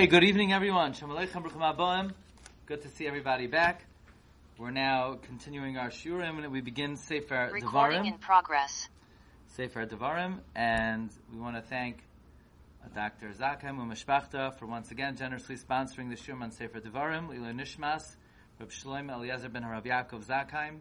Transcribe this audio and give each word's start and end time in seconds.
Okay, 0.00 0.06
good 0.06 0.24
evening, 0.24 0.50
everyone. 0.50 0.94
Shalom 0.94 1.14
Aleichem, 1.14 1.44
Bruchim 1.44 1.76
Aboim. 1.76 2.12
Good 2.64 2.80
to 2.84 2.88
see 2.88 3.06
everybody 3.06 3.46
back. 3.48 3.84
We're 4.56 4.70
now 4.70 5.18
continuing 5.20 5.76
our 5.76 5.90
shurim, 5.90 6.42
and 6.42 6.50
we 6.50 6.62
begin 6.62 6.96
Sefer 6.96 7.50
Recording 7.52 8.04
Devarim. 8.04 8.06
in 8.06 8.14
progress. 8.14 8.88
Sefer 9.48 9.84
Devarim, 9.84 10.38
and 10.56 11.10
we 11.30 11.38
want 11.38 11.56
to 11.56 11.60
thank 11.60 11.98
uh, 12.82 12.88
Dr. 12.94 13.34
Zakheim 13.38 13.76
Umeshpachta 13.76 14.58
for 14.58 14.64
once 14.64 14.90
again 14.90 15.16
generously 15.18 15.56
sponsoring 15.56 16.08
the 16.08 16.16
shurim 16.16 16.40
on 16.40 16.50
Sefer 16.50 16.80
Devarim. 16.80 17.28
Iloi 17.28 17.52
Nishmas, 17.52 18.16
Reb 18.58 18.70
Shloim 18.70 19.14
Eliezer 19.14 19.50
ben 19.50 19.64
Harav 19.64 19.84
Yaakov 19.84 20.24
Zakheim, 20.24 20.78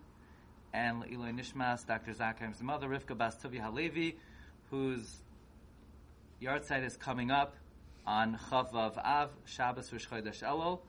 and 0.74 1.04
Iloi 1.04 1.38
Nishmas, 1.38 1.86
Dr. 1.86 2.14
Zakheim's 2.14 2.62
mother, 2.62 2.88
Rivka 2.88 3.18
Bas 3.18 3.36
Tuvi 3.36 3.60
Halevi, 3.60 4.18
whose 4.70 5.18
Yartzeit 6.42 6.86
is 6.86 6.96
coming 6.96 7.32
up 7.32 7.58
on 8.10 8.40
Chav 8.50 8.72
Vav 8.72 8.98
Av, 8.98 9.30
Shabbos 9.46 9.94
Rosh 9.94 10.08
Chodesh 10.08 10.42
Elul. 10.42 10.80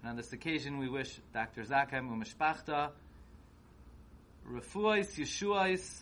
And 0.00 0.10
on 0.10 0.16
this 0.16 0.32
occasion, 0.32 0.78
we 0.78 0.88
wish 0.88 1.20
Dr. 1.34 1.62
Zakheim 1.62 2.08
Umeshpachta 2.08 2.90
Refuais, 4.50 5.14
Yeshuais, 5.14 6.00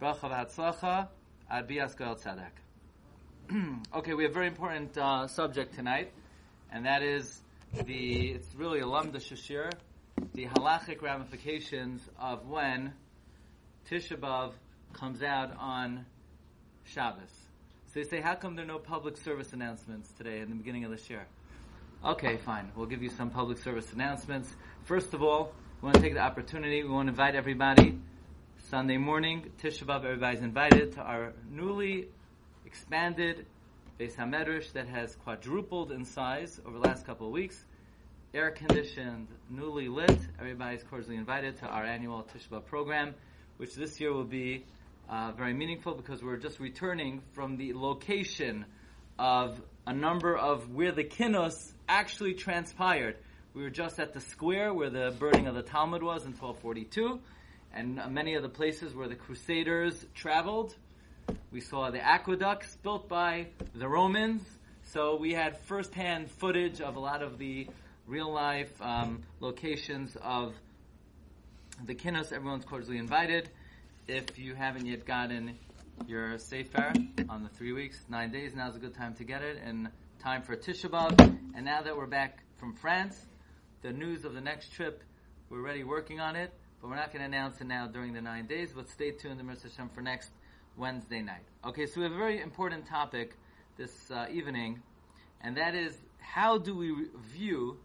Bracha 0.00 0.30
v'Hatzlacha, 0.30 1.08
Ad 1.50 1.66
Bias 1.66 1.94
Goel 1.94 2.14
Tzedek. 2.14 3.82
Okay, 3.94 4.14
we 4.14 4.22
have 4.22 4.30
a 4.30 4.34
very 4.34 4.46
important 4.46 4.96
uh, 4.96 5.26
subject 5.26 5.74
tonight, 5.74 6.12
and 6.70 6.86
that 6.86 7.02
is 7.02 7.40
the, 7.84 8.30
it's 8.30 8.54
really 8.54 8.80
a 8.80 8.84
Lamda 8.84 9.16
Shashir, 9.16 9.72
the 10.34 10.46
halachic 10.46 11.02
ramifications 11.02 12.00
of 12.20 12.46
when 12.46 12.92
Tisha 13.90 14.16
B'Av 14.16 14.52
comes 14.92 15.22
out 15.22 15.52
on 15.58 16.06
Shabbos. 16.84 17.45
They 17.96 18.04
say, 18.04 18.20
how 18.20 18.34
come 18.34 18.56
there 18.56 18.64
are 18.66 18.68
no 18.68 18.78
public 18.78 19.16
service 19.16 19.54
announcements 19.54 20.12
today 20.18 20.40
in 20.40 20.50
the 20.50 20.54
beginning 20.54 20.84
of 20.84 20.90
this 20.90 21.08
year? 21.08 21.24
Okay, 22.04 22.36
fine. 22.36 22.70
We'll 22.76 22.84
give 22.84 23.02
you 23.02 23.08
some 23.08 23.30
public 23.30 23.56
service 23.56 23.90
announcements. 23.94 24.54
First 24.84 25.14
of 25.14 25.22
all, 25.22 25.54
we 25.80 25.86
want 25.86 25.96
to 25.96 26.02
take 26.02 26.12
the 26.12 26.20
opportunity, 26.20 26.82
we 26.82 26.90
want 26.90 27.06
to 27.06 27.12
invite 27.12 27.34
everybody 27.34 27.98
Sunday 28.68 28.98
morning, 28.98 29.50
Tisha 29.62 29.84
B'Av, 29.84 30.04
everybody's 30.04 30.42
invited 30.42 30.92
to 30.92 31.00
our 31.00 31.32
newly 31.50 32.08
expanded 32.66 33.46
Beis 33.98 34.14
HaMedrash 34.14 34.72
that 34.72 34.88
has 34.88 35.16
quadrupled 35.16 35.90
in 35.90 36.04
size 36.04 36.60
over 36.66 36.78
the 36.78 36.86
last 36.86 37.06
couple 37.06 37.28
of 37.28 37.32
weeks. 37.32 37.64
Air 38.34 38.50
conditioned, 38.50 39.28
newly 39.48 39.88
lit. 39.88 40.18
Everybody's 40.38 40.82
cordially 40.82 41.16
invited 41.16 41.58
to 41.60 41.66
our 41.66 41.86
annual 41.86 42.24
Tisha 42.24 42.48
B'Av 42.50 42.66
program, 42.66 43.14
which 43.56 43.74
this 43.74 43.98
year 43.98 44.12
will 44.12 44.24
be 44.24 44.66
uh, 45.08 45.32
very 45.32 45.54
meaningful 45.54 45.94
because 45.94 46.22
we're 46.22 46.36
just 46.36 46.58
returning 46.58 47.22
from 47.32 47.56
the 47.56 47.72
location 47.74 48.64
of 49.18 49.60
a 49.86 49.92
number 49.92 50.36
of 50.36 50.74
where 50.74 50.92
the 50.92 51.04
kinos 51.04 51.72
actually 51.88 52.34
transpired. 52.34 53.16
We 53.54 53.62
were 53.62 53.70
just 53.70 53.98
at 54.00 54.12
the 54.12 54.20
square 54.20 54.74
where 54.74 54.90
the 54.90 55.14
burning 55.18 55.46
of 55.46 55.54
the 55.54 55.62
Talmud 55.62 56.02
was 56.02 56.24
in 56.24 56.32
1242, 56.32 57.20
and 57.72 58.00
many 58.12 58.34
of 58.34 58.42
the 58.42 58.48
places 58.48 58.94
where 58.94 59.08
the 59.08 59.14
Crusaders 59.14 60.04
traveled. 60.14 60.74
We 61.50 61.60
saw 61.60 61.90
the 61.90 62.04
aqueducts 62.04 62.76
built 62.82 63.08
by 63.08 63.48
the 63.74 63.88
Romans, 63.88 64.42
so 64.92 65.16
we 65.16 65.32
had 65.32 65.58
firsthand 65.60 66.30
footage 66.30 66.80
of 66.80 66.96
a 66.96 67.00
lot 67.00 67.22
of 67.22 67.38
the 67.38 67.68
real 68.06 68.32
life 68.32 68.70
um, 68.82 69.22
locations 69.40 70.16
of 70.16 70.54
the 71.84 71.94
kinos. 71.94 72.32
Everyone's 72.32 72.64
cordially 72.64 72.98
invited. 72.98 73.48
If 74.08 74.38
you 74.38 74.54
haven't 74.54 74.86
yet 74.86 75.04
gotten 75.04 75.58
your 76.06 76.38
Sefer 76.38 76.92
on 77.28 77.42
the 77.42 77.48
three 77.48 77.72
weeks, 77.72 77.98
nine 78.08 78.30
days, 78.30 78.54
now's 78.54 78.76
a 78.76 78.78
good 78.78 78.94
time 78.94 79.14
to 79.14 79.24
get 79.24 79.42
it 79.42 79.58
and 79.60 79.88
time 80.20 80.42
for 80.42 80.54
Tisha 80.54 80.88
B'Av. 80.88 81.18
And 81.56 81.64
now 81.64 81.82
that 81.82 81.96
we're 81.96 82.06
back 82.06 82.38
from 82.60 82.74
France, 82.74 83.20
the 83.82 83.90
news 83.90 84.24
of 84.24 84.32
the 84.32 84.40
next 84.40 84.72
trip, 84.74 85.02
we're 85.50 85.58
already 85.58 85.82
working 85.82 86.20
on 86.20 86.36
it, 86.36 86.52
but 86.80 86.88
we're 86.88 86.94
not 86.94 87.12
going 87.12 87.22
to 87.22 87.26
announce 87.26 87.60
it 87.60 87.66
now 87.66 87.88
during 87.88 88.12
the 88.12 88.20
nine 88.20 88.46
days, 88.46 88.70
but 88.72 88.88
stay 88.90 89.10
tuned, 89.10 89.40
to 89.40 89.44
Mr. 89.44 89.64
Hashem, 89.64 89.88
for 89.88 90.02
next 90.02 90.30
Wednesday 90.76 91.20
night. 91.20 91.42
Okay, 91.66 91.86
so 91.86 91.94
we 91.96 92.04
have 92.04 92.12
a 92.12 92.16
very 92.16 92.40
important 92.40 92.86
topic 92.86 93.32
this 93.76 93.90
uh, 94.12 94.26
evening, 94.30 94.82
and 95.40 95.56
that 95.56 95.74
is 95.74 95.92
how 96.20 96.58
do 96.58 96.76
we 96.76 96.94
view 97.34 97.76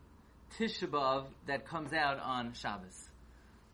Tisha 0.60 0.88
B'Av 0.88 1.26
that 1.48 1.66
comes 1.66 1.94
out 1.94 2.20
on 2.20 2.54
Shabbos? 2.54 3.10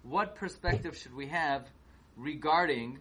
What 0.04 0.36
perspective 0.36 0.96
should 0.96 1.14
we 1.14 1.28
have 1.28 1.68
regarding, 2.18 3.00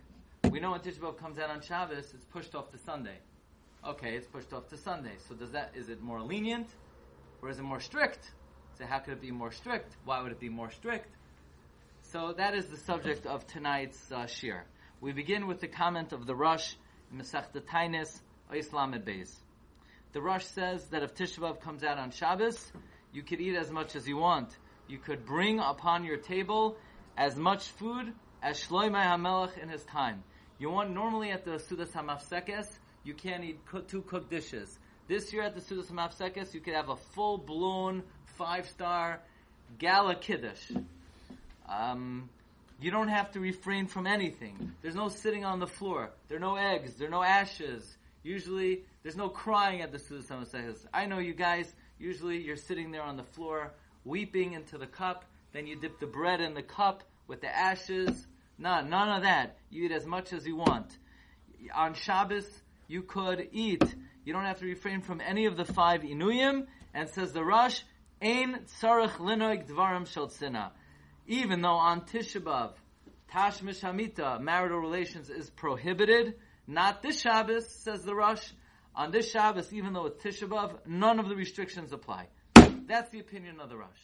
we 0.51 0.61
know 0.61 0.73
when 0.73 0.81
Tisha 0.81 0.99
B'Av 0.99 1.19
comes 1.19 1.39
out 1.39 1.51
on 1.51 1.61
Shabbos, 1.63 2.13
it's 2.15 2.25
pushed 2.27 2.55
off 2.55 2.71
to 2.73 2.79
Sunday. 2.79 3.17
Okay, 3.85 4.17
it's 4.17 4.27
pushed 4.27 4.53
off 4.53 4.69
to 4.69 4.77
Sunday. 4.77 5.15
So 5.29 5.35
does 5.35 5.53
that, 5.53 5.73
is 5.75 5.89
it 5.89 6.03
more 6.03 6.21
lenient? 6.21 6.69
Or 7.43 7.49
is 7.49 7.59
it 7.59 7.63
more 7.63 7.81
strict? 7.81 8.31
So 8.79 8.85
how 8.85 8.99
could 8.99 9.15
it 9.15 9.21
be 9.21 9.31
more 9.31 9.51
strict? 9.51 9.97
Why 10.05 10.23
would 10.23 10.33
it 10.33 10.41
be 10.41 10.49
more 10.49 10.71
strict? 10.71 11.09
So 12.03 12.35
that 12.37 12.55
is 12.55 12.67
the 12.67 12.77
subject 12.77 13.27
of 13.27 13.47
tonight's 13.47 14.13
uh, 14.13 14.27
shir. 14.27 14.65
We 15.01 15.13
begin 15.13 15.47
with 15.47 15.61
the 15.61 15.69
comment 15.69 16.13
of 16.13 16.27
the 16.27 16.35
Rosh, 16.35 16.75
Masechta 17.15 17.61
Tainis, 17.61 18.21
Islam 18.55 18.95
at 18.95 19.05
Beis. 19.05 19.35
The 20.13 20.21
Rosh 20.21 20.45
says 20.45 20.85
that 20.89 21.03
if 21.03 21.15
Tisha 21.15 21.39
B'Av 21.39 21.61
comes 21.61 21.85
out 21.85 21.99
on 21.99 22.11
Shabbos, 22.11 22.73
you 23.13 23.23
could 23.23 23.41
eat 23.41 23.57
as 23.57 23.71
much 23.71 23.97
as 23.97 24.07
you 24.07 24.17
want. 24.17 24.57
You 24.89 24.99
could 24.99 25.27
bring 25.27 25.59
upon 25.59 26.05
your 26.05 26.17
table 26.17 26.77
as 27.17 27.37
much 27.37 27.65
food 27.65 28.13
as 28.47 28.63
Shloimeh 28.63 29.03
HaMelech 29.03 29.59
in 29.59 29.69
his 29.69 29.83
time. 29.83 30.23
You 30.61 30.71
want 30.71 30.93
normally 30.93 31.33
at 31.33 31.45
the 31.45 31.59
Sudas 31.59 31.91
HaMafsekes, 31.91 32.69
you 33.03 33.13
can't 33.13 33.43
eat 33.43 33.59
two 33.89 34.03
cooked 34.03 34.31
dishes. 34.31 34.79
This 35.09 35.33
year 35.33 35.43
at 35.43 35.57
the 35.57 35.61
Sudas 35.61 35.91
HaMafsekes, 35.91 36.55
you 36.55 36.61
could 36.61 36.75
have 36.75 36.89
a 36.89 36.95
full 36.95 37.39
blown 37.39 38.05
five 38.39 38.69
star 38.69 39.19
gala 39.81 40.15
kiddush. 40.15 40.71
Um, 41.69 42.31
you 42.81 42.93
don't 42.93 43.09
have 43.09 43.33
to 43.33 43.41
refrain 43.41 43.89
from 43.89 44.07
anything. 44.07 44.71
There's 44.81 44.95
no 44.95 45.09
sitting 45.09 45.45
on 45.45 45.59
the 45.59 45.67
floor. 45.67 46.11
There 46.29 46.37
are 46.37 46.41
no 46.41 46.55
eggs. 46.55 46.95
There 46.95 47.09
are 47.09 47.11
no 47.11 47.25
ashes. 47.25 47.97
Usually, 48.23 48.85
there's 49.03 49.17
no 49.17 49.29
crying 49.29 49.83
at 49.83 49.91
the 49.91 49.99
Sudas 49.99 50.29
HaMafsekes. 50.29 50.87
I 50.95 51.07
know 51.07 51.19
you 51.19 51.35
guys. 51.35 51.73
Usually, 51.99 52.41
you're 52.41 52.55
sitting 52.55 52.93
there 52.93 53.03
on 53.03 53.17
the 53.17 53.25
floor, 53.25 53.73
weeping 54.05 54.53
into 54.53 54.79
the 54.79 54.87
cup. 54.87 55.25
Then 55.53 55.67
you 55.67 55.81
dip 55.81 55.99
the 55.99 56.07
bread 56.07 56.41
in 56.41 56.55
the 56.55 56.63
cup 56.63 57.03
with 57.27 57.41
the 57.41 57.49
ashes. 57.49 58.25
No, 58.59 58.81
none 58.81 59.09
of 59.11 59.23
that. 59.23 59.59
You 59.71 59.85
eat 59.85 59.93
as 59.93 60.07
much 60.07 60.33
as 60.33 60.47
you 60.47 60.57
want. 60.57 60.97
On 61.75 61.95
Shabbos, 61.95 62.47
you 62.89 63.03
could 63.03 63.49
eat. 63.53 63.83
You 64.25 64.33
don't 64.33 64.45
have 64.45 64.61
to 64.61 64.67
refrain 64.67 65.03
from 65.03 65.21
any 65.21 65.47
of 65.47 65.57
the 65.57 65.65
five 65.65 66.03
inuyim. 66.03 66.67
And 66.95 67.09
says 67.11 67.33
the 67.33 67.45
Rosh, 67.45 67.81
Ein 68.23 68.61
tzarech 68.81 69.17
linoig 69.19 69.69
dvarim 69.69 70.07
shel. 70.07 70.31
Even 71.27 71.61
though 71.61 71.75
on 71.75 72.03
Tisha 72.03 72.41
B'Av, 72.41 72.73
Tashmish 73.31 73.81
Hamita, 73.81 74.41
marital 74.41 74.79
relations 74.79 75.29
is 75.29 75.51
prohibited, 75.51 76.35
not 76.67 77.03
this 77.03 77.21
Shabbos, 77.21 77.69
says 77.69 78.05
the 78.05 78.15
Rosh. 78.15 78.53
On 78.95 79.11
this 79.11 79.31
Shabbos, 79.31 79.73
even 79.75 79.93
though 79.93 80.07
it's 80.07 80.23
Tisha 80.23 80.49
B'Av, 80.49 80.87
none 80.87 81.19
of 81.19 81.29
the 81.29 81.37
restrictions 81.37 81.93
apply. 81.93 82.29
That's 82.87 83.11
the 83.11 83.21
opinion 83.21 83.61
of 83.61 83.69
the 83.69 83.77
Rosh. 83.77 84.01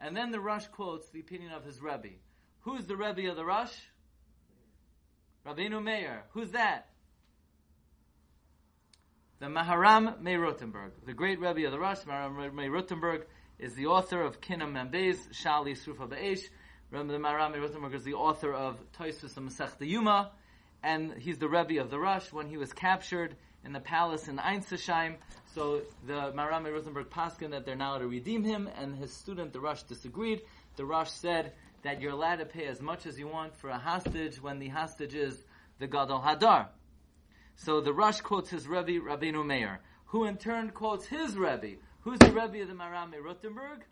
And 0.00 0.16
then 0.16 0.30
the 0.30 0.40
Rosh 0.40 0.66
quotes 0.68 1.08
the 1.08 1.20
opinion 1.20 1.52
of 1.52 1.64
his 1.64 1.80
Rebbe. 1.80 2.14
Who's 2.60 2.86
the 2.86 2.96
Rebbe 2.96 3.28
of 3.30 3.36
the 3.36 3.44
Rush? 3.44 3.74
Rabbeinu 5.46 5.80
Meir. 5.80 6.24
Who's 6.32 6.50
that? 6.50 6.88
The 9.38 9.46
Maharam 9.46 10.20
Meir 10.20 10.40
Rotenberg. 10.40 10.90
The 11.04 11.12
great 11.12 11.38
Rebbe 11.38 11.64
of 11.66 11.70
the 11.70 11.78
Rosh, 11.78 12.00
Maharam 12.00 12.52
Meir 12.52 12.70
Rotenberg, 12.70 13.22
is 13.60 13.74
the 13.74 13.86
author 13.86 14.22
of 14.22 14.40
Kinam 14.40 14.72
Membez, 14.72 15.18
Shali 15.32 15.78
Srufa 15.78 16.10
Be'esh. 16.10 16.40
Remember 16.90 17.12
the 17.12 17.20
Maharam 17.20 17.52
Meir 17.52 17.60
Rotenberg 17.60 17.94
is 17.94 18.02
the 18.02 18.14
author 18.14 18.52
of 18.52 18.76
Toisus 18.98 19.36
and 19.36 19.48
Masechta 19.48 19.86
Yuma, 19.86 20.32
and 20.82 21.12
he's 21.12 21.38
the 21.38 21.48
Rebbe 21.48 21.80
of 21.80 21.90
the 21.90 21.98
Rosh 21.98 22.32
when 22.32 22.48
he 22.48 22.56
was 22.56 22.72
captured 22.72 23.36
in 23.64 23.72
the 23.72 23.80
palace 23.80 24.26
in 24.26 24.38
Ensisheim. 24.38 25.14
So 25.54 25.82
the 26.08 26.32
Maharam 26.32 26.64
Meir 26.64 26.72
Rotenberg 26.72 27.06
paskin 27.06 27.50
that 27.50 27.64
they're 27.64 27.76
now 27.76 27.98
to 27.98 28.08
redeem 28.08 28.42
him, 28.42 28.68
and 28.76 28.96
his 28.96 29.12
student, 29.12 29.52
the 29.52 29.60
Rosh, 29.60 29.84
disagreed. 29.84 30.42
The 30.74 30.84
Rosh 30.84 31.10
said 31.10 31.52
that 31.86 32.00
you're 32.00 32.10
allowed 32.10 32.40
to 32.40 32.44
pay 32.44 32.66
as 32.66 32.82
much 32.82 33.06
as 33.06 33.16
you 33.16 33.28
want 33.28 33.54
for 33.54 33.70
a 33.70 33.78
hostage 33.78 34.42
when 34.42 34.58
the 34.58 34.66
hostage 34.66 35.14
is 35.14 35.44
the 35.78 35.86
Gadol 35.86 36.20
Hadar. 36.20 36.66
So 37.54 37.80
the 37.80 37.92
Rosh 37.92 38.20
quotes 38.20 38.50
his 38.50 38.66
Rebbe, 38.66 39.00
Rabbeinu 39.00 39.46
Meir, 39.46 39.78
who 40.06 40.24
in 40.24 40.36
turn 40.36 40.70
quotes 40.70 41.06
his 41.06 41.36
Rebbe. 41.36 41.76
Who's 42.00 42.18
the 42.18 42.32
Rebbe 42.32 42.60
of 42.60 42.66
the 42.66 42.74
Maharam 42.74 43.12
Meir 43.12 43.22
Rotenberg? 43.22 43.82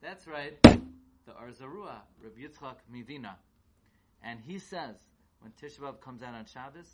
That's 0.00 0.26
right, 0.26 0.56
the 0.62 1.32
Arzarua, 1.32 2.00
Rabbi 2.22 2.40
Yitzchak 2.40 2.76
Mivina. 2.90 3.34
And 4.22 4.40
he 4.40 4.58
says, 4.58 4.96
when 5.40 5.52
Tisha 5.60 6.00
comes 6.00 6.22
out 6.22 6.32
on 6.32 6.46
Shabbos, 6.46 6.88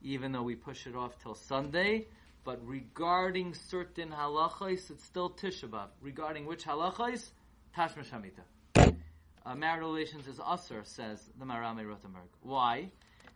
even 0.00 0.32
though 0.32 0.44
we 0.44 0.54
push 0.54 0.86
it 0.86 0.96
off 0.96 1.18
till 1.22 1.34
Sunday, 1.34 2.06
but 2.42 2.66
regarding 2.66 3.52
certain 3.52 4.08
halachos, 4.08 4.90
it's 4.90 5.04
still 5.04 5.28
Tisha. 5.28 5.88
Regarding 6.00 6.46
which 6.46 6.64
halachos? 6.64 7.32
Hamita. 7.76 8.40
Uh, 9.46 9.54
marital 9.54 9.92
relations 9.92 10.26
is 10.26 10.40
usher, 10.44 10.82
says 10.84 11.22
the 11.38 11.44
Maharam 11.44 11.76
Meir 11.76 11.86
Rotenberg. 11.86 12.28
Why? 12.42 12.90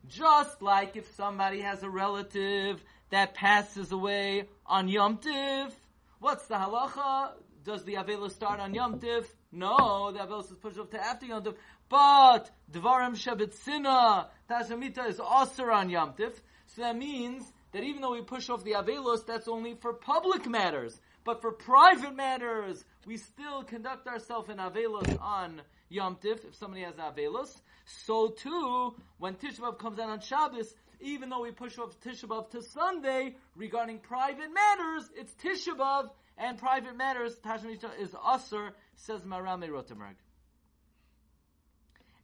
Just 0.08 0.60
like 0.60 0.96
if 0.96 1.14
somebody 1.14 1.60
has 1.60 1.84
a 1.84 1.88
relative 1.88 2.82
that 3.10 3.34
passes 3.34 3.92
away 3.92 4.48
on 4.66 4.88
Yom 4.88 5.18
Tiv, 5.18 5.72
What's 6.20 6.46
the 6.48 6.56
halacha? 6.56 7.30
Does 7.64 7.82
the 7.84 7.94
Avelos 7.94 8.32
start 8.32 8.60
on 8.60 8.74
Yom 8.74 9.00
Tiv? 9.00 9.26
No, 9.52 10.12
the 10.12 10.18
Avelos 10.18 10.52
is 10.52 10.58
pushed 10.58 10.78
up 10.78 10.90
to 10.90 11.02
after 11.02 11.24
Yom 11.24 11.42
Tiv. 11.42 11.54
But 11.88 12.50
Dvarim 12.70 13.16
Shabetzina, 13.16 14.26
Tashamita 14.48 15.08
is 15.08 15.18
also 15.18 15.64
on 15.70 15.88
Yom 15.88 16.12
Tiv. 16.18 16.38
So 16.66 16.82
that 16.82 16.94
means 16.94 17.50
that 17.72 17.82
even 17.84 18.02
though 18.02 18.12
we 18.12 18.20
push 18.20 18.50
off 18.50 18.64
the 18.64 18.72
Avelos, 18.72 19.24
that's 19.24 19.48
only 19.48 19.76
for 19.80 19.94
public 19.94 20.46
matters. 20.46 21.00
But 21.24 21.40
for 21.40 21.52
private 21.52 22.14
matters, 22.14 22.84
we 23.06 23.16
still 23.16 23.62
conduct 23.62 24.06
ourselves 24.06 24.50
in 24.50 24.58
Avelos 24.58 25.18
on 25.22 25.62
Yom 25.90 26.16
if 26.22 26.54
somebody 26.54 26.82
has 26.82 26.94
Avelos. 26.94 27.60
So 28.06 28.28
too, 28.28 28.94
when 29.18 29.34
Tisha 29.34 29.60
B'Av 29.60 29.78
comes 29.78 29.98
out 29.98 30.08
on 30.08 30.20
Shabbos, 30.20 30.72
even 31.00 31.28
though 31.28 31.42
we 31.42 31.50
push 31.50 31.78
off 31.78 32.00
Tisha 32.00 32.26
B'Av 32.26 32.50
to 32.50 32.62
Sunday, 32.62 33.34
regarding 33.56 33.98
private 33.98 34.50
matters, 34.54 35.10
it's 35.16 35.32
Tisha 35.34 35.76
B'Av, 35.76 36.10
and 36.38 36.56
private 36.58 36.96
matters, 36.96 37.34
Tashmita 37.44 37.90
is 38.00 38.10
Usr, 38.12 38.70
says 38.96 39.22
Marame 39.22 39.68
Rotenberg. 39.68 40.14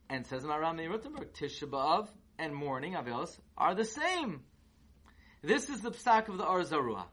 And 0.09 0.25
says 0.25 0.43
Marame 0.43 0.87
Rotenberg, 0.89 1.33
Tisha 1.37 1.69
B'Av 1.69 2.07
and 2.39 2.55
morning 2.55 2.93
Avelos 2.93 3.37
are 3.57 3.75
the 3.75 3.85
same. 3.85 4.43
This 5.43 5.69
is 5.69 5.81
the 5.81 5.91
psak 5.91 6.29
of 6.29 6.37
the 6.37 6.45
Arzarua. 6.45 7.03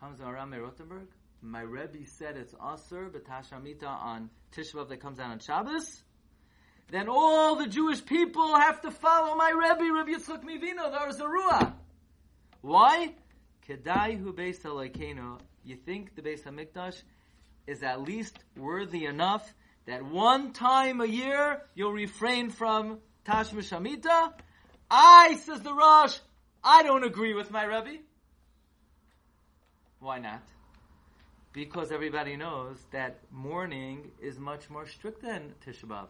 Comes 0.00 0.18
Marame 0.18 0.58
Rotenberg. 0.58 1.06
My 1.44 1.62
Rebbe 1.62 2.06
said 2.06 2.36
it's 2.36 2.54
Aser 2.54 3.10
b'Tashamita 3.10 3.88
on 3.88 4.30
Tishbav 4.56 4.88
that 4.90 5.00
comes 5.00 5.18
out 5.18 5.32
on 5.32 5.40
Shabbos. 5.40 6.02
Then 6.92 7.08
all 7.08 7.56
the 7.56 7.66
Jewish 7.66 8.04
people 8.04 8.56
have 8.56 8.80
to 8.82 8.92
follow 8.92 9.34
my 9.34 9.50
Rebbe, 9.50 9.92
Rebbe 9.92 10.18
Yitzchak 10.18 10.44
Mivino, 10.44 10.90
the 10.92 10.98
Arzarua. 10.98 11.72
Why? 12.60 13.14
Kedai 13.68 14.18
hu. 14.18 15.38
You 15.64 15.76
think 15.76 16.14
the 16.14 16.22
Beis 16.22 16.44
Hamikdash 16.44 17.02
is 17.66 17.82
at 17.82 18.02
least 18.02 18.38
worthy 18.56 19.06
enough 19.06 19.52
that 19.86 20.04
one 20.04 20.52
time 20.52 21.00
a 21.00 21.06
year 21.06 21.62
you'll 21.74 21.92
refrain 21.92 22.50
from 22.50 22.98
Tashmish 23.26 23.70
Hamita? 23.70 24.32
I, 24.88 25.40
says 25.44 25.60
the 25.62 25.74
Rosh, 25.74 26.18
I 26.62 26.84
don't 26.84 27.04
agree 27.04 27.34
with 27.34 27.50
my 27.50 27.64
Rebbe. 27.64 27.98
Why 29.98 30.18
not? 30.18 30.42
Because 31.52 31.92
everybody 31.92 32.36
knows 32.36 32.78
that 32.92 33.18
mourning 33.30 34.10
is 34.20 34.38
much 34.38 34.70
more 34.70 34.86
strict 34.86 35.22
than 35.22 35.52
Tisha 35.66 35.84
B'Av. 35.84 36.06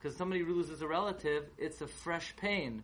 Because 0.00 0.16
somebody 0.16 0.44
loses 0.44 0.82
a 0.82 0.88
relative, 0.88 1.44
it's 1.58 1.80
a 1.80 1.86
fresh 1.86 2.34
pain. 2.36 2.82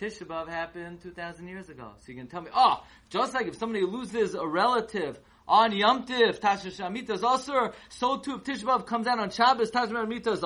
Tisha 0.00 0.24
B'Av 0.24 0.48
happened 0.48 1.00
2,000 1.02 1.48
years 1.48 1.68
ago. 1.68 1.90
So 1.98 2.12
you 2.12 2.18
can 2.18 2.28
tell 2.28 2.42
me, 2.42 2.50
oh, 2.54 2.84
just 3.10 3.34
like 3.34 3.48
if 3.48 3.56
somebody 3.56 3.84
loses 3.84 4.34
a 4.34 4.46
relative 4.46 5.18
on 5.48 5.72
Yom 5.72 6.04
Tiv, 6.04 6.38
Tasha 6.38 6.70
Shamita 6.70 7.10
is 7.10 7.20
so 7.88 8.18
too 8.18 8.36
if 8.36 8.44
Tisha 8.44 8.62
B'Av 8.64 8.86
comes 8.86 9.08
out 9.08 9.18
on 9.18 9.30
Shabbos, 9.30 9.72
Tasha 9.72 9.90
Shamita 9.90 10.34
is. 10.34 10.42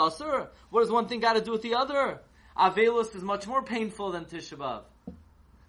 What 0.70 0.80
does 0.80 0.90
one 0.90 1.06
thing 1.06 1.20
got 1.20 1.34
to 1.34 1.42
do 1.42 1.52
with 1.52 1.62
the 1.62 1.74
other? 1.74 2.20
Avelus 2.56 3.14
is 3.14 3.22
much 3.22 3.46
more 3.46 3.62
painful 3.62 4.12
than 4.12 4.24
Tisha 4.24 4.56
B'Av. 4.56 4.84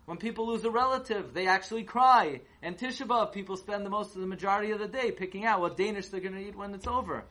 When 0.05 0.17
people 0.17 0.47
lose 0.47 0.65
a 0.65 0.71
relative, 0.71 1.33
they 1.33 1.47
actually 1.47 1.83
cry. 1.83 2.41
And 2.61 2.77
Tisha 2.77 3.07
B'Av, 3.07 3.31
people 3.31 3.55
spend 3.55 3.85
the 3.85 3.89
most 3.89 4.15
of 4.15 4.21
the 4.21 4.27
majority 4.27 4.71
of 4.71 4.79
the 4.79 4.87
day 4.87 5.11
picking 5.11 5.45
out 5.45 5.61
what 5.61 5.77
Danish 5.77 6.07
they're 6.07 6.19
going 6.19 6.33
to 6.33 6.41
eat 6.41 6.57
when 6.57 6.73
it's 6.73 6.87
over. 6.87 7.23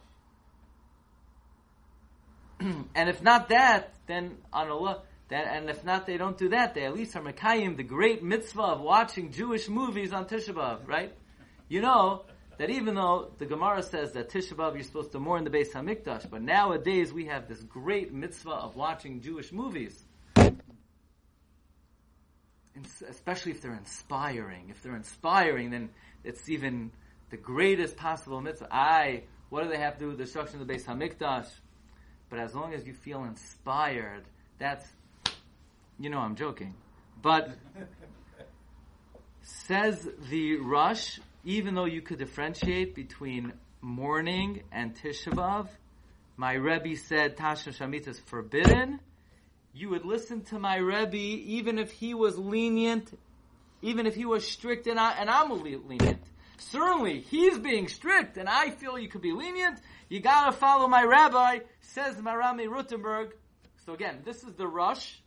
and 2.60 3.08
if 3.08 3.22
not 3.22 3.50
that, 3.50 3.92
then 4.06 4.38
on 4.52 4.70
Allah, 4.70 5.02
that, 5.28 5.46
and 5.48 5.68
if 5.68 5.84
not, 5.84 6.06
they 6.06 6.16
don't 6.16 6.38
do 6.38 6.50
that. 6.50 6.74
They 6.74 6.84
at 6.84 6.94
least 6.94 7.14
are 7.14 7.22
Mekayim, 7.22 7.76
the 7.76 7.82
great 7.82 8.22
mitzvah 8.22 8.62
of 8.62 8.80
watching 8.80 9.32
Jewish 9.32 9.68
movies 9.68 10.12
on 10.12 10.24
Tisha 10.24 10.54
B'Av, 10.54 10.88
right? 10.88 11.12
You 11.68 11.82
know 11.82 12.24
that 12.58 12.70
even 12.70 12.94
though 12.94 13.32
the 13.38 13.46
Gemara 13.46 13.82
says 13.82 14.12
that 14.12 14.30
Tisha 14.30 14.54
B'Av 14.54 14.74
you're 14.74 14.84
supposed 14.84 15.12
to 15.12 15.18
mourn 15.18 15.44
the 15.44 15.50
Beis 15.50 15.72
Hamikdash, 15.72 16.30
but 16.30 16.40
nowadays 16.40 17.12
we 17.12 17.26
have 17.26 17.48
this 17.48 17.62
great 17.62 18.14
mitzvah 18.14 18.50
of 18.50 18.76
watching 18.76 19.20
Jewish 19.20 19.52
movies 19.52 20.02
especially 23.08 23.52
if 23.52 23.60
they're 23.60 23.74
inspiring. 23.74 24.68
If 24.70 24.82
they're 24.82 24.96
inspiring, 24.96 25.70
then 25.70 25.90
it's 26.24 26.48
even 26.48 26.90
the 27.30 27.36
greatest 27.36 27.96
possible 27.96 28.40
mitzvah. 28.40 28.68
I, 28.70 29.24
what 29.50 29.64
do 29.64 29.70
they 29.70 29.78
have 29.78 29.94
to 29.94 30.00
do 30.00 30.08
with 30.08 30.18
the 30.18 30.24
destruction 30.24 30.60
of 30.60 30.66
the 30.66 30.74
Beis 30.74 30.84
Hamikdash? 30.84 31.48
But 32.30 32.38
as 32.38 32.54
long 32.54 32.72
as 32.72 32.86
you 32.86 32.94
feel 32.94 33.24
inspired, 33.24 34.24
that's, 34.58 34.86
you 35.98 36.08
know, 36.08 36.18
I'm 36.18 36.36
joking. 36.36 36.74
But 37.20 37.50
says 39.42 40.08
the 40.30 40.56
Rosh, 40.56 41.18
even 41.44 41.74
though 41.74 41.84
you 41.86 42.00
could 42.00 42.18
differentiate 42.18 42.94
between 42.94 43.52
mourning 43.80 44.62
and 44.72 44.94
Tisha 44.96 45.32
B'av, 45.32 45.68
my 46.36 46.54
Rebbe 46.54 46.96
said 46.96 47.36
Tasha 47.36 47.76
Shamit 47.76 48.08
is 48.08 48.18
forbidden 48.18 49.00
you 49.74 49.88
would 49.90 50.04
listen 50.04 50.42
to 50.44 50.58
my 50.58 50.76
Rebbe 50.76 51.16
even 51.16 51.78
if 51.78 51.90
he 51.92 52.14
was 52.14 52.38
lenient, 52.38 53.16
even 53.80 54.06
if 54.06 54.14
he 54.14 54.24
was 54.24 54.46
strict 54.46 54.86
and, 54.86 54.98
I, 54.98 55.12
and 55.18 55.30
I'm 55.30 55.50
lenient. 55.62 56.22
Certainly, 56.58 57.20
he's 57.20 57.58
being 57.58 57.88
strict 57.88 58.36
and 58.36 58.48
I 58.48 58.70
feel 58.70 58.98
you 58.98 59.08
could 59.08 59.22
be 59.22 59.32
lenient. 59.32 59.78
You 60.08 60.20
gotta 60.20 60.52
follow 60.52 60.86
my 60.88 61.04
rabbi, 61.04 61.60
says 61.80 62.16
Marami 62.16 62.66
Rutenberg. 62.68 63.32
So 63.84 63.94
again, 63.94 64.20
this 64.24 64.44
is 64.44 64.52
the 64.54 64.66
Rush, 64.66 65.20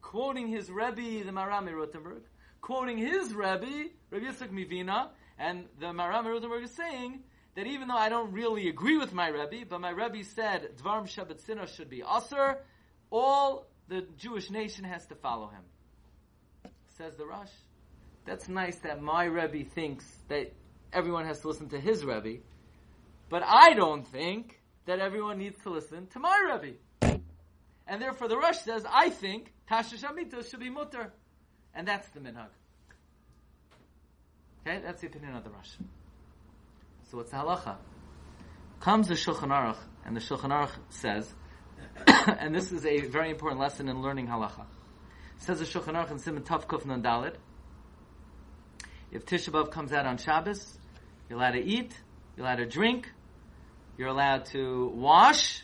quoting 0.00 0.48
his 0.48 0.70
Rebbe, 0.70 1.24
the 1.24 1.32
Marami 1.32 1.72
Rutenberg, 1.72 2.22
quoting 2.60 2.96
his 2.96 3.34
Rebbe, 3.34 3.90
Rebbe 4.10 4.26
Yitzchak 4.26 4.50
Mivina, 4.50 5.08
and 5.38 5.64
the 5.78 5.86
Marami 5.86 6.26
Rutenberg 6.26 6.64
is 6.64 6.74
saying 6.74 7.20
that 7.56 7.66
even 7.66 7.88
though 7.88 7.96
I 7.96 8.08
don't 8.08 8.32
really 8.32 8.68
agree 8.68 8.96
with 8.96 9.12
my 9.12 9.28
Rebbe, 9.28 9.66
but 9.68 9.80
my 9.80 9.90
Rebbe 9.90 10.24
said 10.24 10.76
Dvarm 10.78 11.04
Shabbat 11.04 11.68
should 11.68 11.90
be 11.90 12.02
Aser, 12.02 12.58
all 13.10 13.66
the 13.88 14.06
Jewish 14.16 14.50
nation 14.50 14.84
has 14.84 15.06
to 15.06 15.14
follow 15.14 15.48
him. 15.48 16.72
Says 16.96 17.16
the 17.16 17.26
Rosh. 17.26 17.50
That's 18.24 18.48
nice 18.48 18.76
that 18.80 19.02
my 19.02 19.24
Rebbe 19.24 19.68
thinks 19.68 20.04
that 20.28 20.52
everyone 20.92 21.26
has 21.26 21.40
to 21.40 21.48
listen 21.48 21.68
to 21.70 21.80
his 21.80 22.04
Rebbe, 22.04 22.40
but 23.28 23.42
I 23.44 23.74
don't 23.74 24.06
think 24.06 24.60
that 24.86 24.98
everyone 24.98 25.38
needs 25.38 25.58
to 25.62 25.70
listen 25.70 26.06
to 26.08 26.18
my 26.18 26.58
Rebbe. 26.62 27.20
And 27.86 28.00
therefore 28.00 28.28
the 28.28 28.36
Rosh 28.36 28.58
says, 28.58 28.84
I 28.88 29.10
think 29.10 29.52
Tasha 29.68 29.98
Shamita 29.98 30.48
should 30.48 30.60
be 30.60 30.70
mutter. 30.70 31.12
And 31.74 31.86
that's 31.86 32.08
the 32.08 32.20
minhag. 32.20 32.48
Okay, 34.66 34.80
that's 34.84 35.00
the 35.00 35.06
opinion 35.06 35.34
of 35.36 35.44
the 35.44 35.50
Rosh. 35.50 35.70
So 37.10 37.16
what's 37.16 37.30
the 37.30 37.38
halacha? 37.38 37.76
Comes 38.80 39.08
the 39.08 39.14
Shulchan 39.14 39.48
Aruch, 39.48 39.78
and 40.04 40.16
the 40.16 40.20
Shulchan 40.20 40.50
Aruch 40.50 40.70
says, 40.90 41.32
and 42.38 42.54
this 42.54 42.72
is 42.72 42.84
a 42.84 43.00
very 43.00 43.30
important 43.30 43.60
lesson 43.60 43.88
in 43.88 44.02
learning 44.02 44.26
halacha. 44.26 44.64
Says 45.38 45.58
the 45.58 45.64
Shulchan 45.64 45.94
Aruch 45.94 46.10
in 46.10 46.18
Simon 46.18 46.42
Tav 46.42 46.68
Kuf. 46.68 46.84
If 49.10 49.26
Tisha 49.26 49.70
comes 49.70 49.92
out 49.92 50.06
on 50.06 50.18
Shabbos, 50.18 50.78
you're 51.28 51.38
allowed 51.38 51.52
to 51.52 51.64
eat, 51.64 51.92
you're 52.36 52.46
allowed 52.46 52.56
to 52.56 52.66
drink, 52.66 53.10
you're 53.96 54.08
allowed 54.08 54.44
to 54.46 54.88
wash, 54.94 55.62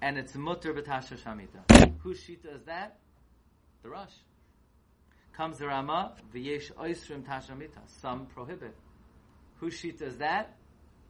and 0.00 0.16
it's 0.16 0.34
mutter 0.34 0.72
b'tasha 0.72 1.18
shamita. 1.18 1.92
Whose 2.02 2.22
shita 2.22 2.54
is 2.54 2.62
that? 2.64 2.98
The 3.82 3.90
Rosh. 3.90 4.12
Comes 5.36 5.58
the 5.58 5.66
Rama, 5.66 6.14
v'yesh 6.34 6.72
oisrim 6.74 7.22
tashamita. 7.22 7.80
Some 8.00 8.26
prohibit. 8.26 8.76
Whose 9.56 9.74
shita 9.74 10.02
is 10.02 10.18
that? 10.18 10.56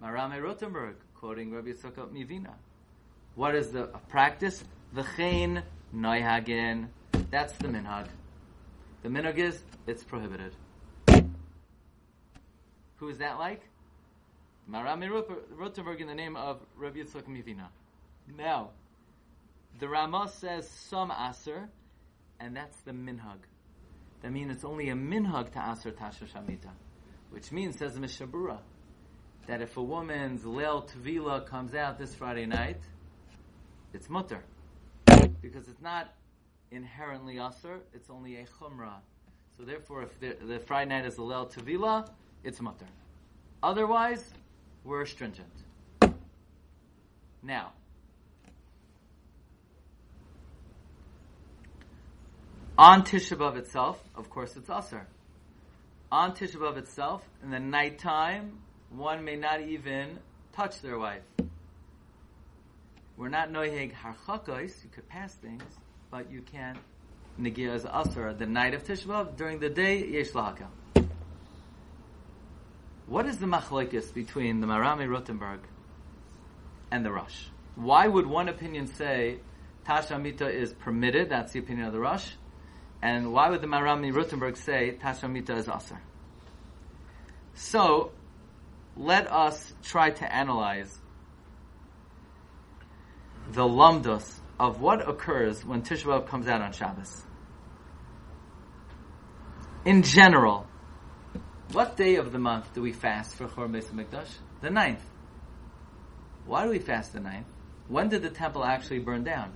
Marame 0.03 0.41
Rotenberg, 0.41 0.95
quoting 1.15 1.53
Rabbi 1.53 1.71
Yitzchak 1.71 2.13
Mivina. 2.13 2.55
What 3.39 3.55
is 3.55 3.71
the 3.71 3.85
practice? 4.09 4.65
V'chein 4.93 5.63
noihagin. 5.95 6.89
That's 7.31 7.53
the 7.53 7.69
minhag. 7.69 8.09
The 9.05 9.09
minhag 9.09 9.39
is, 9.39 9.63
it's 9.87 10.03
prohibited. 10.03 10.57
Who 12.97 13.09
is 13.09 13.19
that 13.19 13.39
like? 13.39 13.63
Marami 14.69 15.09
Rotenberg 15.57 16.01
in 16.01 16.09
the 16.09 16.17
name 16.17 16.35
of 16.35 16.59
Rabbi 16.77 16.99
Yitzchak 16.99 17.29
Mivina. 17.29 17.69
Now, 18.37 18.71
the 19.79 19.89
Ramah 19.89 20.33
says 20.35 20.69
some 20.69 21.13
aser, 21.13 21.69
and 22.41 22.57
that's 22.57 22.81
the 22.81 22.91
minhag. 22.91 23.39
That 24.23 24.33
means 24.33 24.51
it's 24.51 24.65
only 24.65 24.89
a 24.89 24.97
minhag 24.97 25.53
to 25.53 25.61
aser 25.61 25.93
tasha 25.93 26.27
shamita. 26.27 26.71
Which 27.31 27.53
means, 27.53 27.79
says 27.79 27.97
Mishnah 27.97 28.27
Berurah, 28.27 28.59
that 29.47 29.63
if 29.63 29.77
a 29.77 29.83
woman's 29.83 30.43
Leil 30.43 30.91
Tvila 30.91 31.47
comes 31.47 31.77
out 31.77 32.01
this 32.01 32.17
Friday 32.17 32.45
night, 32.47 32.81
it's 33.93 34.09
mutter. 34.09 34.43
Because 35.41 35.69
it's 35.69 35.81
not 35.81 36.13
inherently 36.71 37.37
asr, 37.37 37.79
it's 37.95 38.11
only 38.11 38.37
a 38.37 38.45
chumrah. 38.45 39.01
So 39.57 39.65
therefore, 39.65 40.03
if 40.03 40.21
the, 40.21 40.37
the 40.47 40.59
Friday 40.59 40.91
night 40.91 41.07
is 41.07 41.17
the 41.17 41.23
Lel 41.23 41.47
Tavila, 41.47 42.09
it's 42.45 42.61
mutter. 42.61 42.87
Otherwise, 43.63 44.25
we're 44.85 45.05
stringent. 45.05 45.49
Now, 47.43 47.73
on 52.77 53.03
Tisha 53.03 53.37
B'Av 53.37 53.57
itself, 53.57 54.03
of 54.15 54.31
course, 54.31 54.57
it's 54.57 54.69
Asr. 54.69 55.03
on 56.13 56.33
Tisha 56.33 56.57
B'Av 56.57 56.77
itself, 56.77 57.23
in 57.43 57.51
the 57.51 57.61
nighttime, 57.61 58.59
one 58.91 59.25
may 59.25 59.37
not 59.37 59.61
even 59.63 60.19
touch 60.53 60.81
their 60.81 60.99
wife. 60.99 61.23
We're 63.19 63.29
not 63.29 63.51
noiheg 63.51 63.93
harchakos, 63.95 64.85
you 64.85 64.91
could 64.91 65.09
pass 65.09 65.35
things, 65.35 65.65
but 66.09 66.31
you 66.31 66.41
can't 66.41 66.79
negia 67.41 67.85
asr 67.85 68.39
the 68.39 68.47
night 68.47 68.75
of 68.75 68.85
Tisha 68.85 69.37
during 69.37 69.59
the 69.59 69.69
day, 69.69 70.07
yesh 70.07 70.29
lahakel. 70.29 70.69
What 73.09 73.27
is 73.27 73.39
the 73.39 73.47
machlokes 73.47 74.15
between 74.15 74.61
the 74.61 74.69
Marami 74.69 75.09
Rothenberg 75.09 75.59
and 76.93 77.05
the 77.05 77.11
Rosh? 77.11 77.47
Why 77.75 78.07
would 78.07 78.27
one 78.27 78.49
opinion 78.49 78.87
say 78.87 79.41
Tashamita 79.85 80.49
is 80.49 80.73
permitted? 80.73 81.29
That's 81.29 81.53
the 81.53 81.59
opinion 81.59 81.89
of 81.89 81.93
the 81.93 82.01
Rosh. 82.01 82.31
And 83.03 83.33
why 83.33 83.51
would 83.51 83.63
the 83.63 83.67
Marami 83.67 84.13
Rothenberg 84.13 84.57
say 84.57 84.97
Tashamita 85.03 85.57
is 85.57 85.69
Aser? 85.69 86.01
So, 87.55 88.13
let 88.97 89.27
us 89.33 89.75
try 89.83 90.11
to 90.11 90.33
analyze 90.33 90.97
the 93.53 93.63
lumdus 93.63 94.41
of 94.59 94.81
what 94.81 95.09
occurs 95.09 95.65
when 95.65 95.83
Tisha 95.83 96.27
comes 96.27 96.49
out 96.49 96.61
on 96.61 96.73
Shabbos. 96.73 97.23
In 99.85 100.03
general, 100.03 100.67
what 101.73 101.97
day 101.97 102.17
of 102.17 102.33
the 102.33 102.39
month 102.39 102.75
do 102.75 102.83
we 102.83 102.93
fast 102.93 103.35
for 103.35 103.47
Chor 103.47 103.69
Beis 103.69 103.87
Mikdash? 103.91 104.29
The 104.61 104.71
ninth. 104.71 105.03
Why 106.47 106.65
do 106.65 106.71
we 106.71 106.79
fast 106.79 107.13
the 107.13 107.21
ninth? 107.21 107.47
When 107.89 108.09
did 108.09 108.23
the 108.23 108.31
temple 108.31 108.65
actually 108.65 108.99
burn 108.99 109.25
down? 109.25 109.53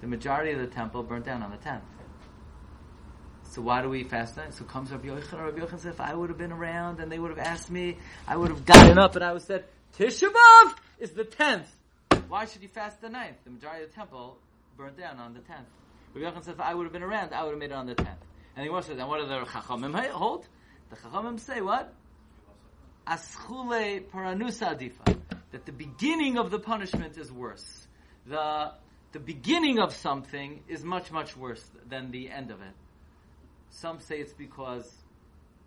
The 0.00 0.06
majority 0.06 0.52
of 0.52 0.60
the 0.60 0.66
temple 0.66 1.02
burned 1.02 1.24
down 1.24 1.42
on 1.42 1.50
the 1.50 1.56
tenth. 1.56 1.84
So 3.50 3.62
why 3.62 3.82
do 3.82 3.88
we 3.88 4.04
fast 4.04 4.36
then? 4.36 4.52
So 4.52 4.64
comes 4.64 4.90
Rabbi 4.90 5.08
Yochanan. 5.08 5.44
Rabbi 5.44 5.60
Yochanan 5.60 5.80
said, 5.80 5.92
if 5.92 6.00
I 6.00 6.14
would 6.14 6.28
have 6.28 6.38
been 6.38 6.52
around 6.52 7.00
and 7.00 7.10
they 7.10 7.18
would 7.18 7.30
have 7.30 7.38
asked 7.38 7.70
me, 7.70 7.96
I 8.26 8.36
would 8.36 8.50
have 8.50 8.64
gotten 8.64 8.98
up 8.98 9.16
and 9.16 9.24
I 9.24 9.32
would 9.32 9.40
have 9.40 9.46
said, 9.46 9.64
Tisha 9.98 10.28
B'Av 10.28 10.74
is 10.98 11.12
the 11.12 11.24
tenth. 11.24 11.68
Why 12.28 12.44
should 12.44 12.62
you 12.62 12.68
fast 12.68 13.00
the 13.00 13.08
ninth? 13.08 13.36
The 13.44 13.50
majority 13.50 13.84
of 13.84 13.90
the 13.90 13.96
temple 13.96 14.38
burned 14.76 14.98
down 14.98 15.18
on 15.18 15.32
the 15.32 15.40
tenth. 15.40 15.66
Rabbi 16.14 16.26
Yochanan 16.26 16.44
said, 16.44 16.54
if 16.54 16.60
I 16.60 16.74
would 16.74 16.84
have 16.84 16.92
been 16.92 17.02
around, 17.02 17.32
I 17.32 17.42
would 17.42 17.50
have 17.50 17.58
made 17.58 17.70
it 17.70 17.74
on 17.74 17.86
the 17.86 17.94
tenth. 17.94 18.18
And 18.56 18.66
he 18.66 18.82
says, 18.82 18.98
and 18.98 19.08
what 19.08 19.20
do 19.20 19.26
the 19.26 19.40
Chachamim 19.46 19.94
hold? 20.10 20.46
The 20.90 20.96
Chachamim 20.96 21.40
say 21.40 21.60
what? 21.60 21.94
Aschule 23.06 24.04
paranusa 24.04 24.76
adifa. 24.76 25.18
That 25.52 25.64
the 25.64 25.72
beginning 25.72 26.36
of 26.36 26.50
the 26.50 26.58
punishment 26.58 27.16
is 27.16 27.32
worse. 27.32 27.86
The, 28.26 28.72
the 29.12 29.20
beginning 29.20 29.78
of 29.78 29.94
something 29.94 30.62
is 30.68 30.84
much, 30.84 31.10
much 31.10 31.36
worse 31.36 31.64
than 31.88 32.10
the 32.10 32.30
end 32.30 32.50
of 32.50 32.60
it. 32.60 32.74
Some 33.70 34.00
say 34.00 34.18
it's 34.18 34.34
because 34.34 34.92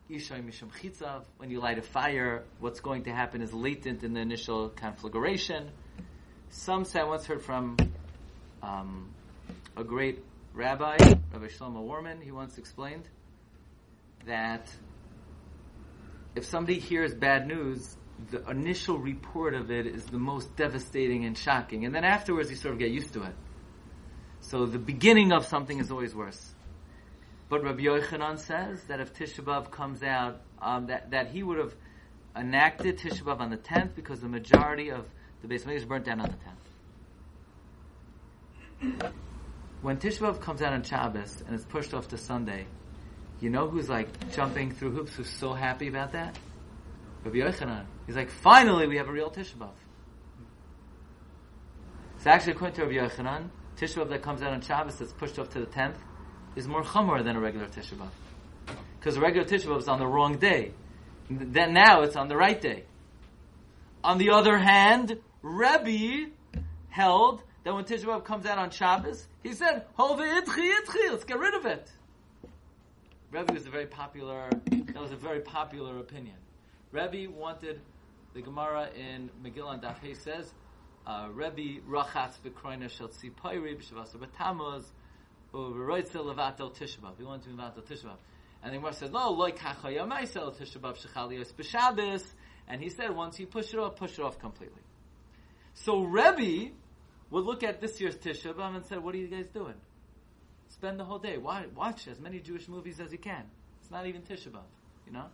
Ishay 0.10 0.44
Misham 0.46 0.70
Chitzav, 0.72 1.24
when 1.38 1.50
you 1.50 1.60
light 1.60 1.80
a 1.80 1.82
fire, 1.82 2.44
what's 2.60 2.82
going 2.82 3.04
to 3.04 3.12
happen 3.12 3.42
is 3.42 3.54
latent 3.54 4.04
in 4.04 4.14
the 4.14 4.20
initial 4.20 4.70
conflagration. 4.70 5.72
Some 6.54 6.84
say, 6.84 7.00
I 7.00 7.06
once 7.06 7.26
heard 7.26 7.42
from 7.42 7.78
um, 8.62 9.10
a 9.78 9.86
great 9.86 10.20
rabbi, 10.54 10.98
Rabbi 11.00 11.48
Shlomo 11.48 11.88
Wahrman, 11.88 12.22
he 12.22 12.32
once 12.32 12.58
explained 12.58 13.08
that 14.26 14.70
if 16.36 16.44
somebody 16.44 16.78
hears 16.78 17.16
bad 17.16 17.48
news, 17.48 17.96
the 18.32 18.46
initial 18.50 19.00
report 19.00 19.54
of 19.54 19.72
it 19.72 19.88
is 19.88 20.04
the 20.06 20.20
most 20.20 20.54
devastating 20.58 21.24
and 21.24 21.38
shocking. 21.38 21.86
And 21.86 21.96
then 21.96 22.04
afterwards, 22.04 22.50
you 22.50 22.58
sort 22.58 22.74
of 22.74 22.80
get 22.80 22.92
used 22.92 23.14
to 23.14 23.24
it. 23.24 23.36
So 24.42 24.66
the 24.66 24.78
beginning 24.78 25.32
of 25.32 25.46
something 25.46 25.80
is 25.80 25.90
always 25.90 26.14
worse. 26.14 26.54
But 27.48 27.64
Rabbi 27.64 27.84
Yochanan 27.84 28.38
says 28.38 28.84
that 28.90 29.00
if 29.00 29.14
Tisha 29.14 29.42
B'Av 29.42 29.72
comes 29.72 30.04
out, 30.04 30.42
um, 30.62 30.88
that, 30.88 31.12
that 31.12 31.30
he 31.30 31.44
would 31.44 31.60
have 31.60 31.74
enacted 32.36 32.98
Tisha 32.98 33.22
B'Av 33.22 33.40
on 33.40 33.52
the 33.52 33.58
10th 33.58 33.96
because 33.96 34.20
the 34.20 34.28
majority 34.28 34.92
of 34.92 35.06
the 35.42 35.48
base 35.48 35.66
is 35.66 35.86
burnt 35.86 36.06
down 36.06 36.22
on 36.22 36.30
the 36.30 36.38
10th. 38.92 39.12
When 39.82 39.98
Tisha 39.98 40.20
B'Av 40.20 40.42
comes 40.42 40.62
out 40.62 40.74
on 40.74 40.84
Shabbos 40.84 41.44
and 41.46 41.56
it's 41.56 41.66
pushed 41.66 41.94
off 41.94 42.08
to 42.10 42.18
Sunday, 42.18 42.66
you 43.40 43.50
know 43.50 43.68
who's 43.68 43.90
like 43.90 44.32
jumping 44.32 44.72
through 44.72 44.92
hoops 44.92 45.16
who's 45.16 45.30
so 45.30 45.54
happy 45.54 45.88
about 45.88 46.12
that? 46.12 46.38
Rabbi 47.24 47.38
Yochanan. 47.38 47.86
He's 48.06 48.16
like, 48.16 48.30
finally 48.30 48.88
we 48.88 48.98
have 48.98 49.08
a 49.08 49.12
real 49.12 49.32
Tisha 49.32 49.56
B'Av. 49.56 49.72
So 52.20 52.30
actually 52.30 52.54
according 52.54 52.76
to 52.76 52.86
Rabbi 52.86 53.08
Yochanan, 53.08 53.50
Tisha 53.78 53.98
B'Av 53.98 54.10
that 54.10 54.22
comes 54.22 54.42
out 54.44 54.54
on 54.54 54.62
Shabbos 54.62 54.98
that's 54.98 55.14
pushed 55.14 55.40
off 55.40 55.50
to 55.52 55.60
the 55.60 55.66
10th 55.66 55.98
is 56.56 56.68
more 56.68 56.84
chumor 56.84 57.24
than 57.24 57.36
a 57.36 57.40
regular 57.40 57.68
Tisha 57.68 57.96
B'Av. 57.96 58.76
Because 59.00 59.18
a 59.18 59.22
regular 59.22 59.48
Tisha 59.48 59.66
B'Av 59.66 59.80
is 59.80 59.88
on 59.88 60.00
the 60.00 60.08
wrong 60.08 60.38
day. 60.38 60.74
Then 61.30 61.74
now 61.74 62.02
it's 62.02 62.16
on 62.16 62.28
the 62.28 62.36
right 62.36 62.60
day. 62.60 62.84
On 64.04 64.18
the 64.18 64.32
other 64.32 64.58
hand, 64.58 65.20
Rebbe 65.42 66.32
held 66.90 67.42
that 67.64 67.74
when 67.74 67.84
Tisha 67.86 68.06
B'Av 68.06 68.24
comes 68.24 68.46
out 68.46 68.58
on 68.58 68.70
Shabbos, 68.70 69.28
he 69.44 69.54
said, 69.54 69.86
Hove 69.96 70.20
itchi 70.20 70.72
itchi, 70.72 71.12
let's 71.12 71.24
get 71.24 71.40
rid 71.40 71.54
of 71.54 71.66
it. 71.66 71.92
Rebbe 73.32 73.54
was 73.54 73.66
a 73.66 73.70
very 73.70 73.86
popular, 73.86 74.50
that 74.70 75.02
was 75.02 75.12
a 75.12 75.16
very 75.16 75.40
popular 75.40 76.00
opinion. 76.00 76.36
Rebbe 76.92 77.32
wanted, 77.32 77.82
the 78.34 78.42
Gemara 78.42 78.90
in 78.96 79.30
Megillah 79.44 79.74
and 79.74 79.82
Daf 79.82 80.16
says, 80.18 80.54
uh, 81.08 81.30
Rebbe 81.34 81.82
rachatz 81.90 82.34
b'kroina 82.46 82.90
shel 82.90 83.08
tzipayri 83.08 83.80
b'shavasa 83.80 84.18
b'tamuz 84.18 84.84
u'v'roitze 85.54 86.14
levatel 86.14 86.76
tishbav. 86.76 87.18
He 87.18 87.24
wanted 87.24 87.46
to 87.46 87.50
levatel 87.50 87.84
tishbav. 87.84 88.18
And 88.64 88.74
the 88.74 88.78
Gemara 88.78 88.94
says, 88.94 89.12
no, 89.12 89.32
loy 89.32 89.52
kachayamaisel 89.52 90.56
tishbav 90.56 90.98
shechalios 90.98 91.54
b'shabes. 91.54 92.24
And 92.68 92.82
he 92.82 92.90
said, 92.90 93.16
once 93.16 93.40
you 93.40 93.48
push 93.48 93.74
it 93.74 93.80
off, 93.80 93.96
push 93.96 94.20
it 94.20 94.20
off 94.20 94.38
completely. 94.38 94.82
So 95.74 96.02
Rebbe 96.02 96.72
would 97.30 97.46
look 97.46 97.64
at 97.64 97.82
this 97.82 98.00
year's 98.00 98.16
Tisha 98.16 98.54
B'Av 98.54 98.76
and 98.76 98.86
said, 98.86 99.00
what 99.04 99.16
are 99.16 99.18
you 99.18 99.28
guys 99.28 99.48
doing? 99.48 99.76
Spend 100.70 101.00
the 101.00 101.06
whole 101.06 101.20
day. 101.20 101.38
Watch 101.38 102.08
as 102.08 102.20
many 102.20 102.40
Jewish 102.40 102.68
movies 102.68 103.00
as 103.00 103.12
you 103.12 103.18
can. 103.18 103.44
It's 103.82 103.90
not 103.92 104.06
even 104.06 104.22
Tisha 104.22 104.50
B'Av, 104.50 104.64
you 105.08 105.14
know? 105.14 105.26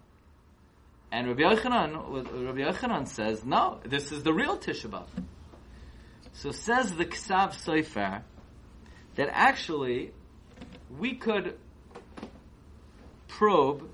And 1.11 1.27
Rabbi 1.27 1.41
Yochanan, 1.41 2.45
Rabbi 2.45 2.59
Yochanan 2.59 3.07
says, 3.07 3.43
no, 3.45 3.79
this 3.85 4.11
is 4.11 4.23
the 4.23 4.33
real 4.33 4.57
Tisha 4.57 4.89
B'Av. 4.89 5.07
So 6.33 6.51
says 6.51 6.93
the 6.95 7.05
Ksav 7.05 7.53
Sofer 7.53 8.21
that 9.15 9.29
actually 9.31 10.11
we 10.99 11.15
could 11.15 11.57
probe 13.27 13.89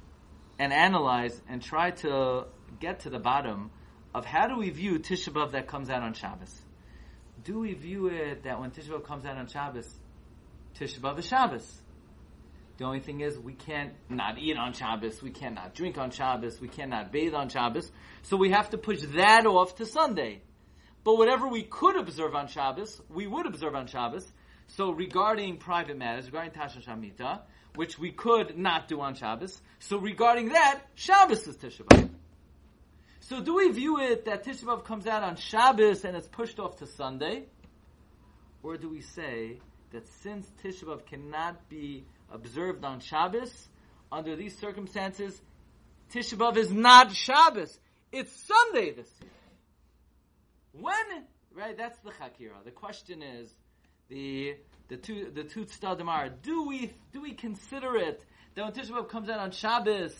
and 0.59 0.73
analyze 0.73 1.41
and 1.47 1.61
try 1.61 1.91
to 1.91 2.45
get 2.79 3.01
to 3.01 3.09
the 3.09 3.19
bottom 3.19 3.71
of 4.13 4.25
how 4.25 4.47
do 4.47 4.57
we 4.57 4.69
view 4.69 4.99
Tisha 4.99 5.29
B'Av 5.29 5.51
that 5.53 5.67
comes 5.67 5.89
out 5.89 6.03
on 6.03 6.13
Shabbos. 6.13 6.61
Do 7.43 7.59
we 7.59 7.73
view 7.73 8.07
it 8.07 8.43
that 8.43 8.59
when 8.59 8.71
Tisha 8.71 8.89
B'Av 8.89 9.03
comes 9.03 9.25
out 9.25 9.37
on 9.37 9.47
Shabbos, 9.47 9.91
Tisha 10.79 10.99
B'Av 10.99 11.19
is 11.19 11.25
Shabbos? 11.25 11.81
The 12.77 12.85
only 12.85 12.99
thing 12.99 13.21
is 13.21 13.37
we 13.37 13.53
can't 13.53 13.93
not 14.09 14.37
eat 14.39 14.57
on 14.57 14.73
Shabbos, 14.73 15.21
we 15.21 15.29
cannot 15.29 15.75
drink 15.75 15.97
on 15.97 16.11
Shabbos, 16.11 16.59
we 16.59 16.67
cannot 16.67 17.11
bathe 17.11 17.33
on 17.33 17.49
Shabbos, 17.49 17.91
so 18.23 18.37
we 18.37 18.49
have 18.51 18.69
to 18.71 18.77
push 18.77 19.01
that 19.15 19.45
off 19.45 19.75
to 19.75 19.85
Sunday. 19.85 20.41
But 21.03 21.17
whatever 21.17 21.47
we 21.47 21.63
could 21.63 21.95
observe 21.97 22.33
on 22.33 22.47
Shabbos, 22.47 23.01
we 23.09 23.27
would 23.27 23.45
observe 23.45 23.75
on 23.75 23.87
Shabbos. 23.87 24.31
So 24.67 24.91
regarding 24.91 25.57
private 25.57 25.97
matters, 25.97 26.25
regarding 26.27 26.53
Tasha 26.53 26.83
Shamita, 26.83 27.41
which 27.75 27.99
we 27.99 28.11
could 28.11 28.57
not 28.57 28.87
do 28.87 29.01
on 29.01 29.15
Shabbos, 29.15 29.61
so 29.79 29.97
regarding 29.97 30.49
that, 30.49 30.81
Shabbos 30.95 31.47
is 31.47 31.57
Tisha 31.57 31.83
B'Av. 31.83 32.09
So 33.29 33.39
do 33.39 33.55
we 33.55 33.69
view 33.69 34.01
it 34.01 34.25
that 34.25 34.43
Tisha 34.43 34.65
B'Av 34.65 34.83
comes 34.83 35.07
out 35.07 35.23
on 35.23 35.37
Shabbos 35.37 36.03
and 36.03 36.17
it's 36.17 36.27
pushed 36.27 36.59
off 36.59 36.77
to 36.77 36.87
Sunday? 36.87 37.45
Or 38.61 38.75
do 38.75 38.89
we 38.89 38.99
say 38.99 39.59
that 39.91 40.05
since 40.21 40.45
Tisha 40.61 40.83
B'Av 40.83 41.05
cannot 41.05 41.69
be 41.69 42.05
observed 42.29 42.83
on 42.83 42.99
Shabbos, 42.99 43.69
under 44.11 44.35
these 44.35 44.57
circumstances, 44.59 45.41
Tisha 46.13 46.35
B'Av 46.35 46.57
is 46.57 46.71
not 46.73 47.13
Shabbos. 47.13 47.79
It's 48.11 48.31
Sunday 48.45 48.91
this 48.91 49.09
year. 49.21 49.31
When, 50.73 51.23
right, 51.55 51.77
that's 51.77 51.97
the 51.99 52.11
Chakira. 52.11 52.61
The 52.65 52.71
question 52.71 53.21
is, 53.21 53.49
the, 54.09 54.57
the 54.89 54.97
two, 54.97 55.31
the 55.33 55.45
two 55.45 55.63
tzadim 55.63 56.07
are, 56.07 56.27
do 56.27 56.67
we, 56.67 56.91
do 57.13 57.21
we 57.21 57.31
consider 57.31 57.95
it 57.95 58.21
that 58.55 58.65
when 58.65 58.73
Tisha 58.73 58.91
B'Av 58.91 59.07
comes 59.07 59.29
out 59.29 59.39
on 59.39 59.51
Shabbos, 59.51 60.13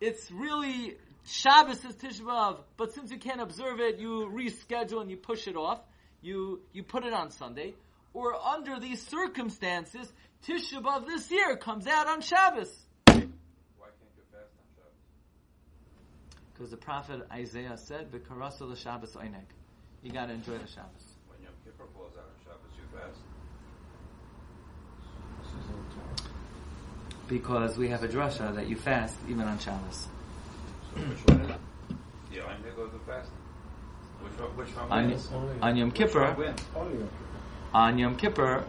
it's 0.00 0.28
really 0.32 0.96
Shabbos 1.30 1.84
is 1.84 1.94
Tisha 1.94 2.22
B'Av, 2.22 2.58
but 2.76 2.92
since 2.92 3.12
you 3.12 3.18
can't 3.18 3.40
observe 3.40 3.78
it, 3.78 4.00
you 4.00 4.28
reschedule 4.34 5.00
and 5.00 5.08
you 5.08 5.16
push 5.16 5.46
it 5.46 5.54
off. 5.54 5.78
You, 6.22 6.60
you 6.72 6.82
put 6.82 7.04
it 7.04 7.12
on 7.12 7.30
Sunday. 7.30 7.74
Or 8.12 8.34
under 8.34 8.80
these 8.80 9.06
circumstances, 9.06 10.12
Tisha 10.44 10.82
B'Av 10.82 11.06
this 11.06 11.30
year 11.30 11.56
comes 11.56 11.86
out 11.86 12.08
on 12.08 12.20
Shabbos. 12.20 12.76
Why 13.06 13.12
can't 13.14 13.30
you 14.16 14.24
fast 14.32 14.50
on 14.58 14.66
Shabbos? 14.74 14.98
Because 16.52 16.70
the 16.72 16.76
prophet 16.76 17.24
Isaiah 17.32 17.76
said, 17.76 18.10
"B'karasa 18.10 18.62
l'Shabbos 18.62 19.12
oinek." 19.16 19.46
You 20.02 20.10
got 20.10 20.26
to 20.26 20.32
enjoy 20.32 20.58
the 20.58 20.66
Shabbos. 20.66 21.14
When 21.28 21.40
Yom 21.44 21.52
Kippur 21.64 21.86
falls 21.94 22.16
out 22.18 22.24
on 22.24 22.38
Shabbos, 22.44 22.72
you 22.76 22.98
fast. 22.98 23.20
because 27.28 27.78
we 27.78 27.86
have 27.86 28.02
a 28.02 28.08
drasha 28.08 28.52
that 28.56 28.68
you 28.68 28.74
fast 28.74 29.14
even 29.28 29.46
on 29.46 29.56
Shabbos. 29.60 30.08
So 30.94 31.00
which 31.02 31.18
one 31.26 31.40
is 31.42 31.50
it? 31.50 31.56
Yeah, 32.32 32.44
I'm 32.44 32.62
gonna 32.62 32.74
go 32.74 32.86
to 32.86 32.98
fast. 33.06 33.30
Which 34.20 34.32
one? 34.38 34.56
Which 34.56 34.68
one 34.76 34.90
On, 34.92 35.08
wins? 35.08 35.28
on 35.62 35.76
Yom 35.76 35.88
Which 35.88 35.96
Kippur, 35.98 36.20
one 36.24 36.36
wins? 36.36 36.60
Only 36.76 37.04
on 37.72 37.98
Yom 37.98 38.16
Kippur, 38.16 38.64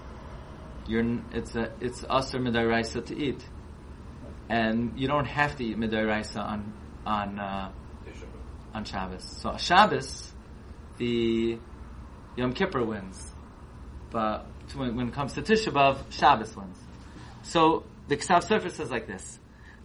you're 0.88 1.20
it's 1.34 1.56
a 1.56 1.72
it's 1.80 2.04
aser 2.04 2.40
midaraisa 2.40 3.06
to 3.08 3.18
eat, 3.18 3.44
and 4.50 4.98
you 5.00 5.08
don't 5.08 5.26
have 5.26 5.56
to 5.58 5.64
eat 5.66 5.78
midaraisa 5.78 6.38
on 6.44 6.74
on 7.06 7.40
uh, 7.40 7.72
on 8.74 8.86
Shabbos. 8.86 9.24
So 9.24 9.58
Shabbos, 9.58 10.32
the 10.98 11.58
Yom 12.36 12.54
Kippur 12.54 12.84
wins, 12.84 13.32
but 14.12 14.46
to- 14.70 14.78
when, 14.78 14.96
when 14.96 15.08
it 15.10 15.14
comes 15.14 15.34
to 15.34 15.42
Tisha 15.42 15.72
B'av, 15.72 15.98
Shabbos 16.12 16.56
wins. 16.56 16.78
So 17.44 17.84
the 18.08 18.18
Ksav 18.18 18.46
Sofer 18.48 18.72
says 18.72 18.92
like 18.92 19.08
this: 19.08 19.40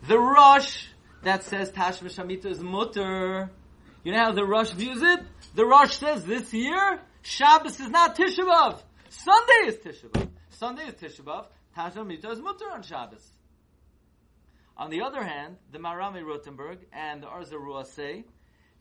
the 0.06 0.18
Rosh 0.18 0.86
that 1.22 1.44
says 1.44 1.70
Tashma 1.70 2.04
Shamita 2.04 2.46
is 2.46 2.60
mutter. 2.60 3.50
You 4.04 4.12
know 4.12 4.18
how 4.18 4.32
the 4.32 4.44
Rosh 4.44 4.70
views 4.70 5.02
it? 5.02 5.20
The 5.54 5.66
Rosh 5.66 5.96
says 5.96 6.24
this 6.24 6.52
year 6.52 7.00
Shabbos 7.22 7.80
is 7.80 7.90
not 7.90 8.16
Tisha 8.16 8.44
B'av. 8.44 8.80
Sunday 9.08 9.66
is 9.66 9.76
Tisha 9.76 10.08
B'av. 10.10 10.28
Sunday 10.50 10.82
is 10.84 10.94
Tisha 10.94 11.22
B'av. 11.22 11.46
Shamita 11.76 12.30
is 12.30 12.40
mutter 12.40 12.70
on 12.72 12.82
Shabbos. 12.82 13.32
On 14.76 14.90
the 14.90 15.02
other 15.02 15.24
hand, 15.24 15.56
the 15.72 15.78
Marami 15.78 16.22
Rotenberg 16.22 16.78
and 16.92 17.22
the 17.22 17.26
Arza 17.26 17.54
Ruah 17.54 17.86
say 17.86 18.24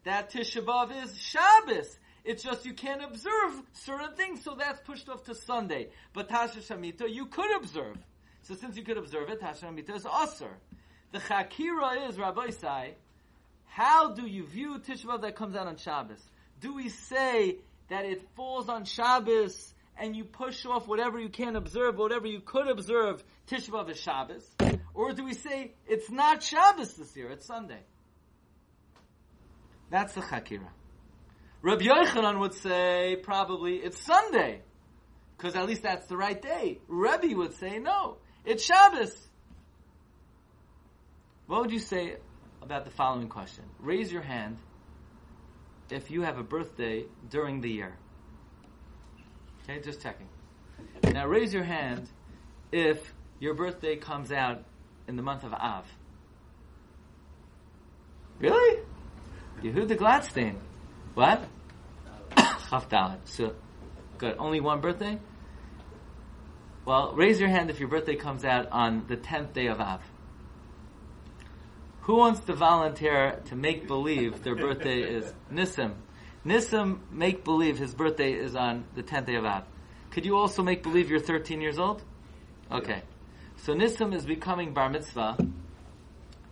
that 0.03 0.31
Tisha 0.31 0.63
B'av 0.63 1.03
is 1.03 1.17
Shabbos. 1.17 1.97
It's 2.23 2.43
just 2.43 2.65
you 2.65 2.73
can't 2.73 3.03
observe 3.03 3.61
certain 3.73 4.15
things, 4.15 4.43
so 4.43 4.55
that's 4.55 4.79
pushed 4.81 5.09
off 5.09 5.23
to 5.25 5.35
Sunday. 5.35 5.89
But 6.13 6.29
Tasha 6.29 6.57
Shamita, 6.57 7.11
you 7.11 7.25
could 7.25 7.55
observe. 7.55 7.97
So 8.43 8.55
since 8.55 8.77
you 8.77 8.83
could 8.83 8.97
observe 8.97 9.29
it, 9.29 9.41
Tasha 9.41 9.65
Shamita 9.65 9.95
is 9.95 10.05
Aser. 10.05 10.57
The 11.12 11.19
Chakira 11.19 12.09
is, 12.09 12.17
Rabbi 12.17 12.50
Sai, 12.50 12.95
how 13.67 14.12
do 14.12 14.25
you 14.25 14.45
view 14.45 14.79
Tisha 14.79 15.05
B'av 15.05 15.21
that 15.21 15.35
comes 15.35 15.55
out 15.55 15.67
on 15.67 15.77
Shabbos? 15.77 16.21
Do 16.62 16.74
we 16.75 16.89
say 16.89 17.57
that 17.89 18.05
it 18.05 18.21
falls 18.35 18.69
on 18.69 18.85
Shabbos 18.85 19.74
and 19.97 20.15
you 20.15 20.25
push 20.25 20.65
off 20.65 20.88
whatever 20.88 21.19
you 21.19 21.29
can 21.29 21.55
observe, 21.55 21.97
whatever 21.97 22.27
you 22.27 22.41
could 22.41 22.67
observe, 22.67 23.24
Tisha 23.50 23.69
B'av 23.69 23.89
is 23.89 24.00
Shabbos? 24.00 24.50
Or 24.93 25.12
do 25.13 25.24
we 25.24 25.33
say 25.33 25.74
it's 25.88 26.09
not 26.09 26.41
Shabbos 26.41 26.93
this 26.95 27.15
year, 27.15 27.29
it's 27.31 27.45
Sunday? 27.45 27.81
That's 29.89 30.13
the 30.13 30.21
Chakira. 30.21 30.67
Rabbi 31.62 31.83
Yochanan 31.83 32.39
would 32.39 32.53
say 32.53 33.17
probably 33.24 33.77
it's 33.77 34.00
Sunday, 34.00 34.62
because 35.38 35.55
at 35.55 35.65
least 35.65 35.83
that's 35.83 36.07
the 36.07 36.17
right 36.17 36.41
day. 36.41 36.79
Rebbe 36.88 37.35
would 37.35 37.55
say 37.55 37.79
no, 37.79 38.17
it's 38.45 38.63
Shabbos. 38.63 39.25
What 41.47 41.61
would 41.61 41.71
you 41.71 41.79
say 41.79 42.17
about 42.61 42.85
the 42.85 42.91
following 42.91 43.29
question? 43.29 43.65
Raise 43.79 44.11
your 44.11 44.23
hand 44.23 44.57
if 45.89 46.09
you 46.09 46.23
have 46.23 46.39
a 46.39 46.43
birthday 46.43 47.05
during 47.29 47.61
the 47.61 47.69
year. 47.69 47.95
Okay, 49.63 49.79
just 49.81 50.01
checking. 50.01 50.27
Now 51.03 51.27
raise 51.27 51.53
your 51.53 51.63
hand 51.63 52.09
if 52.71 53.13
your 53.39 53.53
birthday 53.53 53.95
comes 53.95 54.31
out 54.31 54.63
in 55.07 55.15
the 55.15 55.21
month 55.21 55.43
of 55.43 55.53
Av. 55.53 55.85
Really? 58.39 58.83
Yehuda 59.61 59.97
Gladstein. 59.97 60.55
What? 61.13 61.47
Chaf 62.37 62.89
Dalet. 62.89 63.19
So, 63.25 63.55
good. 64.17 64.35
Only 64.39 64.59
one 64.59 64.81
birthday? 64.81 65.19
Well, 66.85 67.13
raise 67.15 67.39
your 67.39 67.49
hand 67.49 67.69
if 67.69 67.79
your 67.79 67.89
birthday 67.89 68.15
comes 68.15 68.43
out 68.43 68.67
on 68.71 69.05
the 69.07 69.15
10th 69.17 69.53
day 69.53 69.67
of 69.67 69.79
Av. 69.79 70.01
Who 72.05 72.17
wants 72.17 72.41
to 72.41 72.53
volunteer 72.53 73.41
to 73.45 73.55
make 73.55 73.88
believe 73.88 74.43
their 74.43 74.55
birthday 74.55 75.01
is 75.01 75.33
Nissim? 75.51 75.95
Nissim 76.45 77.00
make 77.09 77.44
believe 77.44 77.79
his 77.79 77.96
birthday 77.96 78.33
is 78.33 78.55
on 78.55 78.85
the 78.94 79.01
10th 79.01 79.25
day 79.25 79.35
of 79.37 79.46
Av. 79.46 79.63
Could 80.11 80.24
you 80.24 80.37
also 80.37 80.61
make 80.61 80.83
believe 80.83 81.09
you're 81.09 81.20
13 81.20 81.61
years 81.61 81.79
old? 81.79 82.03
Okay. 82.72 83.01
So 83.57 83.74
Nissim 83.74 84.13
is 84.13 84.24
becoming 84.24 84.72
bar 84.72 84.87
mitzvah 84.87 85.35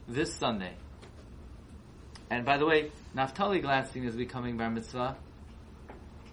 this 0.08 0.34
Sunday. 0.34 0.74
And 2.32 2.46
by 2.46 2.58
the 2.58 2.66
way, 2.66 2.92
Naftali 3.16 3.63
Gladstein 3.63 4.06
is 4.08 4.16
becoming 4.16 4.58
bar 4.58 4.72
mitzvah 4.72 5.16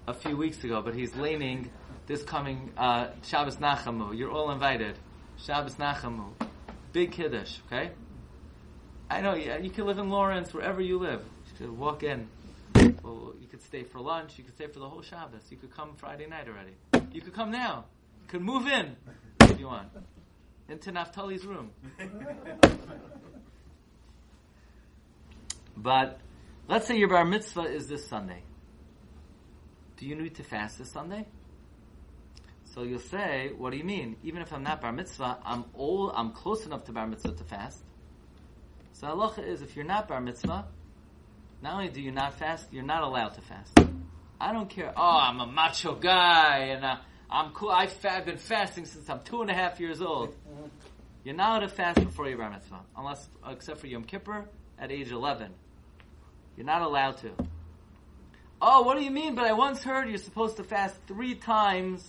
a 0.09 0.15
few 0.15 0.35
weeks 0.35 0.65
ago, 0.65 0.81
but 0.81 0.95
he's 0.95 1.15
laning 1.15 1.71
this 2.07 2.23
coming 2.23 2.73
uh, 2.79 3.09
Shabbos 3.23 3.57
Nachamu. 3.57 4.17
You're 4.17 4.31
all 4.31 4.51
invited. 4.51 4.99
Shabbos 5.37 5.75
Nachamu. 5.75 6.33
Big 6.95 7.13
Kiddush, 7.13 7.59
okay? 7.67 7.91
I 9.11 9.21
know, 9.21 9.35
yeah, 9.35 9.59
you 9.59 9.71
can 9.71 9.87
live 9.87 9.99
in 9.99 10.09
Lawrence, 10.09 10.55
wherever 10.55 10.81
you 10.81 10.99
live. 10.99 11.23
You 11.47 11.67
could 11.67 11.77
walk 11.77 12.05
in. 12.05 12.29
Well, 13.03 13.35
you 13.41 13.49
could 13.51 13.63
stay 13.63 13.83
for 13.83 14.01
lunch. 14.01 14.39
You 14.39 14.45
could 14.45 14.55
stay 14.55 14.69
for 14.69 14.79
the 14.79 14.89
whole 14.89 15.03
Shabbos. 15.03 15.43
You 15.51 15.57
could 15.57 15.75
come 15.75 15.95
Friday 15.97 16.27
night 16.29 16.47
already. 16.49 16.77
You 17.13 17.21
could 17.21 17.35
come 17.35 17.51
now. 17.51 17.87
You 18.23 18.29
could 18.29 18.43
move 18.43 18.67
in 18.69 18.97
if 19.41 19.59
you 19.59 19.67
want 19.67 19.89
into 20.69 20.93
Naftali's 20.93 21.45
room. 21.45 21.73
But 25.77 26.21
let's 26.69 26.87
say 26.87 26.99
your 26.99 27.09
bar 27.09 27.25
mitzvah 27.25 27.63
is 27.63 27.89
this 27.89 28.07
Sunday. 28.07 28.43
Do 29.97 30.07
you 30.07 30.15
need 30.15 30.35
to 30.35 30.43
fast 30.43 30.77
this 30.79 30.91
Sunday? 30.91 31.27
So 32.65 32.83
you'll 32.83 32.99
say, 32.99 33.53
what 33.57 33.71
do 33.71 33.79
you 33.79 33.85
mean? 33.85 34.17
Even 34.23 34.43
if 34.43 34.53
I'm 34.53 34.63
not 34.63 34.83
bar 34.83 34.93
mitzvah, 34.93 35.39
I'm 35.43 35.65
old, 35.75 36.13
I'm 36.15 36.33
close 36.33 36.67
enough 36.67 36.85
to 36.85 36.93
bar 36.93 37.07
mitzvah 37.07 37.33
to 37.33 37.45
fast. 37.45 37.83
So 39.01 39.07
halacha 39.07 39.49
is 39.49 39.63
if 39.63 39.77
you're 39.77 39.87
not 39.87 40.09
bar 40.09 40.21
mitzvah, 40.21 40.67
not 41.63 41.73
only 41.73 41.89
do 41.89 42.03
you 42.03 42.13
not 42.13 42.35
fast, 42.35 42.71
you're 42.71 42.83
not 42.85 43.03
allowed 43.03 43.31
to 43.31 43.41
fast. 43.41 43.81
I 44.39 44.53
don't 44.53 44.69
care. 44.69 44.93
Oh, 44.95 45.19
I'm 45.23 45.41
a 45.41 45.47
macho 45.47 45.95
guy 45.95 46.67
and 46.73 46.85
uh, 46.85 46.97
I'm 47.31 47.53
cool. 47.53 47.71
I've 47.71 47.99
been 48.27 48.37
fasting 48.37 48.85
since 48.85 49.09
I'm 49.09 49.21
two 49.25 49.41
and 49.41 49.51
a 49.51 49.55
half 49.55 49.81
years 49.81 50.03
old. 50.03 50.35
You're 51.25 51.35
not 51.35 51.63
allowed 51.63 51.69
to 51.69 51.75
fast 51.75 52.05
before 52.05 52.29
your 52.29 52.37
bar 52.37 52.51
mitzvah, 52.51 52.81
unless 52.95 53.27
except 53.49 53.81
for 53.81 53.87
Yom 53.87 54.05
Kippur 54.05 54.45
at 54.79 54.93
age 54.93 55.11
11. 55.11 55.51
You're 56.59 56.67
not 56.67 56.83
allowed 56.83 57.17
to. 57.19 57.31
Oh, 58.61 58.83
what 58.83 58.99
do 58.99 59.03
you 59.03 59.11
mean? 59.11 59.35
But 59.35 59.47
I 59.47 59.55
once 59.55 59.83
heard 59.83 60.11
you're 60.11 60.19
supposed 60.19 60.59
to 60.59 60.65
fast 60.65 60.95
three 61.07 61.37
times 61.37 62.07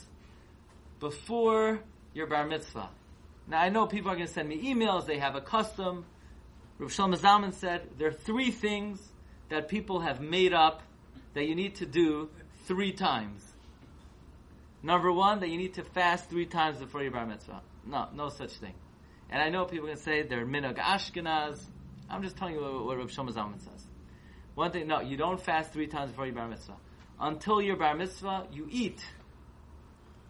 before 0.99 1.80
your 2.13 2.27
bar 2.27 2.45
mitzvah. 2.45 2.89
Now 3.47 3.62
I 3.62 3.69
know 3.69 3.88
people 3.88 4.12
are 4.12 4.15
going 4.15 4.27
to 4.27 4.34
send 4.34 4.49
me 4.49 4.62
emails. 4.73 5.06
They 5.06 5.19
have 5.19 5.36
a 5.36 5.41
custom. 5.41 6.04
Rav 6.82 6.89
Shlomo 6.89 7.15
Zalman 7.15 7.54
said 7.54 7.88
there 8.00 8.08
are 8.08 8.12
three 8.12 8.50
things 8.50 9.00
that 9.50 9.67
people 9.67 10.00
have 10.00 10.20
made 10.20 10.52
up 10.52 10.82
that 11.36 11.48
you 11.48 11.54
need 11.54 11.76
to 11.76 11.86
do 11.86 12.28
three 12.65 12.91
times. 12.91 13.46
Number 14.82 15.12
one, 15.12 15.41
that 15.41 15.50
you 15.50 15.60
need 15.60 15.76
to 15.76 15.84
fast 15.84 16.28
three 16.28 16.48
times 16.48 16.80
before 16.80 17.04
your 17.04 17.12
bar 17.12 17.28
mitzvah. 17.28 17.62
No, 17.86 18.08
no 18.15 18.30
such 18.30 18.54
thing. 18.54 18.74
And 19.30 19.39
I 19.44 19.50
know 19.50 19.65
people 19.65 19.89
to 19.89 19.96
say 19.96 20.24
they're 20.24 20.44
minhag 20.44 20.80
Ashkenaz. 20.80 21.63
I'm 22.10 22.24
just 22.24 22.36
telling 22.36 22.56
you 22.56 22.62
what, 22.62 22.86
what 22.86 22.98
Rav 22.98 23.12
Shlomo 23.12 23.32
Zalman 23.32 23.60
says. 23.60 23.86
One 24.56 24.72
thing, 24.72 24.88
no, 24.88 25.02
you 25.02 25.17
don't 25.17 25.39
fast 25.39 25.72
three 25.72 25.86
times 25.86 26.10
before 26.10 26.26
your 26.26 26.34
bar 26.34 26.48
mitzvah. 26.48 26.78
Until 27.20 27.62
your 27.62 27.76
bar 27.76 27.96
mitzvah, 27.96 28.48
you 28.52 28.67
eat. 28.72 29.06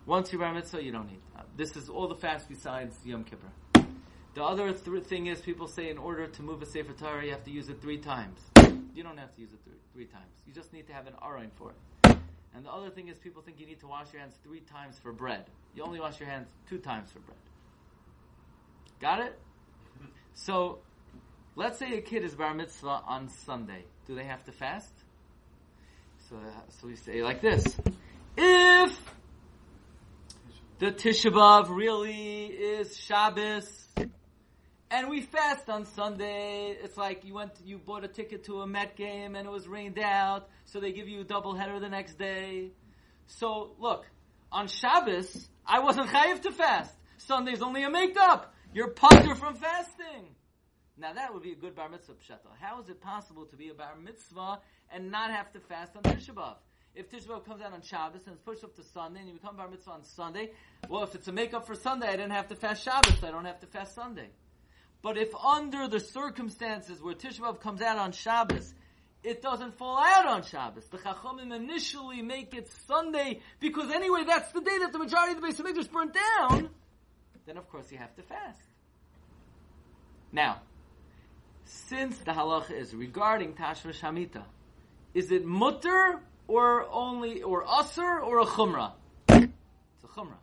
Once 0.05 0.33
your 0.33 0.41
bar 0.41 0.53
mitzvah, 0.53 0.83
you 0.83 0.91
don't 0.91 1.09
eat. 1.11 1.21
Uh, 1.33 1.43
this 1.55 1.77
is 1.77 1.87
all 1.87 2.09
the 2.09 2.15
fast 2.15 2.49
besides 2.49 2.97
Yom 3.05 3.23
Kippur. 3.23 3.47
The 4.33 4.43
other 4.43 4.71
th- 4.71 5.03
thing 5.03 5.27
is, 5.27 5.41
people 5.41 5.67
say 5.67 5.89
in 5.89 5.97
order 5.97 6.27
to 6.27 6.41
move 6.41 6.61
a 6.61 6.65
Sefer 6.65 6.93
Torah, 6.93 7.23
you 7.25 7.31
have 7.31 7.43
to 7.43 7.51
use 7.51 7.67
it 7.69 7.81
three 7.81 7.97
times. 7.97 8.39
You 8.93 9.03
don't 9.03 9.17
have 9.17 9.33
to 9.35 9.41
use 9.41 9.51
it 9.51 9.59
three, 9.65 9.73
three 9.93 10.05
times. 10.05 10.31
You 10.47 10.53
just 10.53 10.71
need 10.71 10.87
to 10.87 10.93
have 10.93 11.07
an 11.07 11.13
arain 11.21 11.49
for 11.57 11.71
it. 11.71 12.17
And 12.55 12.65
the 12.65 12.71
other 12.71 12.89
thing 12.89 13.07
is, 13.07 13.17
people 13.17 13.41
think 13.41 13.59
you 13.59 13.65
need 13.65 13.79
to 13.81 13.87
wash 13.87 14.11
your 14.11 14.21
hands 14.21 14.35
three 14.43 14.61
times 14.61 14.97
for 14.99 15.11
bread. 15.11 15.45
You 15.75 15.83
only 15.83 15.99
wash 15.99 16.19
your 16.19 16.29
hands 16.29 16.49
two 16.69 16.77
times 16.77 17.11
for 17.11 17.19
bread. 17.19 17.37
Got 18.99 19.19
it? 19.19 19.39
So, 20.33 20.79
let's 21.57 21.77
say 21.77 21.97
a 21.97 22.01
kid 22.01 22.23
is 22.23 22.33
bar 22.33 22.53
mitzvah 22.53 23.01
on 23.05 23.27
Sunday. 23.27 23.83
Do 24.07 24.15
they 24.15 24.23
have 24.23 24.43
to 24.45 24.51
fast? 24.53 24.93
So, 26.29 26.37
so 26.69 26.87
we 26.87 26.95
say 26.95 27.21
like 27.21 27.41
this: 27.41 27.63
If 28.37 28.97
the 30.79 30.91
Tisha 30.91 31.31
B'av 31.31 31.69
really 31.69 32.45
is 32.45 32.97
Shabbos, 32.97 33.80
and 34.91 35.09
we 35.09 35.21
fast 35.21 35.69
on 35.69 35.85
Sunday. 35.85 36.75
It's 36.83 36.97
like 36.97 37.23
you 37.23 37.33
went, 37.33 37.53
you 37.63 37.77
bought 37.77 38.03
a 38.03 38.09
ticket 38.09 38.43
to 38.45 38.61
a 38.61 38.67
Met 38.67 38.97
game 38.97 39.35
and 39.35 39.47
it 39.47 39.51
was 39.51 39.67
rained 39.67 39.97
out, 39.97 40.49
so 40.65 40.79
they 40.79 40.91
give 40.91 41.07
you 41.07 41.21
a 41.21 41.23
double 41.23 41.55
header 41.55 41.79
the 41.79 41.89
next 41.89 42.19
day. 42.19 42.71
So 43.25 43.71
look, 43.79 44.05
on 44.51 44.67
Shabbos, 44.67 45.47
I 45.65 45.79
wasn't 45.79 46.09
chayiv 46.13 46.41
to 46.41 46.51
fast. 46.51 46.93
Sunday's 47.17 47.61
only 47.61 47.83
a 47.83 47.89
make 47.89 48.17
up. 48.19 48.53
You're 48.73 48.89
putter 48.89 49.33
from 49.35 49.55
fasting. 49.55 50.35
Now 50.97 51.13
that 51.13 51.33
would 51.33 51.41
be 51.41 51.53
a 51.53 51.55
good 51.55 51.73
bar 51.73 51.89
mitzvah 51.89 52.13
pshata. 52.13 52.51
How 52.59 52.81
is 52.81 52.89
it 52.89 53.01
possible 53.01 53.45
to 53.45 53.55
be 53.55 53.69
a 53.69 53.73
bar 53.73 53.95
mitzvah 53.95 54.59
and 54.93 55.09
not 55.09 55.31
have 55.31 55.51
to 55.53 55.59
fast 55.61 55.95
on 55.95 56.03
Tisha 56.03 56.33
B'av? 56.33 56.57
If 56.93 57.09
Tisha 57.09 57.27
B'av 57.27 57.45
comes 57.45 57.61
out 57.61 57.71
on 57.71 57.81
Shabbos 57.81 58.23
and 58.25 58.33
it's 58.33 58.43
pushed 58.43 58.65
up 58.65 58.75
to 58.75 58.83
Sunday 58.83 59.21
and 59.21 59.29
you 59.29 59.35
become 59.35 59.55
bar 59.55 59.69
mitzvah 59.69 59.91
on 59.91 60.03
Sunday, 60.03 60.51
well, 60.89 61.03
if 61.03 61.15
it's 61.15 61.29
a 61.29 61.31
make 61.31 61.53
up 61.53 61.65
for 61.65 61.75
Sunday, 61.75 62.07
I 62.07 62.17
didn't 62.17 62.31
have 62.31 62.49
to 62.49 62.55
fast 62.55 62.83
Shabbos, 62.83 63.19
so 63.19 63.27
I 63.27 63.31
don't 63.31 63.45
have 63.45 63.61
to 63.61 63.67
fast 63.67 63.95
Sunday. 63.95 64.29
But 65.01 65.17
if 65.17 65.33
under 65.35 65.87
the 65.87 65.99
circumstances 65.99 67.01
where 67.01 67.15
Tisha 67.15 67.59
comes 67.59 67.81
out 67.81 67.97
on 67.97 68.11
Shabbos, 68.11 68.73
it 69.23 69.41
doesn't 69.41 69.77
fall 69.77 69.99
out 69.99 70.25
on 70.27 70.43
Shabbos. 70.43 70.85
The 70.87 70.97
Chachamim 70.97 71.53
initially 71.55 72.21
make 72.21 72.53
it 72.53 72.69
Sunday 72.87 73.41
because 73.59 73.91
anyway 73.91 74.23
that's 74.25 74.51
the 74.51 74.61
day 74.61 74.77
that 74.79 74.91
the 74.91 74.99
majority 74.99 75.33
of 75.33 75.41
the 75.41 75.47
Beis 75.47 75.59
Hamikdash 75.59 75.91
burnt 75.91 76.13
down. 76.13 76.69
Then 77.45 77.57
of 77.57 77.69
course 77.69 77.91
you 77.91 77.97
have 77.97 78.15
to 78.15 78.21
fast. 78.23 78.61
Now, 80.31 80.61
since 81.65 82.17
the 82.19 82.31
halacha 82.31 82.71
is 82.71 82.93
regarding 82.93 83.53
Tashmish 83.53 83.99
Hamita, 83.99 84.43
is 85.13 85.31
it 85.31 85.45
mutter 85.45 86.21
or 86.47 86.87
only 86.89 87.41
or 87.43 87.65
usr 87.65 88.23
or 88.23 88.39
a 88.39 88.45
chumrah? 88.45 88.93
It's 89.29 90.03
a 90.03 90.07
chumrah. 90.07 90.37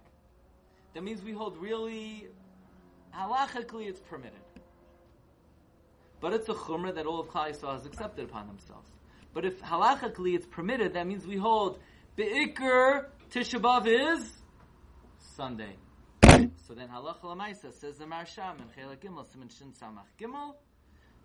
That 0.94 1.02
means 1.02 1.22
we 1.22 1.32
hold 1.32 1.56
really 1.58 2.28
halachically 3.14 3.88
it's 3.88 4.00
permitted. 4.00 4.38
But 6.20 6.32
it's 6.32 6.48
a 6.48 6.54
chumrah 6.54 6.94
that 6.94 7.06
all 7.06 7.20
of 7.20 7.28
Klal 7.28 7.50
Yisrael 7.50 7.74
has 7.74 7.86
accepted 7.86 8.24
upon 8.24 8.46
themselves. 8.48 8.88
But 9.32 9.44
if 9.44 9.60
halachically 9.60 10.34
it's 10.34 10.46
permitted, 10.46 10.94
that 10.94 11.06
means 11.06 11.26
we 11.26 11.36
hold 11.36 11.78
be'ikr 12.16 13.06
Tisha 13.30 13.60
B'av 13.60 13.86
is 13.86 14.28
Sunday. 15.36 15.76
So 16.66 16.74
then 16.74 16.88
halacha 16.88 17.22
lamaisa 17.24 17.72
says 17.72 17.98
the 17.98 18.06
Marsham 18.06 18.56
in 18.58 18.68
Chelak 18.76 18.98
Gimel 18.98 19.26
Siman 19.26 19.56
Shin 19.56 19.72
Samach 19.72 20.08
Gimel, 20.20 20.54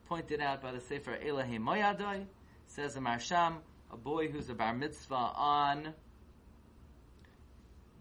pointed 0.08 0.42
out 0.42 0.62
by 0.62 0.72
the 0.72 0.80
Sefer 0.80 1.18
Elahim 1.18 1.62
Moyadoi, 1.62 2.26
says 2.68 2.94
the 2.94 3.00
Marsham, 3.00 3.58
a 3.92 3.98
boy 3.98 4.28
who's 4.28 4.50
a 4.50 4.54
bar 4.54 4.74
mitzvah 4.74 5.16
on 5.16 5.94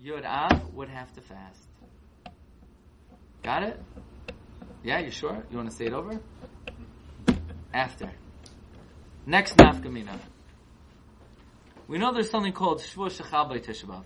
Yud 0.05 0.24
Av 0.24 0.74
would 0.74 0.88
have 0.88 1.12
to 1.14 1.20
fast. 1.20 1.68
Got 3.42 3.62
it? 3.64 3.83
Yeah, 4.83 4.98
you 4.98 5.11
sure? 5.11 5.44
You 5.50 5.57
want 5.57 5.70
to 5.70 5.76
say 5.76 5.87
it 5.87 5.92
over? 5.92 6.20
After. 7.74 8.11
Next 9.24 9.56
nafkamina. 9.56 10.18
We 11.88 11.98
know 11.98 12.12
there's 12.12 12.30
something 12.30 12.52
called 12.52 12.80
Shvuah 12.80 13.11
Shechal 13.11 13.48
by 13.48 13.58
Tisha 13.58 13.87
B'Av. 13.87 14.04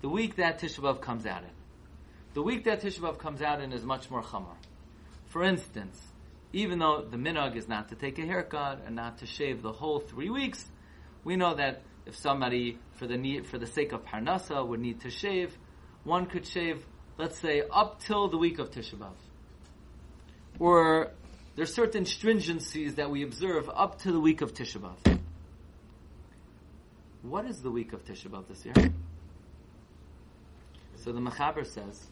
The 0.00 0.08
week 0.08 0.36
that 0.36 0.60
Tisha 0.60 0.80
B'Av 0.80 1.00
comes 1.00 1.24
out 1.24 1.42
in. 1.42 1.50
The 2.34 2.42
week 2.42 2.64
that 2.64 2.82
Tisha 2.82 3.00
B'Av 3.00 3.18
comes 3.18 3.42
out 3.42 3.60
in 3.60 3.72
is 3.72 3.84
much 3.84 4.10
more 4.10 4.22
chamor. 4.22 4.56
For 5.26 5.44
instance, 5.44 6.00
even 6.52 6.80
though 6.80 7.06
the 7.08 7.16
minhag 7.16 7.54
is 7.54 7.68
not 7.68 7.90
to 7.90 7.94
take 7.94 8.18
a 8.18 8.22
haircut 8.22 8.80
and 8.84 8.96
not 8.96 9.18
to 9.18 9.26
shave 9.26 9.62
the 9.62 9.72
whole 9.72 10.00
three 10.00 10.30
weeks, 10.30 10.64
we 11.22 11.36
know 11.36 11.54
that 11.54 11.82
if 12.06 12.16
somebody, 12.16 12.78
for 12.94 13.06
the 13.06 13.16
need, 13.16 13.46
for 13.46 13.58
the 13.58 13.66
sake 13.66 13.92
of 13.92 14.04
parnasa, 14.04 14.66
would 14.66 14.80
need 14.80 15.00
to 15.02 15.10
shave, 15.10 15.56
one 16.02 16.26
could 16.26 16.46
shave, 16.46 16.84
let's 17.18 17.38
say, 17.38 17.62
up 17.70 18.00
till 18.00 18.28
the 18.28 18.38
week 18.38 18.58
of 18.58 18.70
Tisha 18.70 18.96
B'Av. 18.96 19.12
Or 20.58 21.12
there's 21.60 21.74
certain 21.74 22.04
stringencies 22.04 22.94
that 22.94 23.10
we 23.10 23.22
observe 23.22 23.68
up 23.68 23.98
to 24.00 24.10
the 24.12 24.18
week 24.18 24.40
of 24.40 24.54
Tisha 24.54 24.78
B'Av. 24.78 25.20
What 27.20 27.44
is 27.44 27.60
the 27.60 27.70
week 27.70 27.92
of 27.92 28.02
Tisha 28.02 28.28
B'Av 28.28 28.48
this 28.48 28.64
year? 28.64 28.72
So 31.04 31.12
the 31.12 31.20
Mechaber 31.20 31.66
says 31.66 32.02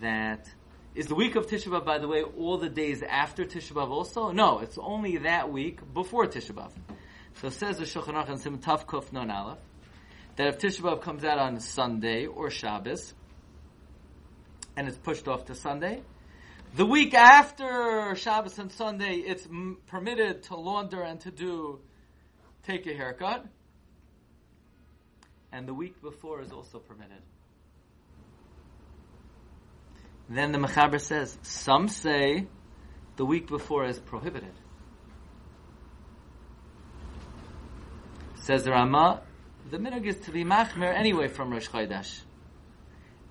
that 0.00 0.52
is 0.96 1.06
the 1.06 1.14
week 1.14 1.36
of 1.36 1.46
Tisha 1.46 1.68
B'av, 1.68 1.84
by 1.84 1.98
the 1.98 2.08
way, 2.08 2.24
all 2.24 2.58
the 2.58 2.68
days 2.68 3.00
after 3.08 3.44
Tisha 3.44 3.74
B'av 3.74 3.90
also? 3.90 4.32
No, 4.32 4.58
it's 4.58 4.76
only 4.76 5.18
that 5.18 5.52
week 5.52 5.78
before 5.94 6.26
Tisha 6.26 6.50
B'av. 6.50 6.72
So 7.34 7.46
it 7.46 7.52
says 7.52 7.78
the 7.78 7.84
Shulchan 7.84 8.14
Aruch 8.14 8.28
and 8.28 8.40
Sim 8.40 8.58
Tav 8.58 8.88
Kuf 8.88 9.12
Non 9.12 9.30
Aleph 9.30 9.58
that 10.34 10.48
if 10.48 10.58
Tisha 10.58 10.80
B'av 10.80 11.00
comes 11.00 11.22
out 11.22 11.38
on 11.38 11.60
Sunday 11.60 12.26
or 12.26 12.50
Shabbos 12.50 13.14
and 14.76 14.88
it's 14.88 14.98
pushed 14.98 15.28
off 15.28 15.44
to 15.44 15.54
Sunday, 15.54 16.02
the 16.74 16.84
week 16.84 17.14
after 17.14 18.14
Shabbos 18.16 18.58
and 18.58 18.70
Sunday, 18.72 19.16
it's 19.16 19.46
m- 19.46 19.78
permitted 19.86 20.44
to 20.44 20.56
launder 20.56 21.02
and 21.02 21.20
to 21.20 21.30
do 21.30 21.80
take 22.66 22.86
a 22.86 22.94
haircut, 22.94 23.46
and 25.52 25.68
the 25.68 25.74
week 25.74 26.00
before 26.02 26.40
is 26.40 26.50
also 26.50 26.78
permitted. 26.78 27.22
Then 30.28 30.52
the 30.52 30.58
Mechaber 30.58 31.00
says, 31.00 31.36
some 31.42 31.88
say 31.88 32.46
the 33.16 33.24
week 33.24 33.46
before 33.46 33.84
is 33.84 33.98
prohibited. 33.98 34.54
Says 38.36 38.64
the 38.64 38.72
Rama, 38.72 39.22
the 39.70 39.78
minhag 39.78 40.06
is 40.06 40.16
to 40.20 40.30
be 40.30 40.44
machmer 40.44 40.92
anyway 40.92 41.28
from 41.28 41.50
Rosh 41.50 41.68
Chodesh. 41.68 42.20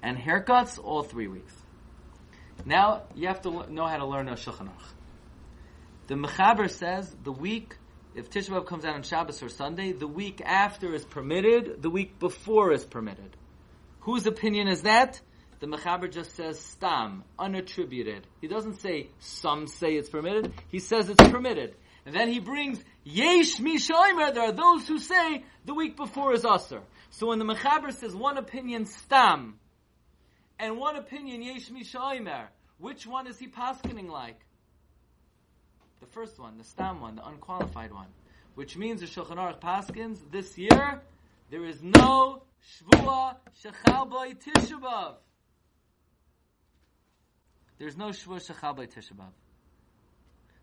And 0.01 0.17
haircuts, 0.17 0.79
all 0.83 1.03
three 1.03 1.27
weeks. 1.27 1.53
Now, 2.65 3.03
you 3.15 3.27
have 3.27 3.41
to 3.43 3.71
know 3.71 3.85
how 3.85 3.97
to 3.97 4.05
learn 4.05 4.29
a 4.29 4.33
Shulchan. 4.33 4.69
The 6.07 6.15
Mechaber 6.15 6.69
says 6.69 7.13
the 7.23 7.31
week, 7.31 7.77
if 8.15 8.29
Tisha 8.29 8.49
B'Av 8.49 8.67
comes 8.67 8.85
out 8.85 8.95
on 8.95 9.03
Shabbos 9.03 9.41
or 9.41 9.49
Sunday, 9.49 9.91
the 9.91 10.07
week 10.07 10.41
after 10.45 10.93
is 10.93 11.03
permitted, 11.05 11.81
the 11.81 11.89
week 11.89 12.19
before 12.19 12.71
is 12.71 12.85
permitted. 12.85 13.35
Whose 14.01 14.25
opinion 14.27 14.67
is 14.67 14.81
that? 14.83 15.19
The 15.59 15.67
Mechaber 15.67 16.11
just 16.11 16.35
says 16.35 16.59
stam, 16.59 17.23
unattributed. 17.39 18.23
He 18.41 18.47
doesn't 18.47 18.81
say 18.81 19.09
some 19.19 19.67
say 19.67 19.95
it's 19.95 20.09
permitted. 20.09 20.53
He 20.67 20.79
says 20.79 21.09
it's 21.09 21.29
permitted. 21.29 21.75
And 22.05 22.13
then 22.13 22.27
he 22.27 22.39
brings 22.39 22.83
yesh 23.05 23.57
mishoimer. 23.57 24.33
There 24.33 24.43
are 24.43 24.51
those 24.51 24.87
who 24.87 24.99
say 24.99 25.45
the 25.65 25.73
week 25.73 25.95
before 25.95 26.33
is 26.33 26.43
usher. 26.43 26.81
So 27.11 27.27
when 27.27 27.39
the 27.39 27.45
Mechaber 27.45 27.93
says 27.93 28.13
one 28.13 28.37
opinion 28.37 28.87
stam, 28.87 29.57
and 30.59 30.77
one 30.77 30.95
opinion 30.95 31.41
yesh 31.41 31.69
mishoimer, 31.69 32.47
which 32.77 33.05
one 33.05 33.27
is 33.27 33.39
he 33.39 33.47
paskening 33.47 34.09
like? 34.09 34.39
The 35.99 36.07
first 36.07 36.39
one, 36.39 36.57
the 36.57 36.63
stam 36.63 37.01
one, 37.01 37.15
the 37.15 37.25
unqualified 37.25 37.93
one, 37.93 38.07
which 38.55 38.75
means 38.77 39.01
the 39.01 39.07
Shulchan 39.07 39.37
Aruch 39.37 39.61
paskins 39.61 40.19
this 40.31 40.57
year 40.57 41.01
there 41.53 41.65
is 41.65 41.83
no 41.83 42.41
shvua 42.65 43.35
shechal 43.63 44.09
by 44.09 44.33
Tisha 44.33 44.81
B'av. 44.81 45.17
There's 47.77 47.95
no 47.95 48.07
shvua 48.07 48.41
shechal 48.41 48.75
by 48.75 48.87
Tisha 48.87 49.13
B'av. 49.13 49.33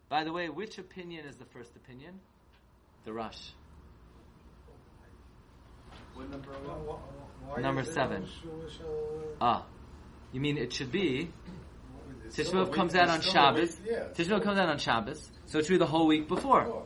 By 0.09 0.25
the 0.25 0.33
way, 0.33 0.49
which 0.49 0.79
opinion 0.79 1.27
is 1.27 1.37
the 1.37 1.45
first 1.45 1.77
opinion? 1.77 2.19
The 3.05 3.13
Rosh. 3.13 3.53
What 6.15 6.29
number 6.29 6.51
Why- 7.47 7.61
Number 7.61 7.85
seven. 7.85 8.27
Ah, 9.41 9.67
you 10.33 10.41
mean 10.41 10.57
it 10.59 10.73
should 10.73 10.93
be 10.93 11.31
it's 12.27 12.37
Tisha 12.37 12.47
still 12.47 12.63
a 12.63 12.65
B'av 12.65 12.69
week- 12.69 12.77
comes 12.77 12.95
out 12.95 13.09
on 13.09 13.21
Shabbos. 13.21 13.77
Yeah. 13.85 14.05
Tisha 14.15 14.29
B'av 14.39 14.43
comes 14.43 14.59
out 14.59 14.69
on 14.69 14.79
Shabbos, 14.79 15.31
so 15.47 15.59
it 15.59 15.67
should 15.67 15.73
be 15.75 15.79
the 15.79 15.87
whole 15.87 16.07
week 16.07 16.29
before. 16.29 16.85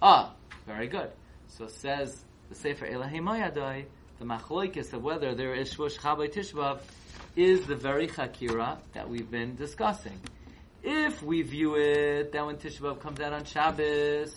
Ah, 0.00 0.32
very 0.66 0.86
good. 0.88 1.10
So 1.48 1.66
says 1.68 2.24
the 2.48 2.54
Sefer 2.54 2.86
Elahim 2.86 3.22
Mayadai, 3.24 3.86
the 4.18 4.24
machloikis 4.24 4.92
of 4.92 5.02
whether 5.02 5.34
there 5.34 5.54
is 5.54 5.74
Shvush 5.74 5.98
Chabay 5.98 6.32
Tishbav 6.32 6.78
is 7.36 7.66
the 7.66 7.74
very 7.76 8.06
Chakira 8.06 8.78
that 8.92 9.08
we've 9.08 9.30
been 9.30 9.56
discussing. 9.56 10.20
If 10.82 11.22
we 11.22 11.42
view 11.42 11.76
it 11.76 12.32
that 12.32 12.44
when 12.46 12.56
Tishbav 12.56 13.00
comes 13.00 13.18
out 13.20 13.32
on 13.32 13.44
Shabbos, 13.44 14.32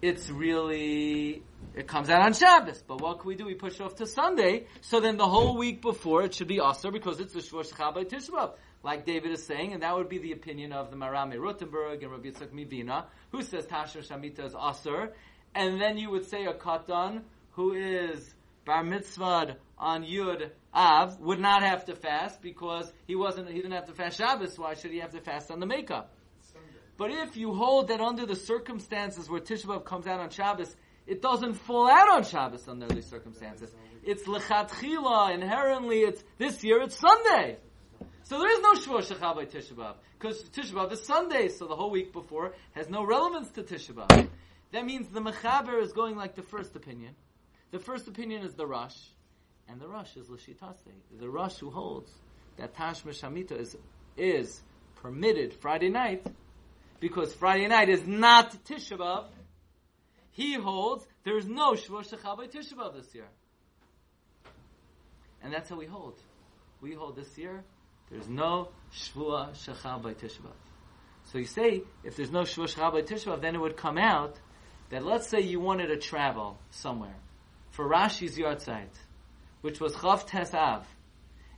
it's 0.00 0.30
really, 0.30 1.42
it 1.74 1.86
comes 1.86 2.10
out 2.10 2.22
on 2.22 2.32
Shabbos. 2.32 2.82
But 2.86 3.00
what 3.00 3.20
can 3.20 3.28
we 3.28 3.34
do? 3.36 3.46
We 3.46 3.54
push 3.54 3.74
it 3.74 3.82
off 3.82 3.96
to 3.96 4.06
Sunday, 4.06 4.66
so 4.80 5.00
then 5.00 5.16
the 5.16 5.26
whole 5.26 5.56
week 5.56 5.80
before 5.80 6.22
it 6.22 6.34
should 6.34 6.48
be 6.48 6.60
Aser 6.60 6.90
because 6.90 7.20
it's 7.20 7.32
the 7.32 7.40
Shvush 7.40 7.72
Chabay 7.72 8.08
Tishbav. 8.08 8.52
Like 8.82 9.04
David 9.04 9.32
is 9.32 9.44
saying, 9.44 9.72
and 9.72 9.82
that 9.82 9.96
would 9.96 10.08
be 10.08 10.18
the 10.18 10.32
opinion 10.32 10.72
of 10.72 10.90
the 10.90 10.96
Marame 10.96 11.34
Rottenberg 11.34 12.02
and 12.02 12.12
Rabbi 12.12 12.28
Yitzchak 12.28 12.52
Mivina, 12.52 13.04
who 13.32 13.42
says 13.42 13.66
Tasher 13.66 14.06
Shamita 14.06 14.46
is 14.46 14.54
Aser, 14.54 15.12
and 15.54 15.80
then 15.80 15.98
you 15.98 16.10
would 16.10 16.26
say 16.28 16.44
a 16.46 16.52
Katan, 16.52 17.22
who 17.52 17.72
is 17.72 18.34
Bar 18.64 18.84
Mitzvah 18.84 19.56
on 19.78 20.04
Yud 20.04 20.50
Av, 20.74 21.18
would 21.20 21.40
not 21.40 21.62
have 21.62 21.86
to 21.86 21.96
fast 21.96 22.40
because 22.40 22.92
he 23.06 23.16
wasn't, 23.16 23.48
he 23.48 23.56
didn't 23.56 23.72
have 23.72 23.86
to 23.86 23.94
fast 23.94 24.18
Shabbos, 24.18 24.58
why 24.58 24.74
should 24.74 24.92
he 24.92 24.98
have 24.98 25.12
to 25.12 25.20
fast 25.20 25.50
on 25.50 25.58
the 25.58 25.66
makeup? 25.66 26.14
But 26.96 27.12
if 27.12 27.36
you 27.36 27.54
hold 27.54 27.88
that 27.88 28.00
under 28.00 28.26
the 28.26 28.34
circumstances 28.34 29.30
where 29.30 29.40
Tisha 29.40 29.66
B'Av 29.66 29.84
comes 29.84 30.08
out 30.08 30.18
on 30.18 30.30
Shabbos, 30.30 30.74
it 31.08 31.22
doesn't 31.22 31.54
fall 31.54 31.90
out 31.90 32.10
on 32.10 32.22
Shabbos 32.22 32.68
under 32.68 32.86
these 32.86 33.06
circumstances. 33.06 33.74
It's 34.04 34.24
lechatchila, 34.24 35.34
inherently 35.34 36.00
it's, 36.00 36.22
this 36.36 36.62
year 36.62 36.82
it's 36.82 36.96
Sunday. 36.96 37.56
So 38.24 38.38
there 38.38 38.52
is 38.52 38.60
no 38.60 38.74
Shvuah 38.74 39.02
Shechal 39.10 39.34
by 39.34 39.46
Tisha 39.46 39.94
Because 40.18 40.42
Tisha 40.50 40.72
B'Av 40.72 40.92
is 40.92 41.02
Sunday, 41.02 41.48
so 41.48 41.66
the 41.66 41.74
whole 41.74 41.90
week 41.90 42.12
before 42.12 42.52
has 42.72 42.90
no 42.90 43.04
relevance 43.04 43.50
to 43.52 43.62
Tisha 43.62 43.94
B'Av. 43.94 44.28
That 44.72 44.84
means 44.84 45.08
the 45.08 45.20
Mechaber 45.20 45.82
is 45.82 45.92
going 45.92 46.14
like 46.14 46.34
the 46.34 46.42
first 46.42 46.76
opinion. 46.76 47.14
The 47.70 47.78
first 47.78 48.06
opinion 48.06 48.42
is 48.42 48.52
the 48.52 48.66
Rosh, 48.66 48.98
and 49.66 49.80
the 49.80 49.88
Rosh 49.88 50.14
is 50.16 50.26
Lashitase. 50.26 50.92
The 51.18 51.28
Rosh 51.28 51.56
who 51.56 51.70
holds 51.70 52.12
that 52.58 52.74
Tashma 52.74 53.18
Shamita 53.18 53.58
is, 53.58 53.76
is 54.18 54.60
permitted 54.96 55.54
Friday 55.54 55.88
night, 55.88 56.26
because 57.00 57.32
Friday 57.32 57.66
night 57.66 57.88
is 57.88 58.06
not 58.06 58.52
Tisha 58.66 58.98
B'Av, 58.98 59.24
he 60.30 60.54
holds 60.54 61.06
there 61.24 61.36
is 61.36 61.46
no 61.46 61.72
Shvuah 61.72 62.08
Shechal 62.08 62.36
by 62.36 62.46
Tisha 62.46 62.94
this 62.94 63.14
year. 63.14 63.28
And 65.42 65.52
that's 65.52 65.68
how 65.70 65.76
we 65.76 65.86
hold. 65.86 66.20
We 66.80 66.94
hold 66.94 67.16
this 67.16 67.36
year 67.36 67.64
There's 68.10 68.28
no 68.28 68.68
Shvua 68.92 69.52
by 70.02 70.14
Tisha 70.14 70.40
B'Av. 70.40 70.52
So 71.24 71.38
you 71.38 71.44
say, 71.44 71.82
if 72.04 72.16
there's 72.16 72.30
no 72.30 72.42
Shechal 72.42 72.92
by 72.92 73.02
Tisha 73.02 73.26
B'Av, 73.26 73.40
then 73.40 73.54
it 73.54 73.60
would 73.60 73.76
come 73.76 73.98
out 73.98 74.38
that 74.90 75.04
let's 75.04 75.28
say 75.28 75.40
you 75.40 75.60
wanted 75.60 75.88
to 75.88 75.96
travel 75.96 76.58
somewhere 76.70 77.16
for 77.70 77.88
Rashi's 77.88 78.38
Yartzeit, 78.38 78.94
which 79.60 79.80
was 79.80 79.94
Chav 79.94 80.26
Tes 80.26 80.54
Av, 80.54 80.86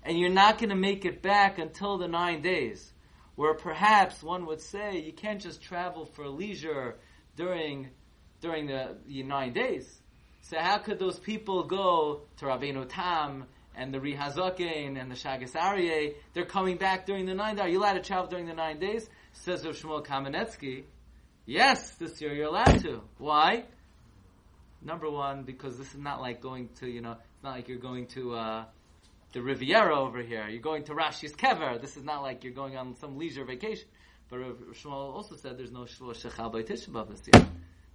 and 0.02 0.18
you're 0.18 0.30
not 0.30 0.58
going 0.58 0.70
to 0.70 0.76
make 0.76 1.04
it 1.04 1.22
back 1.22 1.58
until 1.58 1.98
the 1.98 2.08
nine 2.08 2.42
days, 2.42 2.92
where 3.36 3.54
perhaps 3.54 4.22
one 4.22 4.46
would 4.46 4.60
say 4.60 4.98
you 4.98 5.12
can't 5.12 5.40
just 5.40 5.62
travel 5.62 6.04
for 6.04 6.28
leisure 6.28 6.96
during 7.36 7.90
during 8.40 8.66
the, 8.66 8.96
nine 9.06 9.52
days. 9.52 10.00
So 10.42 10.58
how 10.58 10.78
could 10.78 10.98
those 10.98 11.18
people 11.18 11.64
go 11.64 12.22
to 12.38 12.44
Rabbeinu 12.46 12.86
Tam 12.88 13.44
and 13.76 13.92
the 13.92 13.98
Rihazakin 13.98 15.00
and 15.00 15.10
the 15.10 15.14
Shagas 15.14 15.52
Aryeh? 15.52 16.14
They're 16.32 16.46
coming 16.46 16.76
back 16.76 17.06
during 17.06 17.26
the 17.26 17.34
nine 17.34 17.56
days. 17.56 17.64
Are 17.64 17.68
you 17.68 17.80
allowed 17.80 17.94
to 17.94 18.00
travel 18.00 18.26
during 18.26 18.46
the 18.46 18.54
nine 18.54 18.78
days? 18.78 19.08
Says 19.32 19.64
Rav 19.64 19.76
Shmuel 19.76 20.04
Kamenetsky. 20.04 20.84
Yes, 21.46 21.90
this 21.96 22.20
year 22.20 22.32
you're 22.34 22.48
allowed 22.48 22.80
to. 22.82 23.02
Why? 23.18 23.64
Number 24.82 25.10
one, 25.10 25.44
because 25.44 25.76
this 25.76 25.92
is 25.92 26.00
not 26.00 26.20
like 26.20 26.40
going 26.40 26.70
to, 26.80 26.88
you 26.88 27.00
know, 27.00 27.12
it's 27.12 27.44
not 27.44 27.54
like 27.54 27.68
you're 27.68 27.78
going 27.78 28.06
to 28.08 28.34
uh, 28.34 28.64
the 29.32 29.42
Riviera 29.42 29.98
over 29.98 30.22
here. 30.22 30.48
You're 30.48 30.62
going 30.62 30.84
to 30.84 30.94
Rashi's 30.94 31.32
Kever. 31.32 31.80
This 31.80 31.96
is 31.96 32.04
not 32.04 32.22
like 32.22 32.44
you're 32.44 32.54
going 32.54 32.76
on 32.76 32.96
some 32.96 33.18
leisure 33.18 33.44
vacation. 33.44 33.88
But 34.30 34.38
Rav 34.38 34.56
Shmuel 34.72 35.14
also 35.14 35.36
said 35.36 35.58
there's 35.58 35.72
no 35.72 35.80
Shvua 35.80 36.14
Shechal 36.14 36.66
this 36.66 37.28
year 37.32 37.46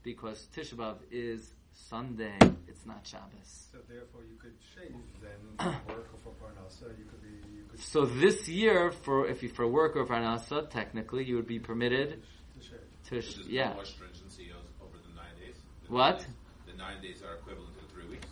because 0.06 0.48
Tisha 0.56 0.76
B'Av 0.76 0.98
is 1.12 1.52
Sunday. 1.74 2.38
It's 2.70 2.86
not 2.86 3.06
Shabbos. 3.06 3.68
So 3.74 3.80
therefore, 3.90 4.22
you 4.32 4.38
could 4.38 4.54
shave 4.74 4.94
then 5.22 5.42
work 5.90 6.08
for 6.24 6.30
parnasa. 6.42 6.98
You 6.98 7.04
could 7.10 7.22
be. 7.22 7.34
You 7.54 7.64
could 7.70 7.80
So 7.82 8.06
this 8.06 8.48
year, 8.48 8.92
for 8.92 9.28
if 9.28 9.44
you 9.44 9.50
for 9.50 9.68
work 9.68 9.96
or 9.98 10.06
Parnasa, 10.06 10.70
technically 10.70 11.26
you 11.26 11.36
would 11.36 11.48
be 11.48 11.60
permitted 11.60 12.22
to 12.54 12.62
shave. 12.64 12.80
to 13.10 13.22
sh- 13.22 13.36
There's 13.36 13.48
yeah. 13.48 13.74
more 13.74 13.84
stringency 13.84 14.52
over 14.82 14.98
the 15.06 15.14
nine 15.22 15.36
days. 15.42 15.58
The 15.88 15.92
What? 15.94 16.18
nine 16.18 16.18
days- 16.20 16.28
The 16.68 16.78
nine 16.78 17.02
days 17.02 17.24
are 17.24 17.36
equivalent 17.36 17.74
to 17.80 17.86
three 17.94 18.08
weeks. 18.08 18.28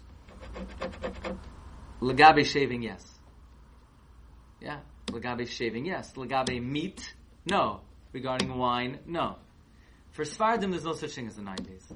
Lagabe 2.01 2.45
shaving, 2.45 2.83
yes. 2.83 3.03
Yeah. 4.62 4.79
Lagabe 5.07 5.47
shaving, 5.47 5.86
yes. 5.86 6.13
Lagabe 6.13 6.62
meat, 6.63 7.13
no. 7.45 7.81
Regarding 8.13 8.57
wine, 8.57 8.99
no. 9.07 9.38
For 10.13 10.23
Sfardim, 10.23 10.69
there's 10.69 10.86
no 10.86 10.93
such 10.93 11.12
thing 11.12 11.28
as 11.28 11.36
the 11.36 11.41
nine 11.41 11.58
days. 11.58 11.91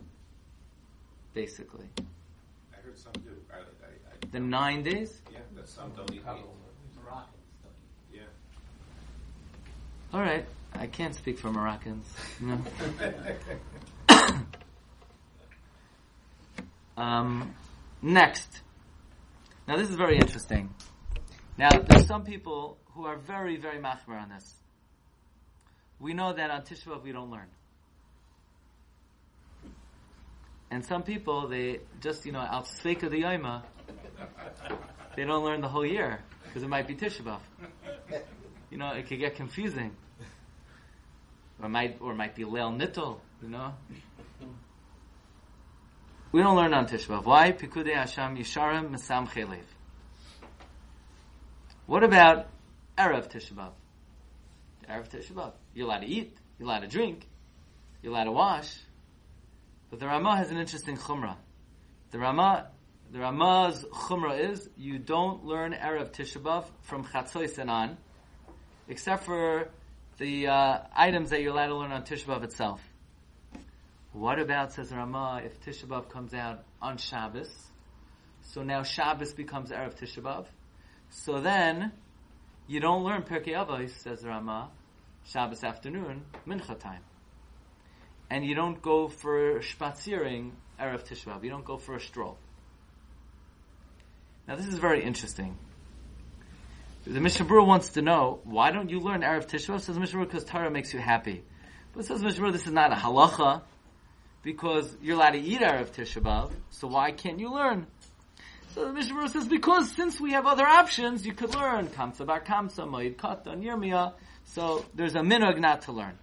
Basically. 1.35 1.85
I 2.73 2.81
heard 2.83 2.97
some 2.97 3.13
do. 3.13 3.29
I, 3.53 3.57
I, 3.57 3.59
I, 3.59 4.27
The 4.31 4.39
nine 4.39 4.81
days? 4.81 5.21
yeah, 5.31 5.39
that 5.55 5.69
some 5.69 5.91
don't 5.95 6.11
eat 6.11 6.25
meat. 6.25 6.43
Yeah. 8.11 8.21
Alright. 10.11 10.45
I 10.73 10.87
can't 10.87 11.13
speak 11.13 11.37
for 11.37 11.51
Moroccans. 11.51 12.07
No. 12.41 12.59
um, 16.97 17.53
next. 18.01 18.61
Now 19.67 19.77
this 19.77 19.89
is 19.89 19.95
very 19.95 20.17
interesting. 20.17 20.73
Now 21.55 21.69
there's 21.69 22.07
some 22.07 22.23
people 22.23 22.79
who 22.93 23.05
are 23.05 23.17
very, 23.17 23.57
very 23.57 23.77
machmer 23.77 24.19
on 24.19 24.29
this. 24.29 24.55
We 25.99 26.15
know 26.15 26.33
that 26.33 26.49
on 26.49 26.61
Tisha 26.63 26.87
B'Av 26.87 27.03
we 27.03 27.11
don't 27.11 27.29
learn. 27.29 27.47
And 30.69 30.85
some 30.85 31.03
people, 31.03 31.47
they 31.47 31.79
just, 32.01 32.25
you 32.25 32.31
know, 32.31 32.39
out 32.39 32.67
sake 32.67 33.03
of 33.03 33.11
the 33.11 33.21
Yoma, 33.21 33.63
they 35.15 35.23
don't 35.23 35.43
learn 35.43 35.61
the 35.61 35.69
whole 35.69 35.85
year 35.85 36.19
because 36.43 36.63
it 36.63 36.67
might 36.67 36.87
be 36.87 36.95
Tisha 36.95 37.39
You 38.69 38.77
know, 38.77 38.91
it 38.91 39.07
could 39.07 39.19
get 39.19 39.35
confusing. 39.35 39.95
Or 41.61 41.69
might, 41.69 41.97
or 42.01 42.13
might 42.13 42.35
be 42.35 42.43
Leil 42.43 42.77
Nittel, 42.77 43.19
you 43.41 43.49
know. 43.49 43.73
We 46.31 46.41
don't 46.41 46.55
learn 46.55 46.73
on 46.73 46.87
Tisha 46.87 47.23
Why? 47.23 47.51
Pikudei 47.51 47.95
Hashem 47.95 48.37
Yisharim 48.37 48.89
Mesam 48.89 49.27
Chelev. 49.29 49.63
What 51.85 52.03
about 52.03 52.49
Erev 52.97 53.31
Tisha? 53.31 53.71
Erev 54.89 55.09
Tisha. 55.09 55.53
You're 55.73 55.87
allowed 55.87 55.99
to 55.99 56.07
eat. 56.07 56.37
You're 56.59 56.67
allowed 56.67 56.81
to 56.81 56.87
drink. 56.87 57.27
You're 58.03 58.11
allowed 58.11 58.25
to 58.25 58.31
wash. 58.33 58.75
But 59.89 59.99
the 59.99 60.07
Ramah 60.07 60.37
has 60.37 60.51
an 60.51 60.57
interesting 60.57 60.97
chumrah. 60.97 61.37
The 62.11 62.19
Ramah, 62.19 62.67
the 63.11 63.19
Ramah's 63.19 63.85
chumrah 63.85 64.51
is 64.51 64.69
you 64.77 64.99
don't 64.99 65.45
learn 65.45 65.73
Erev 65.73 66.11
tishabav 66.11 66.65
from 66.81 67.05
Chatzos 67.05 67.57
and 67.57 67.97
except 68.89 69.23
for 69.23 69.69
the 70.17 70.47
uh, 70.47 70.79
items 70.95 71.29
that 71.29 71.41
you're 71.41 71.51
allowed 71.51 71.67
to 71.67 71.75
learn 71.75 71.91
on 71.91 72.03
tishabav 72.03 72.43
itself. 72.43 72.81
What 74.13 74.39
about, 74.39 74.73
says 74.73 74.89
the 74.89 74.95
Ramah, 74.95 75.41
if 75.45 75.61
tishabav 75.61 76.09
comes 76.09 76.33
out 76.33 76.63
on 76.81 76.97
Shabbos? 76.97 77.51
So 78.41 78.63
now 78.63 78.83
Shabbos 78.83 79.33
becomes 79.33 79.69
Erev 79.69 79.97
tishabav. 79.97 80.45
So 81.09 81.39
then, 81.39 81.91
you 82.67 82.79
don't 82.79 83.03
learn 83.03 83.21
Pirkei 83.21 83.53
Avos, 83.53 83.91
says 83.91 84.21
the 84.21 84.29
Ramah, 84.29 84.71
Shabbos 85.25 85.63
afternoon, 85.63 86.25
Mincha 86.47 86.77
time. 86.79 87.03
And 88.29 88.45
you 88.45 88.55
don't 88.55 88.81
go 88.81 89.07
for 89.07 89.59
spaziering 89.59 90.51
Erev 90.79 91.07
Tisha 91.07 91.43
You 91.43 91.49
don't 91.49 91.65
go 91.65 91.77
for 91.77 91.95
a 91.95 91.99
stroll. 91.99 92.37
Now 94.47 94.55
this 94.55 94.67
is 94.67 94.75
very 94.75 95.03
interesting. 95.03 95.57
The 97.05 97.21
Mishnah 97.21 97.45
Berurah 97.45 97.65
wants 97.65 97.89
to 97.89 98.01
know, 98.01 98.41
why 98.43 98.71
don't 98.71 98.89
you 98.89 98.99
learn 98.99 99.21
Erev 99.21 99.47
Tisha 99.47 99.73
B'Av? 99.73 99.81
Says 99.81 99.97
Mishnah 99.97 100.19
Berurah, 100.19 100.29
because 100.29 100.43
Torah 100.43 100.69
makes 100.69 100.93
you 100.93 100.99
happy. 100.99 101.43
But 101.93 102.05
says 102.05 102.21
Mishnah 102.21 102.43
Berurah, 102.43 102.51
this 102.51 102.67
is 102.67 102.73
not 102.73 102.91
a 102.91 102.95
halacha, 102.95 103.61
because 104.43 104.95
you're 105.01 105.15
allowed 105.15 105.31
to 105.31 105.39
eat 105.39 105.61
Erev 105.61 105.87
Tisha 105.87 106.51
so 106.69 106.87
why 106.87 107.11
can't 107.11 107.39
you 107.39 107.53
learn? 107.53 107.87
So 108.75 108.85
the 108.85 108.93
Mishnah 108.93 109.15
Berurah 109.15 109.29
says, 109.29 109.47
because 109.47 109.89
since 109.91 110.19
we 110.19 110.33
have 110.33 110.45
other 110.45 110.65
options, 110.65 111.25
you 111.25 111.33
could 111.33 111.55
learn 111.55 111.87
Kamsa 111.87 112.25
Bar 112.25 112.41
Kamsa, 112.41 112.85
Moed 112.87 113.15
Katan, 113.15 113.63
Yirmiyah, 113.63 114.13
so 114.43 114.85
there's 114.93 115.15
a 115.15 115.19
minhag 115.19 115.59
not 115.59 115.83
to 115.83 115.93
learn. 115.93 116.17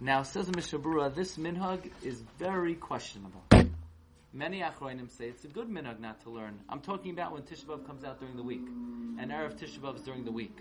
Now, 0.00 0.22
says 0.22 0.46
the 0.46 0.52
Mishnah 0.52 0.78
Berurah, 0.78 1.12
this 1.12 1.36
minhag 1.36 1.90
is 2.04 2.22
very 2.38 2.76
questionable. 2.76 3.42
Many 4.32 4.60
Achroinim 4.60 5.10
say 5.10 5.26
it's 5.26 5.44
a 5.44 5.48
good 5.48 5.68
minhag 5.68 5.98
not 5.98 6.20
to 6.22 6.30
learn. 6.30 6.60
I'm 6.68 6.78
talking 6.78 7.10
about 7.10 7.32
when 7.32 7.42
Tisha 7.42 7.84
comes 7.84 8.04
out 8.04 8.20
during 8.20 8.36
the 8.36 8.44
week, 8.44 8.62
and 9.18 9.32
Erev 9.32 9.58
Tisha 9.58 9.96
is 9.96 10.02
during 10.02 10.24
the 10.24 10.30
week. 10.30 10.56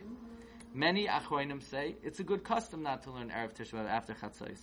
Many 0.73 1.05
Achroinim 1.05 1.61
say 1.61 1.97
it's 2.03 2.19
a 2.19 2.23
good 2.23 2.43
custom 2.43 2.81
not 2.81 3.03
to 3.03 3.11
learn 3.11 3.29
Erev 3.29 3.53
Tisha 3.53 3.87
after 3.87 4.15
Chatzos. 4.15 4.57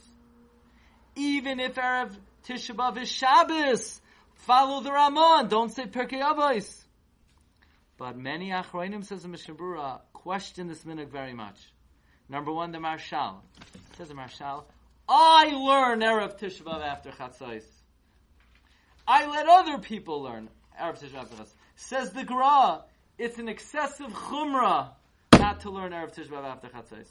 Even 1.15 1.61
if 1.61 1.77
Erev 1.77 2.13
Tisha 2.45 3.01
is 3.01 3.09
Shabbos, 3.09 4.01
follow 4.35 4.81
the 4.81 4.91
Ramon. 4.91 5.47
Don't 5.47 5.71
say 5.71 5.85
Pirkei 5.85 6.21
Avos. 6.21 6.83
But 7.97 8.17
many 8.17 8.51
Achroinim, 8.51 9.05
says 9.05 9.23
the 9.23 9.29
Mishnah 9.29 9.55
Berurah, 9.55 10.01
question 10.13 10.67
this 10.67 10.83
minhag 10.83 11.11
very 11.11 11.33
much. 11.33 11.61
Number 12.29 12.53
one, 12.53 12.73
the 12.73 12.81
Marshal. 12.81 13.43
Says 13.97 14.09
the 14.09 14.15
Marshal, 14.15 14.67
I 15.09 15.51
learn 15.51 16.01
Erev 16.01 16.39
Tisha 16.39 16.63
B'Av 16.63 16.83
after 16.83 17.11
Chatzos. 17.11 17.65
I 19.07 19.27
let 19.27 19.47
other 19.47 19.79
people 19.79 20.23
learn 20.23 20.49
Erev 20.81 20.99
Tisha 20.99 21.11
B'Av 21.11 21.23
after 21.23 21.37
Chatzos. 21.37 21.53
Says 21.77 22.13
the 22.13 22.25
Gra, 22.25 22.85
it's 23.19 23.39
an 23.39 23.49
excessive 23.49 24.11
chumrah 24.11 24.91
not 25.39 25.61
to 25.61 25.71
learn 25.71 25.93
Erev 25.93 26.15
Tisha 26.15 26.29
B'Av 26.29 26.45
after 26.45 26.69
Chatzos. 26.69 27.09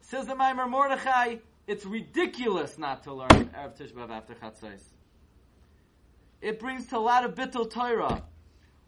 Says 0.00 0.26
the 0.26 0.34
Maimer 0.34 0.68
Mordechai, 0.68 1.36
it's 1.66 1.86
ridiculous 1.86 2.76
not 2.76 3.04
to 3.04 3.14
learn 3.14 3.28
Erev 3.30 3.78
Tisha 3.78 3.92
B'Av 3.92 4.10
after 4.10 4.34
Chatzos. 4.34 4.82
It 6.42 6.58
brings 6.58 6.86
to 6.88 6.98
a 6.98 6.98
lot 6.98 7.24
of 7.24 7.34
bittul 7.34 7.70
Torah. 7.70 8.22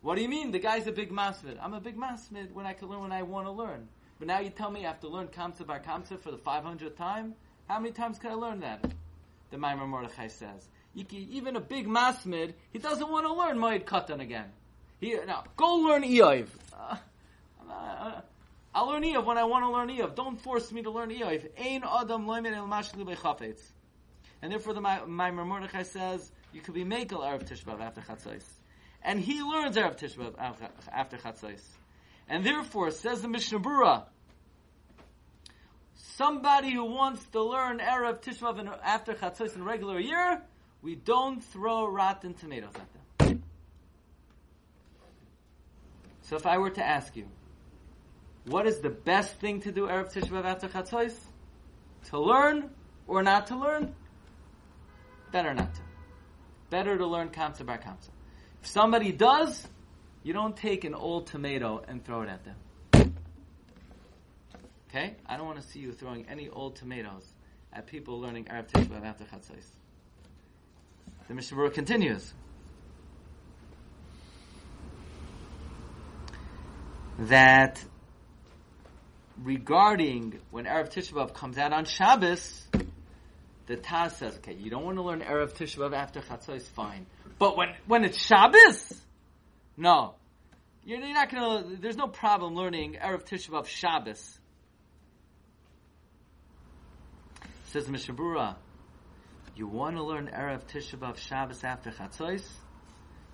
What 0.00 0.16
do 0.16 0.22
you 0.22 0.28
mean? 0.28 0.50
The 0.50 0.58
guy's 0.58 0.86
a 0.86 0.92
big 0.92 1.10
masmid. 1.10 1.58
I'm 1.60 1.74
a 1.74 1.80
big 1.80 1.96
masmid 1.96 2.52
when 2.52 2.66
I 2.66 2.72
can 2.72 2.88
learn 2.88 3.00
when 3.00 3.12
I 3.12 3.22
want 3.22 3.46
to 3.46 3.52
learn. 3.52 3.88
But 4.18 4.28
now 4.28 4.40
you 4.40 4.50
tell 4.50 4.70
me 4.70 4.85
I 4.85 4.88
have 4.88 5.00
to 5.00 5.09
learn 5.09 5.28
Kamsa 5.28 5.66
Bar 5.66 5.81
Kamsa 5.81 6.18
for 6.18 6.31
the 6.31 6.38
500th 6.38 6.96
time? 6.96 7.35
How 7.68 7.78
many 7.78 7.92
times 7.92 8.18
can 8.18 8.31
I 8.31 8.35
learn 8.35 8.61
that? 8.61 8.85
The 9.50 9.57
Maimer 9.57 9.88
Mordechai 9.88 10.28
says. 10.28 10.68
Even 10.94 11.54
a 11.57 11.61
big 11.61 11.87
masmid, 11.87 12.54
he 12.72 12.78
doesn't 12.78 13.09
want 13.09 13.26
to 13.26 13.33
learn 13.33 13.59
Moed 13.59 13.85
Katan 13.85 14.20
again. 14.20 14.46
He, 15.00 15.16
now, 15.26 15.44
go 15.57 15.76
learn 15.76 16.02
Eiv. 16.02 16.48
Uh, 16.72 16.96
uh, 17.70 18.20
I'll 18.74 18.88
learn 18.88 19.04
Eiv 19.04 19.24
when 19.24 19.38
I 19.38 19.44
want 19.44 19.64
to 19.64 19.70
learn 19.70 19.88
Eiv. 19.88 20.16
Don't 20.16 20.40
force 20.40 20.72
me 20.72 20.83
to 20.83 20.90
learn 20.90 21.11
Eiv. 21.11 21.48
Ein 21.57 21.85
Adam 21.85 22.26
loimen 22.26 22.52
el 22.52 22.66
mashli 22.66 23.04
bechafetz. 23.04 23.61
And 24.42 24.50
therefore 24.50 24.74
the 24.74 24.81
Ma- 24.81 25.00
Maimer 25.00 25.46
Mordechai 25.46 25.85
says, 25.85 26.33
you 26.52 26.61
could 26.61 26.74
be 26.74 26.85
Mekel 26.85 27.20
Erev 27.20 27.48
Tishbav 27.48 27.81
after 27.81 28.00
Chatzos. 28.00 28.44
And 29.02 29.20
he 29.20 29.42
learns 29.42 29.76
Erev 29.76 29.98
Tishbav 29.98 30.35
after 30.92 31.16
Chatzos. 31.16 31.62
And 32.28 32.44
therefore, 32.44 32.90
says 32.90 33.22
the 33.22 33.28
Mishnah 33.28 33.60
Berurah, 33.60 34.04
somebody 35.94 36.70
who 36.72 36.84
wants 36.84 37.24
to 37.28 37.42
learn 37.42 37.78
Erev 37.78 38.20
Tishbav 38.20 38.58
in- 38.58 38.68
after 38.68 39.14
Chatzos 39.14 39.54
in 39.54 39.62
a 39.62 39.64
regular 39.64 39.98
year, 39.98 40.42
we 40.82 40.94
don't 40.94 41.42
throw 41.42 41.86
rotten 41.86 42.34
tomatoes 42.34 42.74
at 42.74 42.92
them. 43.18 43.42
So 46.22 46.36
if 46.36 46.46
I 46.46 46.58
were 46.58 46.70
to 46.70 46.84
ask 46.84 47.16
you, 47.16 47.26
What 48.48 48.66
is 48.66 48.80
the 48.80 48.88
best 48.88 49.34
thing 49.40 49.60
to 49.62 49.72
do 49.72 49.86
Erev 49.86 50.10
Tisha 50.12 50.30
B'Av 50.30 50.44
after 50.44 50.68
Chatzos? 50.68 51.14
To 52.10 52.18
learn 52.18 52.70
or 53.06 53.22
not 53.22 53.48
to 53.48 53.56
learn? 53.56 53.94
Better 55.30 55.52
not 55.52 55.74
to. 55.74 55.80
Better 56.70 56.96
to 56.96 57.06
learn 57.06 57.28
Kamsa 57.28 57.66
Bar 57.66 57.78
Kamsa. 57.78 58.08
If 58.62 58.68
somebody 58.68 59.12
does, 59.12 59.66
you 60.28 60.34
don't 60.34 60.58
take 60.58 60.84
an 60.84 60.94
old 60.94 61.26
tomato 61.26 61.82
and 61.88 62.04
throw 62.04 62.20
it 62.20 62.28
at 62.28 62.44
them. 62.44 63.14
Okay? 64.90 65.16
I 65.24 65.38
don't 65.38 65.46
want 65.46 65.58
to 65.58 65.66
see 65.66 65.78
you 65.78 65.92
throwing 65.92 66.26
any 66.28 66.50
old 66.50 66.76
tomatoes 66.76 67.26
at 67.72 67.86
people 67.86 68.20
learning 68.20 68.44
Erev 68.44 68.68
Tisha 68.68 69.02
after 69.02 69.24
Chatzos. 69.24 69.64
The 71.28 71.34
Mishnah 71.34 71.70
continues. 71.70 72.34
That 77.20 77.82
regarding 79.42 80.40
when 80.50 80.66
Erev 80.66 80.92
Tisha 80.92 81.14
B'Av 81.14 81.32
comes 81.32 81.56
out 81.56 81.72
on 81.72 81.86
Shabbos, 81.86 82.68
the 83.66 83.78
Taz 83.78 84.12
says, 84.16 84.36
okay, 84.36 84.52
you 84.52 84.68
don't 84.68 84.84
want 84.84 84.98
to 84.98 85.02
learn 85.02 85.22
Erev 85.22 85.54
Tisha 85.54 85.78
B'Av 85.78 85.94
after 85.94 86.20
Chatzos, 86.20 86.64
fine. 86.64 87.06
But 87.38 87.56
when, 87.56 87.68
when 87.86 88.04
it's 88.04 88.22
Shabbos, 88.22 88.92
no. 89.78 90.16
You're, 90.88 91.01
you're 91.01 91.12
not 91.12 91.31
gonna, 91.31 91.64
there's 91.79 91.98
no 91.98 92.07
problem 92.07 92.55
learning 92.55 92.96
Erev 92.98 93.22
Tisha 93.29 93.66
Shabbos. 93.66 94.38
Says 97.66 97.87
Mishnah 97.90 98.14
Berurah, 98.14 98.57
you 99.55 99.66
want 99.66 99.96
to 99.96 100.03
learn 100.03 100.31
Erev 100.35 100.62
Tisha 100.62 101.14
Shabbos 101.18 101.62
after 101.62 101.90
Chatzos? 101.90 102.42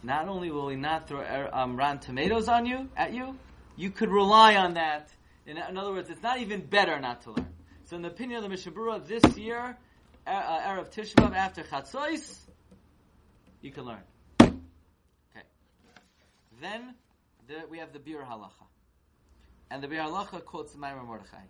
Not 0.02 0.26
only 0.26 0.50
will 0.50 0.68
he 0.68 0.74
not 0.74 1.06
throw 1.06 1.20
er, 1.20 1.48
um, 1.52 1.78
tomatoes 2.00 2.48
on 2.48 2.66
you, 2.66 2.88
at 2.96 3.12
you, 3.12 3.38
you 3.76 3.90
could 3.90 4.10
rely 4.10 4.56
on 4.56 4.74
that. 4.74 5.10
In, 5.46 5.56
in, 5.56 5.78
other 5.78 5.92
words, 5.92 6.10
it's 6.10 6.24
not 6.24 6.40
even 6.40 6.60
better 6.60 6.98
not 6.98 7.22
to 7.22 7.34
learn. 7.34 7.54
So 7.84 7.94
in 7.94 8.02
the 8.02 8.08
opinion 8.08 8.38
of 8.38 8.42
the 8.42 8.48
Mishnah 8.48 8.72
Berurah, 8.72 9.06
this 9.06 9.38
year, 9.38 9.78
uh, 10.26 10.58
Erev 10.58 10.92
Tisha 10.92 11.32
after 11.32 11.62
Chatzos, 11.62 12.36
you 13.60 13.70
can 13.70 13.84
learn. 13.84 14.02
Okay. 14.40 15.46
Then 16.60 16.96
we 17.70 17.78
have 17.78 17.92
the 17.92 17.98
Biur 17.98 18.26
Halacha. 18.26 18.66
And 19.70 19.82
the 19.82 19.88
Biur 19.88 20.06
Halacha 20.06 20.44
quotes 20.44 20.72
the 20.72 20.78
Ma'amar 20.78 21.04
Mordechai. 21.04 21.44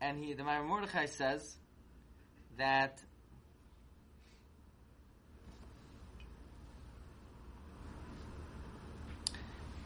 And 0.00 0.18
he, 0.18 0.34
the 0.34 0.42
Ma'amar 0.42 0.66
Mordechai 0.66 1.06
says 1.06 1.56
that 2.56 3.00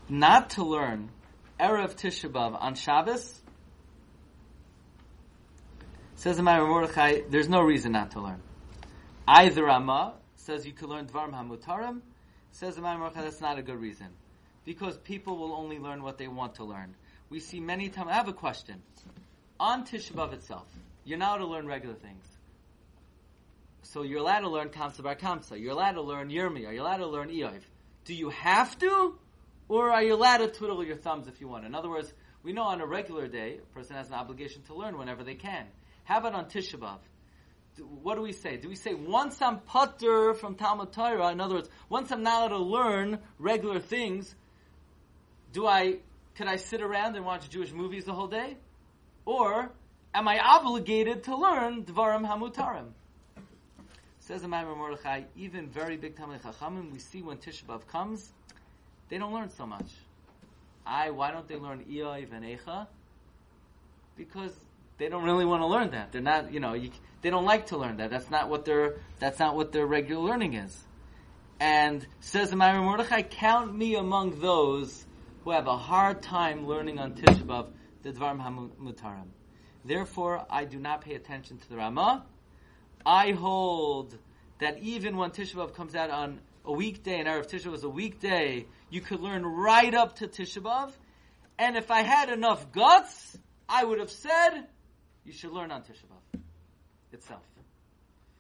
not 0.09 0.51
to 0.51 0.65
learn 0.65 1.11
Erev 1.59 1.95
Tisha 1.97 2.59
on 2.61 2.75
Shabbos 2.75 3.41
says 6.17 6.37
the 6.37 6.43
Ma'amar 6.43 6.69
Mordechai, 6.69 7.21
there's 7.31 7.49
no 7.49 7.61
reason 7.61 7.93
not 7.93 8.11
to 8.13 8.21
learn. 8.21 8.43
Either 9.27 9.65
Rama 9.65 10.15
says 10.37 10.67
you 10.67 10.73
could 10.73 10.89
learn 10.89 11.07
Dvarim 11.07 11.33
Hamutarim, 11.33 12.01
says 12.53 12.77
the 12.77 12.83
Ma'amar 12.83 12.99
Mordechai, 12.99 13.23
that's 13.23 13.41
not 13.41 13.59
a 13.59 13.63
good 13.63 13.81
reason. 13.81 14.09
Because 14.65 14.97
people 14.99 15.39
will 15.39 15.53
only 15.55 15.79
learn 15.79 16.03
what 16.03 16.19
they 16.19 16.29
want 16.29 16.57
to 16.57 16.65
learn. 16.65 16.95
We 17.29 17.41
see 17.41 17.61
many 17.61 17.89
times, 17.89 18.11
I 18.11 18.15
have 18.15 18.29
a 18.29 18.33
question. 18.33 18.83
On 19.59 19.85
Tisha 19.85 20.13
B'Av 20.13 20.33
itself, 20.33 20.67
you're 21.05 21.19
now 21.19 21.37
to 21.37 21.47
learn 21.47 21.67
regular 21.67 21.95
things. 21.95 22.25
So 23.83 24.03
you're 24.03 24.21
allowed 24.21 24.41
to 24.41 24.49
learn 24.49 24.69
Kamsa 24.69 25.03
Bar 25.03 25.17
Kamsa. 25.17 25.61
You're 25.61 25.73
allowed 25.73 25.93
to 25.93 26.03
learn 26.03 26.29
Yirmiyah. 26.29 26.73
You're 26.73 26.83
allowed 26.83 26.99
to 26.99 27.07
learn 27.07 27.29
Iyov. 27.29 27.61
Do 28.05 28.15
you 28.15 28.31
have 28.31 28.79
to? 28.79 29.19
Or 29.69 29.91
are 29.91 30.03
you 30.03 30.15
allowed 30.15 30.39
to 30.39 30.49
twiddle 30.49 30.85
your 30.85 30.97
thumbs 30.97 31.29
if 31.29 31.41
you 31.41 31.49
want? 31.49 31.65
In 31.65 31.75
other 31.75 31.89
words, 31.89 32.13
we 32.43 32.53
know 32.53 32.65
on 32.65 32.81
a 32.81 32.87
regular 32.87 33.29
day, 33.29 33.59
a 33.59 33.75
person 33.75 33.97
has 33.97 34.09
an 34.09 34.15
obligation 34.15 34.63
to 34.69 34.75
learn 34.75 34.99
whenever 34.99 35.25
they 35.25 35.35
can. 35.35 35.67
How 36.05 36.19
about 36.19 36.35
on 36.35 36.47
Tisha 36.47 36.77
B'Av? 36.79 36.99
What 38.03 38.17
do 38.17 38.23
we 38.23 38.33
say? 38.33 38.57
Do 38.57 38.69
we 38.69 38.75
say 38.75 38.95
once 38.95 39.41
I'm 39.41 39.59
putter 39.61 40.35
from 40.35 40.55
Talmud 40.57 40.93
Torah? 40.93 41.31
In 41.31 41.41
other 41.41 41.55
words, 41.55 41.69
once 41.89 42.11
I'm 42.11 42.23
not 42.23 42.51
allowed 42.51 42.59
to 42.59 42.65
learn 42.65 43.19
regular 43.39 43.79
things, 43.79 44.35
do 45.53 45.67
I 45.67 45.99
could 46.37 46.47
I 46.47 46.57
sit 46.57 46.81
around 46.81 47.17
and 47.17 47.25
watch 47.25 47.49
Jewish 47.51 47.73
movies 47.73 48.05
the 48.05 48.13
whole 48.13 48.29
day, 48.29 48.57
or 49.25 49.71
am 50.15 50.29
I 50.29 50.39
obligated 50.39 51.25
to 51.25 51.37
learn 51.37 51.85
Dvarim 51.85 52.27
Hamutarim? 52.27 52.93
Says 54.21 54.43
the 54.43 54.49
Ma'amar 54.49 54.77
Mordechai, 54.77 55.23
even 55.37 55.69
very 55.69 55.97
big 55.97 56.17
Talmud 56.17 56.41
Chachamim, 56.43 56.93
we 56.93 56.99
see 56.99 57.21
when 57.21 57.39
Tisha 57.39 57.65
B'Av 57.65 57.87
comes, 57.89 58.33
they 59.09 59.19
don't 59.19 59.33
learn 59.33 59.51
so 59.51 59.67
much. 59.67 59.91
I, 60.87 61.11
why 61.11 61.31
don't 61.33 61.49
they 61.49 61.57
learn 61.57 61.85
Iyov 61.85 62.33
and? 62.33 62.87
Because 64.17 64.55
they 64.99 65.09
don't 65.09 65.25
really 65.25 65.45
want 65.45 65.63
to 65.63 65.67
learn 65.67 65.91
that. 65.91 66.13
They're 66.13 66.21
not, 66.21 66.53
you 66.53 66.61
know, 66.61 66.75
you, 66.75 66.91
they 67.23 67.31
don't 67.31 67.45
like 67.45 67.67
to 67.67 67.77
learn 67.77 67.97
that. 67.97 68.11
That's 68.11 68.31
not 68.31 68.49
what 68.49 68.65
their, 68.65 68.97
that's 69.19 69.39
not 69.39 69.57
what 69.57 69.73
their 69.73 69.87
regular 69.87 70.23
learning 70.23 70.55
is. 70.55 70.79
And 71.59 72.07
says 72.21 72.51
the 72.51 72.57
Ma'amar 72.57 72.85
Mordechai, 72.85 73.23
count 73.23 73.77
me 73.77 73.97
among 73.97 74.41
those 74.41 75.05
who 75.45 75.51
have 75.51 75.67
a 75.67 75.77
hard 75.77 76.23
time 76.23 76.67
learning 76.67 76.99
on 76.99 77.13
Tisha 77.13 77.45
B'Av 77.45 77.69
the 78.03 78.13
Dvarim 78.13 78.41
HaMutarim. 78.41 79.29
Therefore, 79.85 80.45
I 80.51 80.65
do 80.65 80.79
not 80.79 81.03
pay 81.03 81.15
attention 81.15 81.59
to 81.59 81.69
the 81.69 81.77
Ramah. 81.77 82.25
I 83.05 83.33
hold 83.33 84.17
that 84.59 84.79
even 84.79 85.17
when 85.17 85.31
Tisha 85.31 85.55
B'Av 85.55 85.75
comes 85.75 85.95
out 85.95 86.11
on 86.11 86.41
a 86.65 86.73
weekday, 86.73 87.19
and 87.19 87.29
Erev 87.29 87.51
Tisha 87.51 87.71
was 87.71 87.85
a 87.85 87.89
weekday, 87.89 88.67
you 88.91 89.01
could 89.01 89.21
learn 89.21 89.45
right 89.45 89.95
up 89.95 90.17
to 90.17 90.29
Tisha 90.29 90.63
B'Av. 90.63 90.93
And 91.59 91.77
if 91.77 91.91
I 91.91 92.03
had 92.03 92.31
enough 92.31 92.73
guts, 92.73 93.39
I 93.69 93.85
would 93.85 93.99
have 93.99 94.11
said, 94.11 94.67
you 95.25 95.33
should 95.33 95.53
learn 95.53 95.71
on 95.71 95.83
Tisha 95.83 96.05
B'Av 96.05 96.41
itself. 97.13 97.43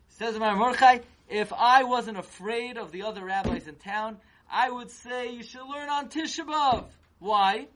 Says 0.08 0.38
Mordechai, 0.38 0.98
if 1.30 1.52
I 1.52 1.84
wasn't 1.84 2.18
afraid 2.18 2.76
of 2.76 2.92
the 2.92 3.02
other 3.02 3.24
rabbis 3.24 3.66
in 3.68 3.76
town, 3.76 4.18
I 4.50 4.70
would 4.70 4.90
say 4.90 5.32
you 5.32 5.42
should 5.42 5.66
learn 5.66 5.88
on 5.88 6.08
Tisha 6.08 6.44
B'Av. 6.44 6.86
Why? 7.18 7.68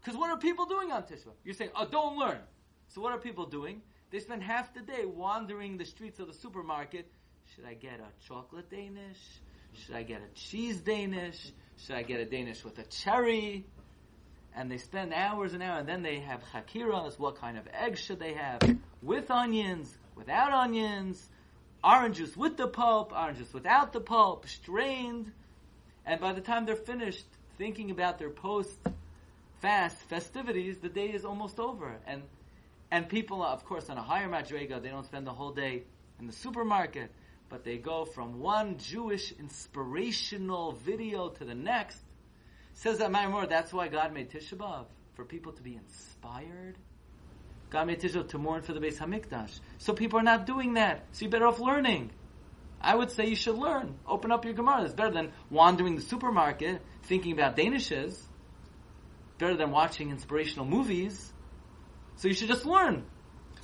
Because 0.00 0.18
what 0.18 0.30
are 0.30 0.38
people 0.38 0.66
doing 0.66 0.92
on 0.92 1.02
Tisha 1.02 1.26
B'Av? 1.26 1.34
You're 1.44 1.54
saying, 1.54 1.70
oh, 1.74 1.86
don't 1.86 2.16
learn. 2.16 2.38
So 2.88 3.00
what 3.00 3.12
are 3.12 3.18
people 3.18 3.46
doing? 3.46 3.82
They 4.10 4.20
spend 4.20 4.42
half 4.42 4.72
the 4.72 4.80
day 4.80 5.04
wandering 5.04 5.76
the 5.76 5.84
streets 5.84 6.18
of 6.18 6.28
the 6.28 6.34
supermarket. 6.34 7.10
Should 7.54 7.64
I 7.66 7.74
get 7.74 8.00
a 8.00 8.26
chocolate 8.26 8.70
Danish? 8.70 9.18
Should 9.74 9.96
I 9.96 10.02
get 10.02 10.22
a 10.22 10.34
cheese 10.34 10.80
Danish? 10.80 11.52
Should 11.76 11.96
I 11.96 12.02
get 12.02 12.20
a 12.20 12.24
Danish 12.24 12.64
with 12.64 12.78
a 12.78 12.84
cherry? 12.84 13.66
And 14.54 14.70
they 14.70 14.78
spend 14.78 15.12
hours 15.12 15.52
and 15.52 15.62
hours, 15.62 15.80
and 15.80 15.88
then 15.88 16.02
they 16.02 16.20
have 16.20 16.42
chakiras. 16.52 17.18
What 17.18 17.36
kind 17.40 17.58
of 17.58 17.68
eggs 17.72 18.00
should 18.00 18.18
they 18.18 18.34
have? 18.34 18.60
With 19.02 19.30
onions, 19.30 19.96
without 20.16 20.52
onions, 20.52 21.28
orange 21.84 22.16
juice 22.16 22.36
with 22.36 22.56
the 22.56 22.66
pulp, 22.66 23.12
orange 23.12 23.38
juice 23.38 23.52
without 23.52 23.92
the 23.92 24.00
pulp, 24.00 24.48
strained. 24.48 25.32
And 26.08 26.22
by 26.22 26.32
the 26.32 26.40
time 26.40 26.64
they're 26.64 26.74
finished 26.74 27.26
thinking 27.58 27.90
about 27.90 28.18
their 28.18 28.30
post 28.30 28.74
fast 29.60 29.98
festivities, 30.08 30.78
the 30.78 30.88
day 30.88 31.08
is 31.08 31.24
almost 31.24 31.60
over. 31.60 31.96
And 32.06 32.22
and 32.90 33.06
people, 33.06 33.42
of 33.42 33.66
course, 33.66 33.90
on 33.90 33.98
a 33.98 34.02
higher 34.02 34.28
madrega, 34.28 34.82
they 34.82 34.88
don't 34.88 35.04
spend 35.04 35.26
the 35.26 35.32
whole 35.32 35.52
day 35.52 35.82
in 36.18 36.26
the 36.26 36.32
supermarket, 36.32 37.10
but 37.50 37.62
they 37.62 37.76
go 37.76 38.06
from 38.06 38.40
one 38.40 38.78
Jewish 38.78 39.32
inspirational 39.32 40.72
video 40.72 41.28
to 41.28 41.44
the 41.44 41.54
next. 41.54 42.00
Says 42.72 42.98
that 42.98 43.10
Ma'amar, 43.10 43.46
that's 43.46 43.74
why 43.74 43.88
God 43.88 44.14
made 44.14 44.30
Tisha 44.30 44.54
B'Av, 44.54 44.86
for 45.14 45.26
people 45.26 45.52
to 45.52 45.62
be 45.62 45.76
inspired. 45.76 46.78
God 47.68 47.88
made 47.88 48.00
Tisha 48.00 48.26
to 48.26 48.38
mourn 48.38 48.62
for 48.62 48.72
the 48.72 48.80
Beis 48.80 48.96
Hamikdash. 48.96 49.60
So 49.76 49.92
people 49.92 50.18
are 50.18 50.22
not 50.22 50.46
doing 50.46 50.74
that. 50.74 51.04
So 51.12 51.26
you're 51.26 51.30
better 51.30 51.46
off 51.46 51.60
learning. 51.60 52.10
I 52.80 52.94
would 52.94 53.10
say 53.10 53.26
you 53.26 53.36
should 53.36 53.56
learn. 53.56 53.96
Open 54.06 54.30
up 54.30 54.44
your 54.44 54.54
Gemara. 54.54 54.84
It's 54.84 54.94
better 54.94 55.10
than 55.10 55.32
wandering 55.50 55.96
the 55.96 56.02
supermarket 56.02 56.80
thinking 57.04 57.32
about 57.32 57.56
Danishes. 57.56 58.20
Better 59.38 59.56
than 59.56 59.70
watching 59.70 60.10
inspirational 60.10 60.66
movies. 60.66 61.32
So 62.16 62.28
you 62.28 62.34
should 62.34 62.48
just 62.48 62.66
learn. 62.66 63.04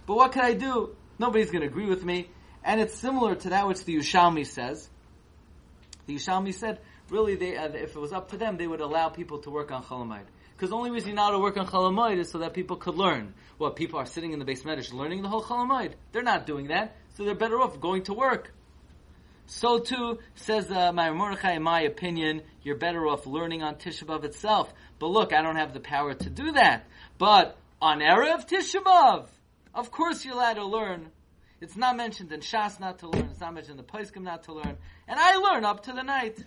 But 0.07 0.17
what 0.17 0.33
can 0.33 0.45
I 0.45 0.55
do? 0.55 0.97
Nobody's 1.19 1.51
going 1.51 1.63
to 1.63 1.69
agree 1.69 1.87
with 1.87 2.05
me. 2.05 2.29
And 2.65 2.81
it's 2.81 2.95
similar 2.95 3.35
to 3.35 3.51
that 3.51 3.67
which 3.67 3.85
the 3.85 3.97
Yerushalmi 3.97 4.47
says. 4.47 4.89
The 6.07 6.17
Yerushalmi 6.17 6.55
said, 6.55 6.81
really, 7.11 7.37
they, 7.37 7.57
uh, 7.57 7.69
if 7.69 7.95
it 7.95 7.99
was 7.99 8.13
up 8.13 8.31
to 8.31 8.37
them, 8.37 8.57
they 8.57 8.67
would 8.67 8.81
allow 8.81 9.09
people 9.09 9.39
to 9.41 9.51
work 9.51 9.71
on 9.71 9.83
Chol 9.83 10.07
Hamoed. 10.07 10.25
Because 10.57 10.71
the 10.71 10.77
only 10.77 10.91
reason 10.91 11.11
you're 11.11 11.17
not 11.17 11.31
to 11.31 11.39
work 11.39 11.57
on 11.57 11.67
Chol 11.67 11.91
Hamoed 11.91 12.19
is 12.19 12.31
so 12.31 12.39
that 12.39 12.55
people 12.55 12.77
could 12.77 12.95
learn. 12.95 13.35
Well, 13.59 13.71
people 13.71 13.99
are 13.99 14.07
sitting 14.07 14.33
in 14.33 14.39
the 14.39 14.45
base 14.45 14.63
medish 14.63 14.93
learning 14.93 15.23
the 15.23 15.29
whole 15.29 15.43
Chol 15.43 15.69
Hamoed. 15.69 15.95
They're 16.13 16.23
not 16.23 16.47
doing 16.47 16.69
that, 16.69 16.97
so 17.15 17.25
they're 17.25 17.35
better 17.35 17.61
off 17.61 17.81
going 17.81 18.05
to 18.05 18.15
work. 18.15 18.53
So 19.47 19.79
too, 19.79 20.19
says 20.35 20.71
uh, 20.71 20.93
my 20.93 21.11
Mordechai, 21.11 21.53
in 21.53 21.63
my 21.63 21.83
opinion, 21.83 22.43
you're 22.63 22.77
better 22.77 23.07
off 23.07 23.27
learning 23.27 23.63
on 23.63 23.77
Tisha 23.77 24.05
B'Av 24.05 24.25
itself. 24.25 24.73
But 24.99 25.09
look, 25.09 25.33
I 25.33 25.43
don't 25.43 25.57
have 25.57 25.75
the 25.75 25.81
power 25.81 26.15
to 26.15 26.31
do 26.31 26.53
that. 26.53 26.87
But 27.19 27.57
on 27.81 28.01
Erev 28.01 28.49
Tisha 28.49 28.83
B'Av, 28.83 29.27
of 29.75 29.91
course 29.91 30.25
you're 30.25 30.35
allowed 30.35 30.55
to 30.55 30.65
learn. 30.65 31.11
It's 31.61 31.77
not 31.77 31.97
mentioned 31.97 32.33
in 32.33 32.41
Shas 32.41 32.81
not 32.81 32.99
to 33.01 33.09
learn. 33.09 33.29
It's 33.31 33.41
not 33.41 33.55
mentioned 33.55 33.79
in 33.79 33.87
the 33.87 33.93
Poskim 33.93 34.23
not 34.23 34.45
to 34.45 34.53
learn. 34.53 34.77
And 35.07 35.19
I 35.19 35.37
learn 35.37 35.65
up 35.65 35.85
to 35.85 35.93
the 35.93 36.03
night. 36.03 36.43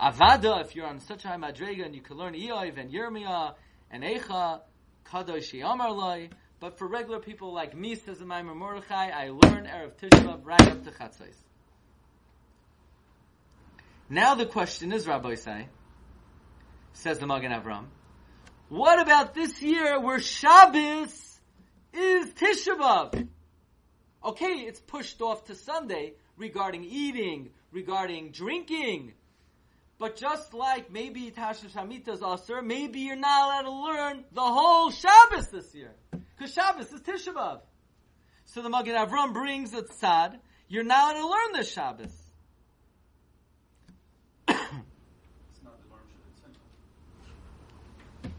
Avada, 0.00 0.64
if 0.64 0.74
you're 0.74 0.86
on 0.86 1.00
such 1.00 1.24
a 1.24 1.28
high 1.28 1.36
madrega 1.36 1.84
and 1.84 1.94
you 1.94 2.00
can 2.00 2.16
learn 2.16 2.34
Iyov 2.34 2.78
and 2.78 2.90
Yirmiyah 2.90 3.54
and 3.90 4.02
Eicha, 4.02 4.60
Kadosh 5.04 5.52
Yamar 5.52 5.94
Loi. 5.94 6.30
But 6.60 6.76
for 6.78 6.86
regular 6.86 7.20
people 7.20 7.54
like 7.54 7.74
me, 7.74 7.94
says 7.94 8.18
the 8.18 8.26
Ma'amar 8.26 8.54
Mordechai, 8.54 9.08
I 9.08 9.30
learn 9.30 9.64
Erev 9.64 9.92
Tishbav 9.94 10.40
right 10.44 10.60
up 10.60 10.84
to 10.84 10.90
Chatzos. 10.90 11.34
Now 14.10 14.34
the 14.34 14.44
question 14.44 14.92
is, 14.92 15.06
Rabbi 15.06 15.36
Say, 15.36 15.68
says 16.92 17.18
the 17.18 17.26
Magen 17.26 17.50
Avram, 17.50 17.86
what 18.68 19.00
about 19.00 19.34
this 19.34 19.62
year 19.62 19.98
where 20.00 20.20
Shabbos 20.20 21.40
is 21.94 22.26
Tisha 22.34 22.76
B'Av? 22.76 23.28
Okay, 24.22 24.64
it's 24.66 24.80
pushed 24.80 25.22
off 25.22 25.46
to 25.46 25.54
Sunday 25.54 26.12
regarding 26.36 26.84
eating, 26.84 27.50
regarding 27.72 28.32
drinking. 28.32 29.14
But 29.98 30.16
just 30.16 30.52
like 30.52 30.90
maybe 30.90 31.30
Tashmish 31.30 31.72
Hamita's 31.72 32.22
Aser, 32.22 32.60
maybe 32.60 33.00
you're 33.00 33.16
not 33.16 33.46
allowed 33.46 33.62
to 33.62 33.72
learn 33.72 34.24
the 34.32 34.42
whole 34.42 34.90
Shabbos 34.90 35.48
this 35.48 35.74
year. 35.74 35.94
Because 36.40 36.54
Shabbos 36.54 36.90
is 36.90 37.02
Tisha 37.02 37.34
B'Av. 37.34 37.60
So 38.46 38.62
the 38.62 38.70
Magen 38.70 38.96
Avram 38.96 39.34
brings 39.34 39.74
a 39.74 39.82
tzad, 39.82 40.38
you're 40.68 40.84
not 40.84 41.12
going 41.12 41.22
to 41.22 41.28
learn 41.28 41.52
this 41.52 41.70
Shabbos. 41.70 42.06
It's 44.48 44.58
not 45.62 45.78
the 45.82 45.84
Dvarim 45.84 46.08
Shabbatzin. 48.24 48.30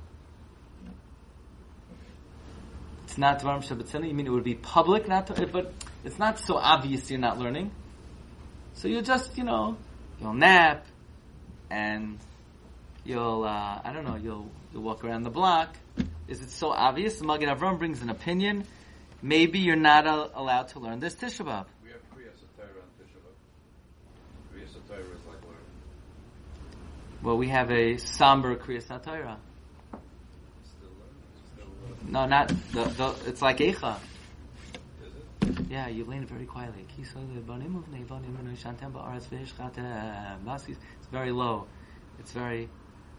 It's 3.06 3.18
not 3.20 3.40
Dvarim 3.40 3.62
Shabbatzina. 3.64 4.08
You 4.08 4.16
mean 4.16 4.26
it 4.26 4.32
would 4.32 4.44
be 4.44 4.56
public, 4.56 5.08
not 5.08 5.28
to, 5.28 5.46
but 5.46 5.72
it's 6.04 6.18
not 6.18 6.40
so 6.40 6.58
obvious 6.58 7.12
you're 7.12 7.20
not 7.20 7.38
learning. 7.38 7.70
So 8.74 8.88
you'll 8.88 9.04
just, 9.04 9.38
you 9.38 9.44
know, 9.44 9.78
you'll 10.20 10.34
nap, 10.34 10.88
and 11.70 12.18
you'll, 13.04 13.44
uh, 13.44 13.82
I 13.84 13.92
don't 13.94 14.06
know, 14.06 14.16
you'll 14.16 14.50
you'll 14.74 14.82
walk 14.82 15.04
around 15.04 15.22
the 15.22 15.30
block. 15.30 15.78
Is 16.32 16.42
it 16.42 16.50
so 16.50 16.70
obvious? 16.72 17.20
The 17.20 17.26
Magen 17.26 17.50
Avram 17.50 17.78
brings 17.78 18.02
an 18.02 18.10
opinion. 18.10 18.64
Maybe 19.22 19.60
you're 19.60 19.76
not 19.76 20.08
uh, 20.08 20.30
allowed 20.34 20.70
to 20.70 20.80
learn 20.80 21.02
this 21.02 21.14
Tisha 21.14 21.46
B'av. 21.46 21.66
We 21.84 21.90
have 21.92 22.00
Kriya 22.16 22.32
Satira 22.40 22.80
and 22.80 22.92
Tisha 22.98 23.20
B'Av. 23.20 23.36
Kriya 24.54 24.64
Satira 24.64 25.14
is 25.14 25.26
like 25.28 25.44
learning. 25.44 25.68
Well, 27.22 27.38
we 27.38 27.50
have 27.50 27.70
a 27.70 27.98
somber 27.98 28.56
Kriya 28.56 28.82
Satira. 28.82 29.36
Still 30.64 30.94
learning. 31.02 31.20
Still 31.54 31.68
learning. 31.84 32.14
No, 32.14 32.26
not 32.26 32.48
the, 32.48 32.86
the. 32.86 33.14
It's 33.30 33.42
like 33.42 33.58
Eicha. 33.58 33.98
Yeah, 35.70 35.90
you 35.90 36.06
lean 36.06 36.26
very 36.26 36.46
quietly. 36.46 36.86
It's 36.98 37.12
very 41.12 41.32
low. 41.32 41.68
It's 42.20 42.32
very. 42.32 42.70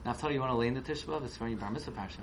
Naftali, 0.05 0.35
you 0.35 0.41
want 0.41 0.53
to 0.53 0.57
lean 0.57 0.75
the 0.75 0.81
Tishbav? 0.81 1.25
It's 1.25 1.37
very 1.37 1.55
Bar 1.55 1.71
Mitzvah 1.71 1.93
Parsha. 1.93 2.21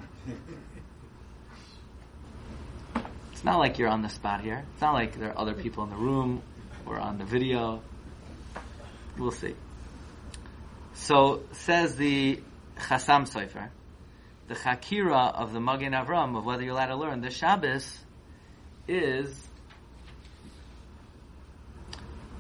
It's 3.32 3.44
not 3.46 3.58
like 3.58 3.80
you're 3.80 3.88
on 3.88 4.02
the 4.02 4.10
spot 4.10 4.42
here. 4.42 4.66
It's 4.74 4.82
not 4.82 4.94
like 4.94 5.18
there 5.18 5.30
are 5.30 5.40
other 5.40 5.54
people 5.54 5.86
in 5.86 5.90
the 5.90 5.96
room 5.96 6.42
or 6.86 7.00
on 7.00 7.18
the 7.18 7.24
video. 7.24 7.82
We'll 9.18 9.32
see. 9.32 9.56
So 10.94 11.44
says 11.54 11.96
the 11.96 12.42
Chasam 12.76 13.30
Sofer, 13.30 13.70
the 14.50 14.56
Chakira 14.56 15.34
of 15.34 15.54
the 15.54 15.62
Magen 15.62 15.94
Avram 15.94 16.38
of 16.38 16.44
whether 16.44 16.64
you're 16.64 16.74
allowed 16.74 16.88
to 16.88 16.98
learn 16.98 17.22
the 17.22 17.30
Shabbos 17.30 17.98
is 18.90 19.34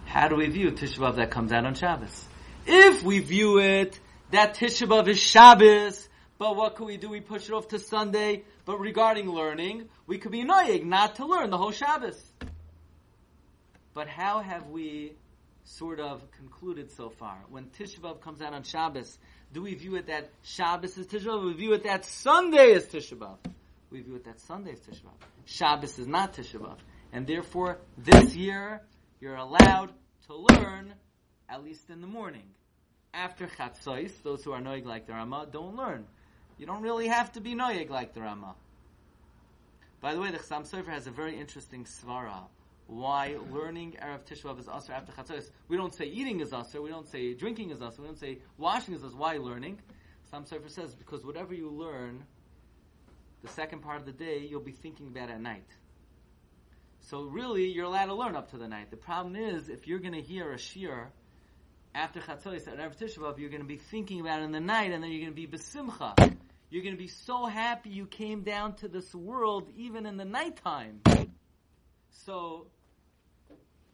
how 0.06 0.28
do 0.28 0.36
we 0.36 0.48
view 0.48 0.72
Tisha 0.72 0.98
B'Av 0.98 1.16
that 1.16 1.32
comes 1.32 1.54
out 1.54 1.66
on 1.66 1.76
Shabbos? 1.76 2.26
If 2.66 3.04
we 3.04 3.20
view 3.20 3.60
it 3.60 3.98
that 4.32 4.56
Tisha 4.56 4.88
B'Av 4.88 5.08
is 5.08 5.20
Shabbos, 5.20 6.08
but 6.38 6.56
what 6.56 6.76
can 6.76 6.86
we 6.86 6.98
do? 6.98 7.10
We 7.10 7.20
push 7.20 7.50
it 7.50 7.54
off 7.54 7.68
to 7.70 7.80
Sunday. 7.80 8.44
But 8.66 8.80
regarding 8.80 9.30
learning, 9.30 9.90
we 10.08 10.20
could 10.20 10.32
be 10.32 10.42
annoying 10.42 10.90
not 10.90 11.16
to 11.16 11.26
learn 11.26 11.50
the 11.50 11.58
whole 11.58 11.72
Shabbos. 11.72 12.22
But 13.94 14.08
how 14.08 14.40
have 14.40 14.68
we 14.68 15.14
sort 15.66 16.00
of 16.00 16.22
concluded 16.32 16.92
so 16.92 17.10
far? 17.10 17.40
When 17.50 17.66
Tisha 17.66 18.00
B'Av 18.00 18.22
comes 18.22 18.42
out 18.42 18.54
on 18.54 18.64
Shabbos, 18.64 19.18
do 19.52 19.64
we 19.64 19.74
view 19.74 19.96
it 19.96 20.08
that 20.08 20.30
Shabbos 20.44 20.98
is 20.98 21.08
Tisha 21.08 21.26
B'Av? 21.26 21.46
We 21.46 21.54
view 21.54 21.74
it 21.74 21.84
that 21.84 22.06
Sunday 22.06 22.72
is 22.72 22.86
Tisha 22.86 23.18
B'Av. 23.18 23.38
We 23.90 24.02
view 24.02 24.16
it 24.16 24.26
that 24.26 24.40
Sunday 24.40 24.72
is 24.72 24.80
Tisha 24.80 25.02
B'Av. 25.02 25.28
Shabbos 25.46 25.98
is 26.00 26.08
not 26.08 26.34
Tisha 26.34 26.60
B'Av. 26.60 26.78
And 27.12 27.26
therefore, 27.26 27.80
this 27.98 28.36
year, 28.36 28.82
you're 29.20 29.36
allowed 29.36 29.92
to 30.28 30.36
learn 30.36 30.94
at 31.50 31.64
least 31.64 31.90
in 31.90 32.02
the 32.02 32.08
morning. 32.08 32.44
After 33.14 33.48
Chatzos, 33.48 34.12
those 34.24 34.44
who 34.44 34.52
are 34.52 34.62
noig 34.62 34.86
like 34.86 35.08
the 35.08 35.14
Rama 35.14 35.48
don't 35.52 35.76
learn. 35.76 36.06
You 36.58 36.66
don't 36.66 36.82
really 36.82 37.08
have 37.08 37.32
to 37.34 37.42
be 37.42 37.56
noig 37.56 37.90
like 37.90 38.14
the 38.14 38.22
Rama. 38.22 38.56
By 40.02 40.14
the 40.14 40.22
way, 40.22 40.32
the 40.32 40.38
Chassam 40.38 40.70
Sofer 40.70 40.90
has 40.90 41.08
a 41.08 41.12
very 41.12 41.38
interesting 41.38 41.86
svara. 41.86 42.44
Why 42.88 43.38
learning 43.52 43.98
Erev 44.02 44.22
Tisha 44.22 44.58
is 44.60 44.66
asr 44.66 44.92
after 44.92 45.12
Chatzos. 45.12 45.50
We 45.68 45.78
don't 45.78 45.94
say 45.94 46.06
eating 46.06 46.40
is 46.40 46.52
asr, 46.52 46.82
we 46.82 46.90
don't 46.90 47.08
say 47.08 47.34
drinking 47.34 47.72
is 47.72 47.80
asr, 47.80 48.00
we 48.00 48.06
don't 48.06 48.20
say 48.20 48.40
washing 48.58 48.94
is 48.94 49.02
asr. 49.02 49.16
Why 49.16 49.38
learning? 49.38 49.80
Chassam 50.32 50.48
Sofer 50.48 50.70
says, 50.70 50.96
because 50.96 51.26
whatever 51.26 51.54
you 51.54 51.70
learn, 51.70 52.24
the 53.42 53.50
second 53.50 53.82
part 53.82 54.00
of 54.00 54.06
the 54.06 54.12
day, 54.12 54.40
you'll 54.40 54.62
be 54.62 54.72
thinking 54.72 55.08
about 55.08 55.30
at 55.30 55.42
night. 55.42 55.68
So 57.02 57.24
really, 57.24 57.72
you're 57.72 57.86
allowed 57.86 58.08
to 58.08 58.14
learn 58.14 58.36
up 58.36 58.52
to 58.52 58.58
the 58.58 58.68
night. 58.68 58.92
The 58.92 58.98
problem 58.98 59.36
is, 59.36 59.70
if 59.70 59.88
you're 59.88 60.00
going 60.00 60.14
to 60.14 60.22
hear 60.22 60.52
a 60.52 60.58
shiur 60.58 61.08
after 61.96 62.20
Chatzos 62.20 62.68
at 62.68 62.78
Erev 62.78 62.98
Tisha 62.98 63.40
you're 63.40 63.50
going 63.50 63.62
to 63.62 63.68
be 63.68 63.78
thinking 63.78 64.22
about 64.22 64.42
it 64.42 64.46
in 64.46 64.52
the 64.52 64.60
night, 64.60 64.92
and 64.92 65.04
then 65.04 65.12
you're 65.12 65.22
going 65.22 65.36
to 65.36 65.48
be 65.48 65.48
besimcha. 65.48 66.36
You're 66.70 66.84
going 66.84 66.96
to 66.96 67.02
be 67.02 67.08
so 67.08 67.46
happy 67.46 67.90
you 67.90 68.06
came 68.06 68.44
down 68.44 68.76
to 68.76 68.88
this 68.88 69.14
world 69.16 69.70
even 69.76 70.06
in 70.06 70.18
the 70.18 70.26
nighttime. 70.26 71.02
So 72.12 72.68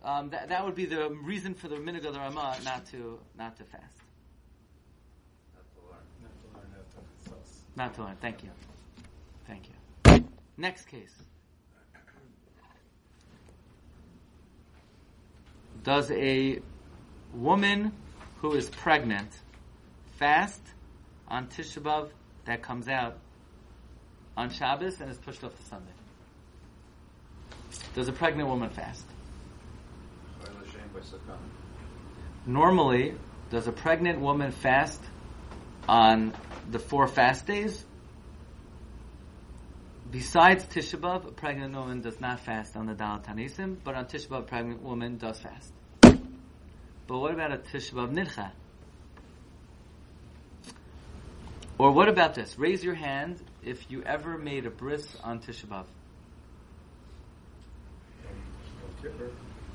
um, 0.04 0.30
that 0.32 0.50
that 0.50 0.66
would 0.66 0.76
be 0.76 0.86
the 0.86 1.10
reason 1.10 1.54
for 1.54 1.68
the 1.70 1.78
minig 1.78 2.06
of 2.06 2.14
the 2.14 2.20
Ramah 2.20 2.58
not 2.66 2.86
to 2.88 3.20
not 3.38 3.56
to 3.58 3.64
fast, 3.64 3.98
not 7.76 7.94
to 7.96 8.04
learn. 8.04 8.18
Thank 8.20 8.44
you, 8.44 8.50
thank 9.48 9.70
you. 9.70 10.26
Next 10.58 10.86
case. 10.86 11.14
Does 15.84 16.10
a 16.12 16.60
woman 17.36 17.92
who 18.40 18.54
is 18.54 18.70
pregnant 18.70 19.30
fast 20.18 20.62
on 21.28 21.48
Tisha 21.48 21.82
B'Av 21.82 22.10
that 22.46 22.62
comes 22.62 22.88
out 22.88 23.18
on 24.38 24.50
Shabbos 24.50 25.00
and 25.02 25.10
is 25.10 25.18
pushed 25.18 25.44
off 25.44 25.56
to 25.56 25.64
Sunday? 25.64 25.92
Does 27.94 28.08
a 28.08 28.14
pregnant 28.14 28.50
woman 28.50 28.70
fast? 28.70 29.06
Normally, 32.46 33.16
does 33.50 33.68
a 33.68 33.72
pregnant 33.72 34.20
woman 34.22 34.52
fast 34.52 35.02
on 35.88 36.34
the 36.70 36.80
four 36.80 37.08
fast 37.08 37.46
days? 37.48 37.86
Besides 40.12 40.64
Tisha 40.66 41.00
B'Av, 41.00 41.28
a 41.28 41.32
pregnant 41.32 41.76
woman 41.76 42.02
does 42.02 42.22
not 42.22 42.40
fast 42.40 42.76
on 42.78 42.86
the 42.86 42.94
Dal 42.94 43.20
Tanisim, 43.20 43.78
but 43.84 43.96
on 43.96 44.06
Tisha 44.06 44.28
B'Av, 44.28 44.40
a 44.40 44.44
pregnant 44.44 44.82
woman 44.84 45.18
does 45.18 45.40
fast. 45.40 45.74
But 47.08 47.20
what 47.20 47.32
about 47.32 47.52
a 47.52 47.58
Tisha 47.58 47.94
Nidcha? 48.12 48.52
Or 51.78 51.92
what 51.92 52.08
about 52.08 52.36
this? 52.36 52.58
Raise 52.58 52.84
your 52.84 52.96
hand 52.96 53.42
if 53.64 53.92
you 53.92 54.02
ever 54.04 54.38
made 54.38 54.66
a 54.66 54.70
bris 54.70 55.06
on 55.24 55.40
Tisha 55.40 55.66
B'Av. 55.66 55.86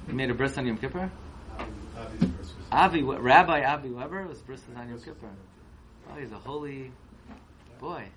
You 0.09 0.15
made 0.15 0.31
a 0.31 0.35
bris 0.35 0.57
on 0.57 0.67
Yom 0.67 0.79
Kippur? 0.79 1.11
Avi, 2.73 3.03
Rabbi 3.03 3.63
Avi 3.63 3.91
Weber 3.91 4.27
was 4.27 4.39
bris 4.41 4.63
on 4.75 4.89
Yom 4.89 4.99
Kippur. 5.01 5.29
Oh, 6.11 6.19
he's 6.19 6.33
a 6.33 6.39
holy 6.39 6.91
boy. 7.79 8.09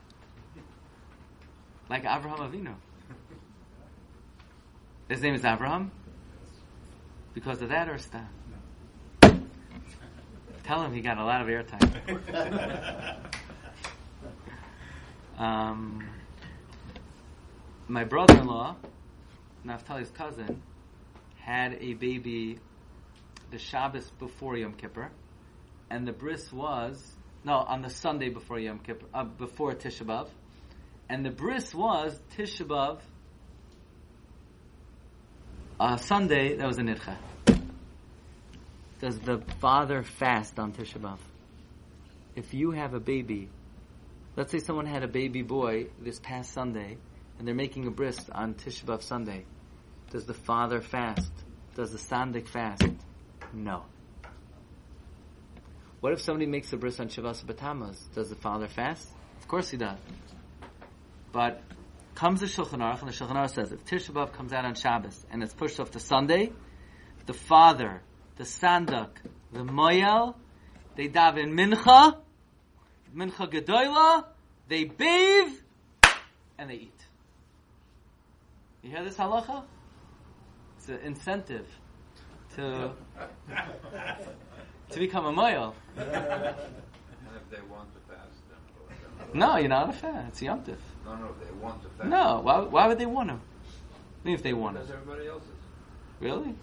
Like 1.90 2.06
Abraham 2.06 2.40
Avinu. 2.40 2.74
His 5.10 5.22
name 5.22 5.36
is 5.36 5.44
Abraham? 5.44 5.92
Because 7.34 7.62
of 7.62 7.70
that 7.70 7.90
or 7.90 7.98
Stan? 7.98 8.28
Tell 10.64 10.82
him 10.84 10.94
he 10.94 11.02
got 11.02 11.18
a 11.18 11.24
lot 11.24 11.42
of 11.42 11.48
airtime. 11.48 13.18
Um, 15.38 16.08
my 17.88 18.04
brother-in-law, 18.04 18.76
Naftali's 19.66 20.12
cousin, 20.12 20.62
had 21.40 21.74
a 21.82 21.94
baby 21.96 22.60
the 23.52 23.58
Shabbos 23.58 24.10
before 24.20 24.58
Yom 24.58 24.74
Kippur, 24.74 25.10
and 25.90 26.08
the 26.08 26.12
bris 26.12 26.52
was 26.54 27.16
no 27.44 27.54
on 27.54 27.82
the 27.82 27.90
Sunday 27.90 28.30
before 28.30 28.60
Yom 28.60 28.80
Kippur, 28.80 29.06
uh, 29.14 29.24
before 29.24 29.74
Tisha 29.74 30.06
B'av, 30.06 30.30
and 31.10 31.26
the 31.26 31.32
bris 31.32 31.74
was 31.74 32.20
Tisha 32.38 32.66
B'av. 32.66 33.00
Uh, 35.80 35.98
Sunday 35.98 36.56
that 36.56 36.66
was 36.66 36.78
a 36.78 36.84
nidcha. 36.84 37.18
Does 39.04 39.20
the 39.20 39.40
father 39.60 40.02
fast 40.02 40.58
on 40.58 40.72
Tisha 40.72 40.98
B'av? 40.98 41.20
if 42.38 42.54
you 42.54 42.72
have 42.72 42.94
a 42.94 43.02
baby, 43.02 43.50
let's 44.38 44.50
say 44.50 44.60
someone 44.60 44.86
had 44.86 45.04
a 45.04 45.10
baby 45.10 45.42
boy 45.42 45.88
this 46.00 46.22
past 46.22 46.54
Sunday, 46.54 46.96
and 47.38 47.46
they're 47.46 47.54
making 47.54 47.86
a 47.86 47.92
bris 47.92 48.18
on 48.32 48.54
Tisha 48.54 48.86
B'av 48.86 49.04
Sunday, 49.04 49.44
does 50.10 50.24
the 50.24 50.34
father 50.34 50.80
fast? 50.80 51.34
Does 51.76 51.92
the 51.92 51.98
sandik 51.98 52.48
fast? 52.48 52.86
No. 53.52 53.84
What 56.00 56.14
if 56.14 56.22
somebody 56.22 56.46
makes 56.46 56.72
a 56.72 56.78
bris 56.78 56.98
on 57.02 57.10
Shavas 57.10 57.44
B'Tammuz? 57.44 57.98
Does 58.16 58.30
the 58.30 58.36
father 58.36 58.70
fast? 58.70 59.06
Of 59.42 59.50
course 59.50 59.70
he 59.70 59.76
does. 59.76 60.00
But 61.34 61.62
comes 62.16 62.40
the 62.40 62.46
Shulchan 62.46 62.80
Aruch, 62.80 63.02
and 63.02 63.10
the 63.10 63.14
Shulchan 63.14 63.36
Aruch 63.36 63.54
says 63.54 63.74
if 63.74 63.84
Tisha 63.84 64.12
B'av 64.12 64.32
comes 64.32 64.54
out 64.54 64.64
on 64.64 64.76
Shabbos 64.76 65.26
and 65.30 65.44
it's 65.44 65.54
pushed 65.54 65.82
off 65.82 65.92
to 65.92 66.00
Sunday, 66.00 66.54
the 67.26 67.34
father, 67.34 68.02
the 68.38 68.44
sandak, 68.44 69.10
the 69.52 69.60
moyel, 69.60 70.36
they 70.96 71.08
daven 71.08 71.54
mincha, 71.54 72.18
mincha 73.16 73.52
gedoyla, 73.52 74.26
they 74.68 74.86
bathe, 74.86 75.54
and 76.58 76.70
they 76.70 76.76
eat. 76.76 77.00
You 78.82 78.92
hear 78.92 79.04
this 79.04 79.16
halacha? 79.16 79.64
It's 80.78 80.90
an 80.90 81.00
incentive 81.04 81.68
to 82.56 82.92
to 84.90 85.00
become 85.00 85.26
a 85.26 85.32
moyel. 85.34 85.74
And 85.96 86.08
if 86.08 87.50
they 87.50 87.62
want 87.72 87.90
to 87.94 88.00
fast, 88.14 88.42
then 88.50 89.40
No, 89.40 89.58
you're 89.58 89.70
not 89.70 89.90
a 89.90 89.94
fan. 89.94 90.26
It's 90.28 90.42
Yom 90.42 90.62
Tif. 90.64 90.76
no, 91.06 91.16
no, 91.16 91.26
if 91.28 91.48
they 91.48 91.54
want 91.54 91.82
to 91.84 91.90
fast. 91.90 92.10
No, 92.10 92.42
why, 92.44 92.60
why 92.60 92.88
would 92.88 93.00
they 93.00 93.06
want 93.06 93.30
to? 93.30 93.36
I 93.36 93.40
mean, 94.26 94.36
if 94.36 94.44
they 94.44 94.54
want 94.54 94.76
to. 94.76 94.84
As 94.84 94.92
everybody 94.92 95.28
else 95.28 95.44
is. 95.44 95.50
Really? 96.20 96.56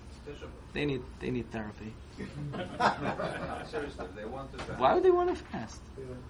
They 0.73 0.85
need 0.85 1.03
they 1.19 1.31
need 1.31 1.51
therapy. 1.51 1.95
Seriously, 3.71 4.07
they 4.15 4.25
want 4.25 4.53
to 4.53 4.59
fast. 4.59 4.79
Why 4.79 4.95
would 4.95 5.03
they 5.03 5.11
want 5.11 5.31
to 5.31 5.45
fast? 5.47 5.81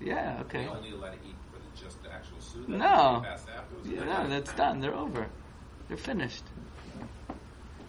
Yeah, 0.00 0.38
okay. 0.42 0.64
They 0.64 0.68
only 0.68 0.92
let 0.92 1.14
it 1.14 1.20
eat 1.28 1.34
for 1.52 1.58
the, 1.58 1.84
just 1.84 2.02
the 2.02 2.12
actual 2.12 2.40
suda. 2.40 2.70
No. 2.70 3.24
Yeah, 3.84 4.04
no, 4.04 4.28
that's 4.28 4.52
done. 4.54 4.80
They're 4.80 4.94
over. 4.94 5.26
They're 5.88 5.96
finished. 5.96 6.44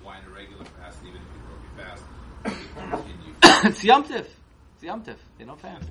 Why 0.01 0.19
in 0.19 0.25
a 0.25 0.29
regular 0.29 0.65
fast, 0.65 0.97
even 1.03 1.21
if 1.21 1.27
you 1.33 1.41
broke 1.47 1.63
your 1.63 1.85
fast, 1.85 3.65
it's 3.65 3.83
Yom 3.83 4.03
Tif. 4.03 4.25
It's 4.75 4.83
Yom 4.83 5.03
Tif. 5.03 5.17
They 5.37 5.45
don't 5.45 5.59
fast. 5.59 5.89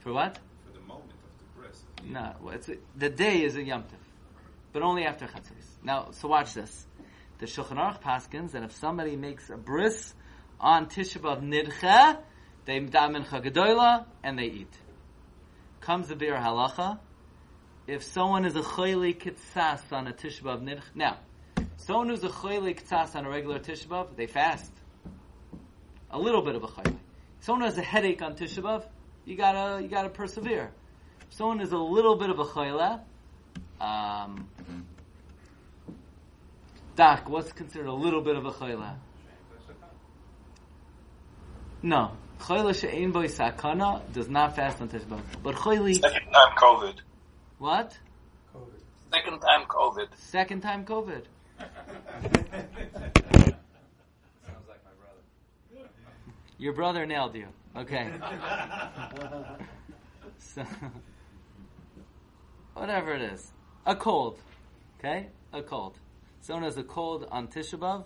For 0.00 0.12
what? 0.12 0.38
for 0.66 0.72
the 0.72 0.84
moment 0.86 1.10
of 1.10 1.18
the 1.38 1.60
bris. 1.60 1.82
No, 2.04 2.34
well, 2.42 2.54
it's 2.54 2.70
the 2.96 3.08
day 3.08 3.42
is 3.42 3.56
a 3.56 3.62
Yom 3.62 3.82
Tif, 3.82 4.02
but 4.72 4.82
only 4.82 5.04
after 5.04 5.26
Chatzos. 5.26 5.82
Now, 5.82 6.08
so 6.12 6.28
watch 6.28 6.54
this. 6.54 6.86
The 7.40 7.46
Shulchan 7.46 7.78
Aruch 7.78 8.02
paskins 8.02 8.52
that 8.52 8.62
if 8.64 8.72
somebody 8.72 9.16
makes 9.16 9.48
a 9.48 9.56
bris 9.56 10.12
on 10.60 10.88
Tisha 10.88 11.20
B'av 11.20 11.42
Nidcha, 11.42 12.18
they 12.66 12.78
daven 12.80 13.26
Chagadoila 13.26 14.04
and 14.22 14.38
they 14.38 14.44
eat. 14.44 14.74
Comes 15.80 16.08
the 16.08 16.16
Biur 16.16 16.38
Halacha. 16.38 16.98
If 17.86 18.02
someone 18.04 18.44
is 18.44 18.56
a 18.56 18.60
choyli 18.60 19.16
kitzas 19.16 19.90
on 19.90 20.06
a 20.06 20.12
Tisha 20.12 20.42
B'av 20.42 20.62
Nidcha, 20.62 20.82
now, 20.94 21.16
someone 21.78 22.10
who's 22.10 22.22
a 22.24 22.28
choyli 22.28 22.78
kitzas 22.78 23.16
on 23.16 23.24
a 23.24 23.30
regular 23.30 23.58
Tisha 23.58 23.86
B'av, 23.86 24.14
they 24.16 24.26
fast. 24.26 24.70
A 26.10 26.18
little 26.18 26.42
bit 26.42 26.56
of 26.56 26.62
a 26.62 26.68
choyli. 26.68 26.98
Someone 27.40 27.64
has 27.64 27.78
a 27.78 27.82
headache 27.82 28.20
on 28.20 28.36
Tisha 28.36 28.62
B'av, 28.62 28.84
you 29.24 29.38
gotta, 29.38 29.82
you 29.82 29.88
gotta 29.88 30.10
persevere. 30.10 30.72
Someone 31.30 31.62
is 31.62 31.72
a 31.72 31.78
little 31.78 32.16
bit 32.16 32.28
of 32.28 32.38
a 32.38 32.44
choyla, 32.44 33.00
um, 33.80 34.46
Dak, 37.00 37.30
what's 37.30 37.50
considered 37.50 37.86
a 37.86 37.94
little 37.94 38.20
bit 38.20 38.36
of 38.36 38.44
a 38.44 38.50
choyla? 38.50 38.96
No. 41.82 42.12
Choyla 42.38 42.78
she'ein 42.78 43.10
boy 43.10 43.26
sakana 43.26 44.02
does 44.12 44.28
not 44.28 44.54
fast 44.54 44.82
on 44.82 44.90
Tisha 44.90 45.06
B'av. 45.06 45.22
But 45.42 45.54
choyli, 45.54 45.98
Second 45.98 46.30
time 46.30 46.54
COVID. 46.58 46.96
what? 47.56 47.98
COVID. 48.54 48.82
Second 49.14 49.40
time 49.40 49.64
COVID. 49.66 50.08
Second 50.18 50.60
time 50.60 50.84
COVID. 50.84 51.22
Sounds 51.58 51.72
like 54.68 54.84
my 54.84 54.92
brother. 55.00 55.88
Your 56.58 56.74
brother 56.74 57.06
nailed 57.06 57.34
you. 57.34 57.46
Okay. 57.78 58.10
so, 60.38 60.64
whatever 62.74 63.14
it 63.14 63.22
is. 63.22 63.52
A 63.86 63.96
cold. 63.96 64.38
Okay? 64.98 65.28
A 65.54 65.62
cold. 65.62 65.96
Someone 66.42 66.64
has 66.64 66.78
a 66.78 66.82
cold 66.82 67.26
on 67.30 67.48
Tisha 67.48 67.78
B'Av. 67.78 68.04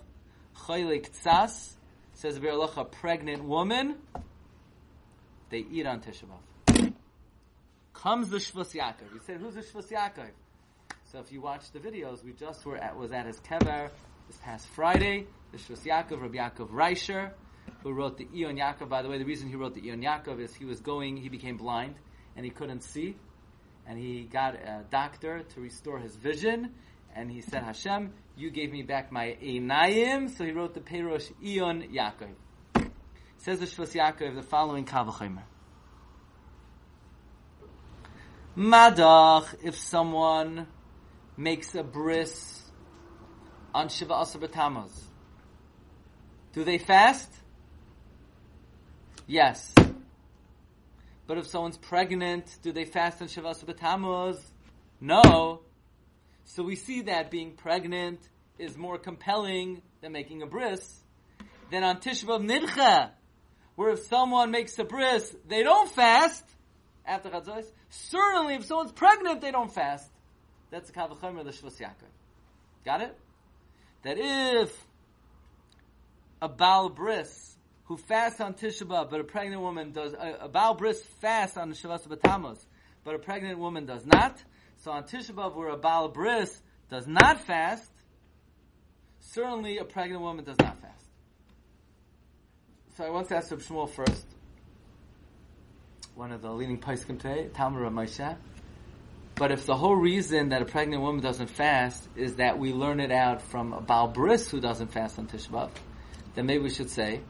Choyle 0.65 1.01
ktsas. 1.01 1.73
Says 2.13 2.39
Bir 2.39 2.51
a 2.51 2.85
pregnant 2.85 3.43
woman. 3.43 3.95
They 5.49 5.65
eat 5.71 5.85
on 5.85 6.01
Tisha 6.01 6.23
B'Av. 6.25 6.93
Comes 7.93 8.29
the 8.29 8.37
Shvus 8.37 8.75
Yaakov. 8.75 9.13
You 9.13 9.21
said, 9.25 9.37
who's 9.37 9.55
the 9.55 9.61
Shvus 9.61 9.89
Yaakov? 9.91 10.29
So 11.11 11.19
if 11.19 11.31
you 11.31 11.39
watch 11.39 11.71
the 11.71 11.79
videos, 11.79 12.23
we 12.23 12.33
just 12.33 12.65
were 12.65 12.77
at, 12.77 12.97
was 12.97 13.11
at 13.11 13.25
his 13.25 13.39
kever 13.39 13.89
this 14.27 14.37
past 14.43 14.67
Friday. 14.67 15.27
The 15.51 15.57
Shvus 15.57 15.83
Yaakov, 15.85 16.21
Rabbi 16.21 16.37
Yaakov 16.37 16.69
Reisher, 16.69 17.31
who 17.83 17.93
wrote 17.93 18.17
the 18.17 18.25
Iyun 18.25 18.59
Yaakov. 18.59 18.89
By 18.89 19.01
the 19.01 19.09
way, 19.09 19.17
the 19.17 19.25
reason 19.25 19.47
he 19.47 19.55
wrote 19.55 19.75
the 19.75 19.81
Iyun 19.81 20.03
Yaakov 20.03 20.39
is 20.39 20.53
he 20.53 20.65
was 20.65 20.81
going, 20.81 21.17
he 21.17 21.29
became 21.29 21.57
blind, 21.57 21.95
and 22.35 22.43
he 22.43 22.51
couldn't 22.51 22.83
see. 22.83 23.15
And 23.87 23.97
he 23.97 24.23
got 24.23 24.55
a 24.55 24.83
doctor 24.89 25.43
to 25.53 25.61
restore 25.61 25.99
his 25.99 26.15
vision. 26.15 26.71
And 27.15 27.31
he 27.31 27.39
said, 27.39 27.63
Hashem, 27.63 28.11
you 28.35 28.51
gave 28.51 28.71
me 28.71 28.83
back 28.83 29.11
my 29.11 29.37
Einayim. 29.41 30.29
So 30.35 30.43
he 30.43 30.51
wrote 30.51 30.73
the 30.73 30.81
Perosh 30.81 31.31
Iyun 31.41 31.89
Yaakov. 31.93 32.89
Says 33.37 33.59
the 33.59 33.65
Shvus 33.65 33.93
Yaakov 33.93 34.35
the 34.35 34.43
following 34.43 34.85
Kavachimer. 34.85 35.43
Madach, 38.57 39.55
if 39.63 39.77
someone 39.77 40.67
makes 41.37 41.73
a 41.75 41.83
bris 41.83 42.63
on 43.73 43.89
Shiva 43.89 44.13
Asar 44.13 44.41
B'Tammuz, 44.41 44.91
do 46.53 46.63
they 46.63 46.77
fast? 46.77 47.29
Yes. 49.27 49.73
But 51.27 51.37
if 51.37 51.47
someone's 51.47 51.77
pregnant, 51.77 52.57
do 52.61 52.71
they 52.71 52.85
fast 52.85 53.21
on 53.21 53.27
Shiva 53.27 53.49
Asar 53.49 53.73
B'Tammuz? 53.73 54.39
No. 55.01 55.61
So 56.45 56.63
we 56.63 56.75
see 56.75 57.01
that 57.03 57.31
being 57.31 57.51
pregnant 57.51 58.19
is 58.57 58.77
more 58.77 58.97
compelling 58.97 59.81
than 60.01 60.11
making 60.11 60.41
a 60.41 60.45
bris 60.45 61.01
than 61.71 61.83
on 61.83 61.97
Tisha 61.97 62.25
B'Av 62.25 62.47
Nidcha, 62.47 63.11
where 63.75 63.89
if 63.89 63.99
someone 64.05 64.51
makes 64.51 64.77
a 64.79 64.83
bris, 64.83 65.35
they 65.47 65.63
don't 65.63 65.89
fast 65.91 66.43
after 67.05 67.29
Chatzos. 67.29 67.65
Certainly, 67.89 68.55
if 68.55 68.65
someone's 68.65 68.91
pregnant, 68.91 69.41
they 69.41 69.51
don't 69.51 69.73
fast. 69.73 70.09
That's 70.71 70.89
the 70.89 70.93
Kavachomer 70.97 71.39
of 71.39 71.45
the 71.45 71.51
Shvus 71.51 71.79
Yaakov. 71.79 72.11
Got 72.85 73.01
it? 73.01 73.17
That 74.03 74.17
if 74.19 74.87
a 76.41 76.47
Baal 76.47 76.89
Bris 76.89 77.55
who 77.85 77.97
fasts 77.97 78.41
on 78.41 78.53
Tisha 78.53 78.87
but 78.87 79.19
a 79.19 79.23
pregnant 79.23 79.61
woman 79.61 79.91
does, 79.91 80.13
a, 80.13 80.37
a 80.41 80.47
Baal 80.47 80.75
Bris 80.75 81.01
fasts 81.21 81.57
on 81.57 81.71
Shavas 81.73 82.07
B'Tammuz, 82.07 82.59
but 83.03 83.15
a 83.15 83.19
pregnant 83.19 83.59
woman 83.59 83.85
does 83.85 84.05
not, 84.05 84.43
so 84.85 84.91
on 84.91 85.03
Tisha 85.03 85.31
B'Av 85.31 85.55
where 85.55 85.69
a 85.69 85.77
Baal 85.77 86.09
Bris 86.09 86.61
does 86.91 87.07
not 87.07 87.41
fast, 87.41 87.89
certainly 89.19 89.79
a 89.79 89.83
pregnant 89.83 90.21
woman 90.21 90.45
does 90.45 90.59
not 90.59 90.79
fast. 90.79 91.05
So 92.95 93.03
I 93.03 93.09
want 93.09 93.27
to 93.29 93.35
ask 93.35 93.49
Reb 93.49 93.61
Shmuel 93.61 93.89
Fuerst, 93.89 94.25
one 96.13 96.31
of 96.31 96.43
the 96.43 96.51
leading 96.51 96.79
poskim 96.79 97.19
today, 97.19 97.49
Talmud 97.55 97.81
Rav. 97.81 98.37
But 99.33 99.51
if 99.51 99.65
the 99.65 99.75
whole 99.75 99.95
reason 99.95 100.49
that 100.49 100.61
a 100.61 100.65
pregnant 100.65 101.01
woman 101.01 101.19
doesn't 101.19 101.49
fast 101.49 102.07
is 102.15 102.35
that 102.35 102.59
we 102.59 102.71
learn 102.71 102.99
it 102.99 103.11
out 103.11 103.41
from 103.41 103.73
a 103.73 103.81
Baal 103.81 104.09
Bris 104.09 104.51
who 104.51 104.59
doesn't 104.61 104.91
fast 104.91 105.17
on 105.17 105.25
Tisha 105.25 105.49
B'Av, 105.49 105.71
then 106.35 106.45
maybe 106.45 106.61
we 106.61 106.69
should 106.69 106.91
say 106.91 107.21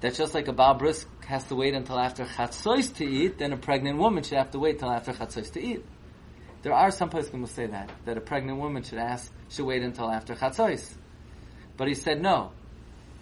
that 0.00 0.14
just 0.14 0.32
like 0.32 0.46
a 0.46 0.52
Baal 0.52 0.74
Bris 0.74 1.04
has 1.26 1.42
to 1.48 1.56
wait 1.56 1.74
until 1.74 1.98
after 1.98 2.24
Chatzos 2.24 2.94
to 2.98 3.04
eat, 3.04 3.36
then 3.36 3.52
a 3.52 3.56
pregnant 3.56 3.98
woman 3.98 4.22
should 4.22 4.38
have 4.38 4.52
to 4.52 4.60
wait 4.60 4.78
till 4.78 4.92
after 4.92 5.12
Chatzos 5.12 5.52
to 5.54 5.60
eat. 5.60 5.84
There 6.62 6.72
are 6.74 6.90
some 6.90 7.08
poskim 7.10 7.40
who 7.40 7.46
say 7.46 7.66
that 7.66 7.90
that 8.04 8.16
a 8.18 8.20
pregnant 8.20 8.58
woman 8.58 8.82
should 8.82 8.98
ask 8.98 9.32
should 9.48 9.64
wait 9.66 9.82
until 9.82 10.10
after 10.10 10.34
Chatzos. 10.34 10.94
But 11.76 11.88
he 11.88 11.94
said 11.94 12.20
no. 12.20 12.52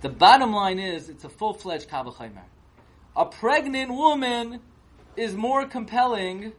The 0.00 0.08
bottom 0.08 0.52
line 0.52 0.78
is 0.78 1.08
it's 1.08 1.24
a 1.24 1.28
full 1.28 1.52
fledged 1.54 1.88
Kavachaymer. 1.88 2.44
A 3.16 3.26
pregnant 3.26 3.90
woman 3.92 4.60
is 5.16 5.34
more 5.34 5.66
compelling 5.66 6.52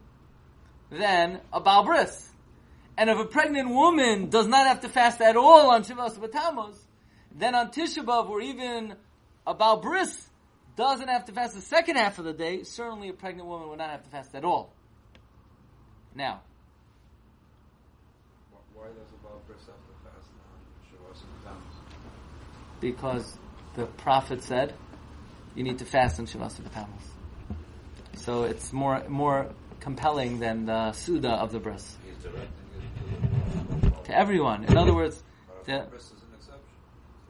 than 0.89 1.39
a 1.53 1.59
Baal 1.59 1.83
Bris. 1.85 2.29
And 2.97 3.09
if 3.09 3.17
a 3.17 3.25
pregnant 3.25 3.69
woman 3.69 4.29
does 4.29 4.47
not 4.47 4.67
have 4.67 4.81
to 4.81 4.89
fast 4.89 5.21
at 5.21 5.37
all 5.37 5.69
on 5.71 5.83
Shiva 5.83 6.09
B'Tammuz, 6.09 6.75
then 7.33 7.55
on 7.55 7.71
Tisha 7.71 8.03
B'Av 8.03 8.29
or 8.29 8.41
even 8.41 8.95
a 9.47 9.53
Baal 9.53 9.77
Bris 9.77 10.27
doesn't 10.75 11.07
have 11.07 11.25
to 11.25 11.31
fast 11.31 11.55
the 11.55 11.61
second 11.61 11.95
half 11.95 12.19
of 12.19 12.25
the 12.25 12.33
day, 12.33 12.63
certainly 12.63 13.07
a 13.09 13.13
pregnant 13.13 13.47
woman 13.47 13.69
would 13.69 13.77
not 13.77 13.89
have 13.89 14.03
to 14.03 14.09
fast 14.09 14.35
at 14.35 14.43
all. 14.43 14.73
Now, 16.13 16.41
Wh- 18.51 18.77
Why 18.77 18.87
does 18.87 19.07
a 19.13 19.23
Baal 19.23 19.41
Bris 19.47 19.59
have 19.59 19.75
to 19.75 19.93
fast 20.03 20.27
on 20.27 20.59
Shavuos 20.89 21.21
and 21.23 21.43
Tammuz? 21.45 21.75
Because 22.79 23.37
the 23.75 23.85
prophet 23.85 24.43
said 24.43 24.73
you 25.55 25.63
need 25.63 25.79
to 25.79 25.85
fast 25.85 26.19
on 26.19 26.27
Shavas 26.27 26.59
B'Tammuz. 26.61 26.87
So 28.15 28.43
it's 28.43 28.71
more 28.73 29.03
more 29.07 29.49
compelling 29.79 30.39
than 30.39 30.65
the 30.65 30.91
Suda 30.91 31.31
of 31.31 31.51
the 31.51 31.59
bris. 31.59 31.97
He's 32.05 32.23
directing 32.23 33.91
it 33.93 34.05
to, 34.05 34.17
everyone. 34.17 34.65
In 34.65 34.77
other 34.77 34.93
words, 34.93 35.21
the, 35.65 35.85
Bris 35.89 36.05
is 36.05 36.11
an 36.11 36.17
exception. 36.35 36.61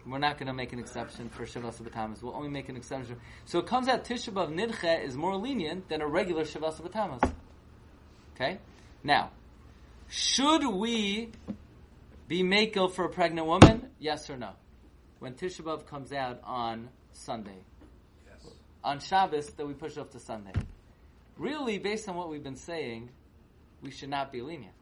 we're 0.07 0.19
not 0.19 0.37
going 0.37 0.47
to 0.47 0.53
make 0.53 0.73
an 0.73 0.79
exception 0.79 1.29
for 1.29 1.45
Shavas 1.45 1.81
B'Tamas. 1.81 2.21
We'll 2.21 2.35
only 2.35 2.49
make 2.49 2.69
an 2.69 2.75
exception. 2.75 3.17
So 3.45 3.59
it 3.59 3.67
comes 3.67 3.87
out 3.87 4.05
Tisha 4.05 4.31
B'Av 4.33 4.53
Nidche 4.53 5.03
is 5.03 5.15
more 5.15 5.35
lenient 5.35 5.89
than 5.89 6.01
a 6.01 6.07
regular 6.07 6.43
Shavas 6.43 6.81
B'Tamas. 6.81 7.31
Okay? 8.35 8.59
Now, 9.03 9.31
should 10.09 10.65
we 10.65 11.29
be 12.27 12.43
makel 12.43 12.91
for 12.91 13.05
a 13.05 13.09
pregnant 13.09 13.47
woman? 13.47 13.89
Yes 13.99 14.29
or 14.29 14.37
no? 14.37 14.51
When 15.19 15.33
Tisha 15.33 15.61
B'Av 15.61 15.85
comes 15.85 16.11
out 16.13 16.39
on 16.43 16.89
Sunday. 17.11 17.59
Yes. 18.25 18.51
On 18.83 18.99
Shabbos, 18.99 19.47
that 19.51 19.65
we 19.67 19.73
push 19.73 19.97
off 19.97 20.11
to 20.11 20.19
Sunday. 20.19 20.53
Really, 21.37 21.77
based 21.77 22.07
on 22.07 22.15
what 22.15 22.29
we've 22.29 22.43
been 22.43 22.55
saying, 22.55 23.09
we 23.81 23.91
should 23.91 24.09
not 24.09 24.31
be 24.31 24.41
lenient. 24.41 24.73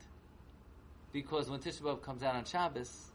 Because 1.11 1.49
when 1.49 1.59
Tisha 1.59 1.81
B'Av 1.81 2.01
comes 2.01 2.21
out 2.21 2.35
on 2.35 2.45
Shabbos, 2.45 3.09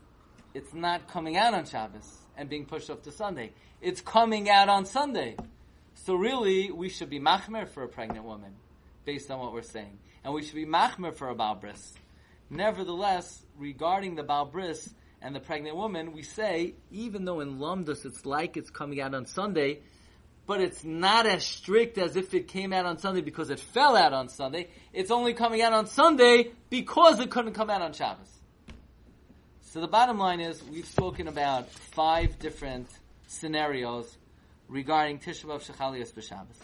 it's 0.55 0.75
not 0.75 1.09
coming 1.09 1.37
out 1.37 1.55
on 1.55 1.65
Shabbos 1.65 2.19
and 2.37 2.49
being 2.49 2.67
pushed 2.67 2.91
off 2.91 3.03
to 3.03 3.13
Sunday. 3.13 3.53
It's 3.81 4.01
coming 4.01 4.51
out 4.51 4.69
on 4.69 4.85
Sunday. 4.85 5.37
So 5.95 6.15
really, 6.15 6.71
we 6.71 6.89
should 6.89 7.11
be 7.11 7.21
machmer 7.21 7.69
for 7.69 7.85
a 7.85 7.89
pregnant 7.89 8.25
woman, 8.25 8.55
based 9.05 9.31
on 9.31 9.39
what 9.39 9.53
we're 9.53 9.63
saying. 9.63 9.99
And 10.25 10.35
we 10.35 10.43
should 10.43 10.55
be 10.55 10.67
machmer 10.67 11.15
for 11.15 11.29
a 11.29 11.35
Baal 11.35 11.55
Bris. 11.55 11.95
Nevertheless, 12.51 13.45
regarding 13.57 14.15
the 14.15 14.23
Baal 14.23 14.47
Bris 14.47 14.93
and 15.23 15.35
the 15.35 15.41
pregnant 15.41 15.77
woman, 15.77 16.13
we 16.13 16.23
say, 16.23 16.75
even 16.91 17.25
though 17.25 17.41
in 17.41 17.59
Lumdus 17.59 18.05
it's 18.05 18.27
like 18.27 18.57
it's 18.57 18.71
coming 18.71 19.01
out 19.01 19.15
on 19.15 19.27
Sunday, 19.27 19.81
but 20.47 20.61
it's 20.61 20.83
not 20.83 21.27
as 21.27 21.47
strict 21.47 21.97
as 21.97 22.17
if 22.17 22.35
it 22.35 22.49
came 22.49 22.73
out 22.73 22.85
on 22.85 22.99
Sunday 22.99 23.21
because 23.21 23.49
it 23.49 23.61
fell 23.61 23.97
out 23.97 24.13
on 24.13 24.29
Sunday. 24.29 24.69
It's 24.93 25.13
only 25.13 25.35
coming 25.35 25.63
out 25.63 25.73
on 25.73 25.87
Sunday 25.87 26.51
because 26.69 27.21
it 27.21 27.31
couldn't 27.31 27.53
come 27.53 27.71
out 27.71 27.81
on 27.81 27.93
Shabbos. 27.93 28.29
So 29.61 29.81
the 29.81 29.89
bottom 29.89 30.19
line 30.19 30.41
is, 30.41 30.63
we've 30.65 30.87
spoken 30.87 31.29
about 31.29 31.71
five 31.71 32.39
different 32.41 32.89
scenarios 33.29 34.19
regarding 34.69 35.21
Tisha 35.21 35.45
B'Av 35.45 35.65
Shechalias 35.65 36.13
B'Shabbos. 36.13 36.59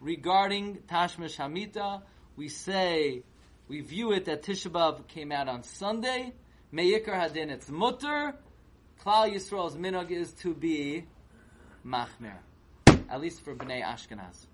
Regarding 0.00 0.78
Tashmish 0.90 1.36
Hamita, 1.36 2.02
we 2.36 2.48
say, 2.48 3.22
we 3.68 3.82
view 3.82 4.12
it 4.12 4.24
that 4.24 4.42
Tisha 4.42 4.70
B'Av 4.70 5.06
came 5.08 5.30
out 5.30 5.48
on 5.48 5.62
Sunday. 5.62 6.32
Me'ikar 6.70 7.14
Hadin, 7.14 7.48
it's 7.48 7.70
mutter. 7.70 8.34
Klal 9.02 9.32
Yisrael's 9.32 9.74
minog 9.74 10.10
is 10.10 10.32
to 10.32 10.52
be 10.52 11.06
machmer. 11.86 12.36
At 13.08 13.22
least 13.22 13.42
for 13.42 13.54
Bnei 13.54 13.82
Ashkenaz. 13.82 14.44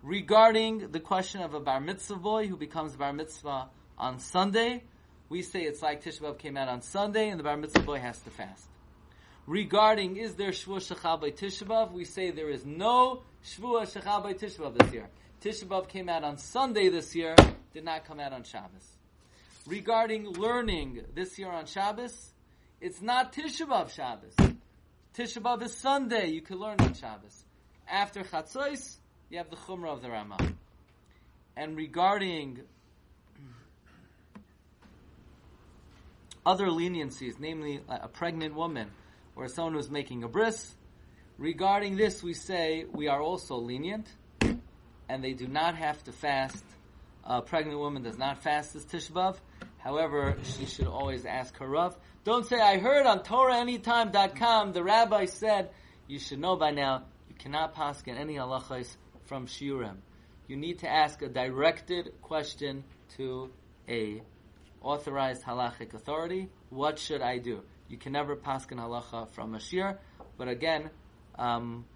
Regarding 0.00 0.92
the 0.92 1.00
question 1.00 1.40
of 1.40 1.54
a 1.54 1.58
bar 1.58 1.80
mitzvah 1.80 2.16
boy 2.16 2.46
who 2.46 2.56
becomes 2.56 2.94
bar 2.94 3.12
mitzvah 3.12 3.68
on 3.98 4.20
Sunday, 4.20 4.84
we 5.28 5.42
say 5.42 5.62
it's 5.62 5.82
like 5.82 6.04
Tisha 6.04 6.20
B'Av 6.20 6.38
came 6.38 6.56
out 6.56 6.68
on 6.68 6.82
Sunday 6.82 7.30
and 7.30 7.40
the 7.40 7.44
bar 7.44 7.56
mitzvah 7.56 7.80
boy 7.80 7.98
has 7.98 8.20
to 8.20 8.30
fast. 8.30 8.68
Regarding 9.48 10.16
is 10.16 10.36
there 10.36 10.50
Shvuah 10.50 10.94
Shechal 10.94 11.20
by 11.20 11.30
Tisha 11.30 11.64
B'Av, 11.64 11.90
we 11.90 12.04
say 12.04 12.30
there 12.30 12.50
is 12.50 12.64
no 12.64 13.22
Shvuah 13.44 13.92
Shechal 13.92 14.22
by 14.22 14.34
Tisha 14.34 14.58
B'Av 14.58 14.78
this 14.78 14.92
year. 14.92 15.08
Tisha 15.42 15.64
B'Av 15.64 15.88
came 15.88 16.08
out 16.08 16.22
on 16.22 16.38
Sunday 16.38 16.90
this 16.90 17.16
year, 17.16 17.34
did 17.72 17.84
not 17.84 18.04
come 18.04 18.20
out 18.20 18.32
on 18.32 18.44
Shabbos. 18.44 18.86
Regarding 19.66 20.26
learning 20.26 21.00
this 21.14 21.38
year 21.38 21.50
on 21.50 21.64
Shabbos, 21.64 22.32
it's 22.82 23.00
not 23.00 23.32
Tisha 23.32 23.66
B'Av 23.66 23.90
Shabbos. 23.90 24.34
Tisha 25.16 25.40
B'Av 25.40 25.62
is 25.62 25.74
Sunday, 25.74 26.28
you 26.28 26.42
can 26.42 26.58
learn 26.58 26.78
on 26.80 26.92
Shabbos. 26.92 27.44
After 27.88 28.22
Chatzos, 28.24 28.96
you 29.30 29.38
have 29.38 29.48
the 29.48 29.56
Chumrah 29.56 29.94
of 29.94 30.02
the 30.02 30.10
Ramah. 30.10 30.36
And 31.56 31.76
regarding 31.76 32.60
other 36.44 36.66
leniencies, 36.66 37.40
namely 37.40 37.80
a 37.88 38.08
pregnant 38.08 38.54
woman 38.54 38.90
or 39.34 39.48
someone 39.48 39.74
who's 39.74 39.90
making 39.90 40.24
a 40.24 40.28
bris. 40.28 40.74
Regarding 41.38 41.96
this, 41.96 42.22
we 42.22 42.34
say 42.34 42.84
we 42.92 43.08
are 43.08 43.22
also 43.22 43.56
lenient, 43.56 44.06
and 45.08 45.24
they 45.24 45.32
do 45.32 45.48
not 45.48 45.74
have 45.74 46.04
to 46.04 46.12
fast. 46.12 46.64
A 47.24 47.40
pregnant 47.40 47.78
woman 47.78 48.02
does 48.02 48.18
not 48.18 48.42
fast 48.42 48.74
this 48.74 48.84
Tishbav. 48.84 49.36
However, 49.78 50.36
she 50.42 50.66
should 50.66 50.86
always 50.86 51.24
ask 51.24 51.56
her 51.58 51.66
Rav. 51.66 51.96
Don't 52.24 52.46
say, 52.46 52.60
I 52.60 52.78
heard 52.78 53.06
on 53.06 53.20
TorahAnytime.com 53.20 54.72
the 54.72 54.82
rabbi 54.82 55.24
said, 55.26 55.70
you 56.06 56.18
should 56.18 56.38
know 56.38 56.56
by 56.56 56.70
now, 56.70 57.04
you 57.28 57.34
cannot 57.34 57.74
pass 57.74 58.02
in 58.02 58.16
any 58.16 58.34
halachas 58.34 58.94
from 59.24 59.46
Shiurim. 59.46 59.96
You 60.46 60.56
need 60.56 60.80
to 60.80 60.88
ask 60.88 61.22
a 61.22 61.28
directed 61.28 62.12
question 62.20 62.84
to 63.16 63.50
a 63.88 64.22
authorized 64.82 65.42
halachic 65.42 65.94
authority. 65.94 66.50
What 66.68 66.98
should 66.98 67.22
I 67.22 67.38
do? 67.38 67.62
You 67.88 67.96
can 67.96 68.12
never 68.12 68.36
paskin 68.36 68.78
halacha 68.78 69.30
from 69.30 69.54
a 69.54 69.58
shiur, 69.58 69.98
but 70.36 70.48
again, 70.48 70.90
um, 71.38 71.86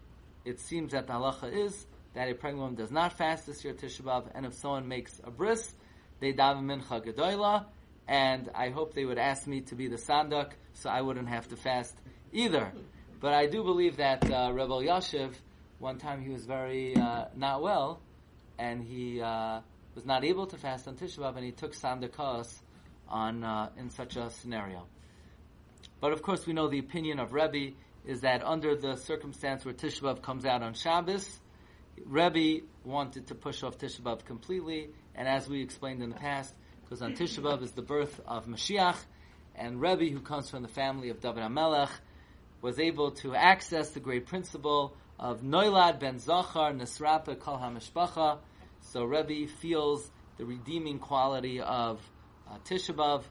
it 0.44 0.60
seems 0.60 0.92
that 0.92 1.06
the 1.06 1.12
halacha 1.12 1.52
is 1.52 1.86
that 2.18 2.28
a 2.28 2.34
pregnant 2.34 2.62
woman 2.62 2.74
does 2.74 2.90
not 2.90 3.12
fast 3.12 3.46
this 3.46 3.64
year 3.64 3.72
Tisha 3.72 4.28
and 4.34 4.44
if 4.44 4.54
someone 4.54 4.88
makes 4.88 5.20
a 5.22 5.30
bris, 5.30 5.72
they 6.18 6.32
daven 6.32 6.64
mincha 6.64 7.00
gedoyla, 7.00 7.66
and 8.08 8.50
I 8.56 8.70
hope 8.70 8.92
they 8.92 9.04
would 9.04 9.18
ask 9.18 9.46
me 9.46 9.60
to 9.60 9.76
be 9.76 9.86
the 9.86 9.98
sandak, 9.98 10.50
so 10.72 10.90
I 10.90 11.00
wouldn't 11.00 11.28
have 11.28 11.46
to 11.50 11.56
fast 11.56 11.96
either. 12.32 12.72
But 13.20 13.34
I 13.34 13.46
do 13.46 13.62
believe 13.62 13.98
that 13.98 14.28
uh, 14.28 14.50
Reb 14.52 14.68
Elyashiv, 14.68 15.32
one 15.78 15.98
time 15.98 16.20
he 16.20 16.30
was 16.30 16.44
very 16.44 16.96
uh, 16.96 17.26
not 17.36 17.62
well, 17.62 18.00
and 18.58 18.82
he 18.82 19.20
uh, 19.20 19.60
was 19.94 20.04
not 20.04 20.24
able 20.24 20.48
to 20.48 20.56
fast 20.56 20.88
on 20.88 20.96
Tisha 20.96 21.36
and 21.36 21.44
he 21.44 21.52
took 21.52 21.72
sandakas 21.72 22.52
on 23.08 23.44
uh, 23.44 23.68
in 23.78 23.90
such 23.90 24.16
a 24.16 24.28
scenario. 24.30 24.88
But 26.00 26.10
of 26.12 26.22
course, 26.22 26.48
we 26.48 26.52
know 26.52 26.66
the 26.66 26.80
opinion 26.80 27.20
of 27.20 27.32
Rebbe 27.32 27.76
is 28.04 28.22
that 28.22 28.44
under 28.44 28.74
the 28.74 28.96
circumstance 28.96 29.64
where 29.64 29.74
Tisha 29.74 30.20
comes 30.20 30.44
out 30.44 30.64
on 30.64 30.74
Shabbos, 30.74 31.38
Rebbe 32.06 32.64
wanted 32.84 33.28
to 33.28 33.34
push 33.34 33.62
off 33.62 33.78
Tisha 33.78 34.00
B'av 34.00 34.24
completely, 34.24 34.90
and 35.14 35.28
as 35.28 35.48
we 35.48 35.62
explained 35.62 36.02
in 36.02 36.10
the 36.10 36.16
past, 36.16 36.54
because 36.82 37.02
on 37.02 37.14
Tisha 37.14 37.40
B'av 37.42 37.62
is 37.62 37.72
the 37.72 37.82
birth 37.82 38.20
of 38.26 38.46
Mashiach, 38.46 38.96
and 39.54 39.80
Rebbe, 39.80 40.06
who 40.06 40.20
comes 40.20 40.48
from 40.50 40.62
the 40.62 40.68
family 40.68 41.10
of 41.10 41.20
David 41.20 41.42
HaMelech, 41.42 41.90
was 42.62 42.78
able 42.78 43.12
to 43.12 43.34
access 43.34 43.90
the 43.90 44.00
great 44.00 44.26
principle 44.26 44.96
of 45.18 45.42
Noilad 45.42 45.98
ben 45.98 46.18
Zachar 46.18 46.72
Nisrapa 46.72 47.38
Kol 47.38 47.58
HaMishpacha. 47.58 48.38
So 48.80 49.04
Rebbe 49.04 49.50
feels 49.60 50.08
the 50.36 50.44
redeeming 50.44 50.98
quality 50.98 51.60
of 51.60 52.00
uh, 52.48 52.58
Tisha 52.64 52.94
B'av, 52.94 53.24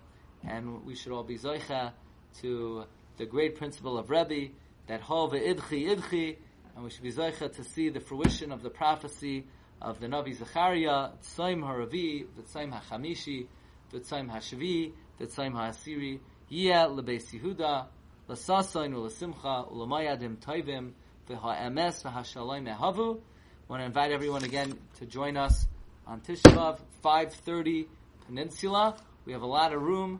and 0.47 0.85
we 0.85 0.95
should 0.95 1.11
all 1.11 1.23
be 1.23 1.37
Zoicha 1.37 1.93
to 2.41 2.83
the 3.17 3.25
great 3.25 3.55
principle 3.55 3.97
of 3.97 4.09
Rebbe, 4.09 4.51
that 4.87 5.01
Hov 5.01 5.31
idchi 5.31 5.95
idchi, 5.95 6.37
and 6.77 6.83
we 6.83 6.91
should 6.91 7.01
be 7.01 7.11
Zoicha 7.11 7.51
to 7.55 7.63
see 7.63 7.89
the 7.89 7.99
fruition 7.99 8.51
of 8.51 8.61
the 8.61 8.69
prophecy 8.69 9.47
of 9.81 9.99
the 9.99 10.05
Navi 10.05 10.37
Zechariah, 10.37 11.09
Tzaim 11.23 11.63
HaRavi, 11.63 12.27
V'tzaim 12.37 12.71
HaChamishi, 12.71 13.47
V'tzaim 13.91 14.31
HaShvi, 14.31 14.91
V'tzaim 15.19 15.53
HaAsiri, 15.53 16.19
Yeh 16.49 16.85
Lebeis 16.85 17.33
Yehuda, 17.33 17.87
L'sasain 18.27 18.93
U'Lesimcha, 18.93 19.73
U'Lemayadim 19.73 20.37
Toivim, 20.37 20.91
V'Ha'emes 21.27 22.03
V'Ha'Shalom 22.03 22.71
Ehavu. 22.71 23.17
I 23.17 23.71
want 23.71 23.81
to 23.81 23.85
invite 23.85 24.11
everyone 24.11 24.43
again 24.43 24.77
to 24.99 25.07
join 25.07 25.35
us 25.35 25.67
on 26.05 26.21
Tisha 26.21 26.43
B'Av, 26.43 26.79
5.30 27.03 27.87
Peninsula. 28.27 28.97
We 29.25 29.33
have 29.33 29.41
a 29.41 29.47
lot 29.47 29.73
of 29.73 29.81
room. 29.81 30.19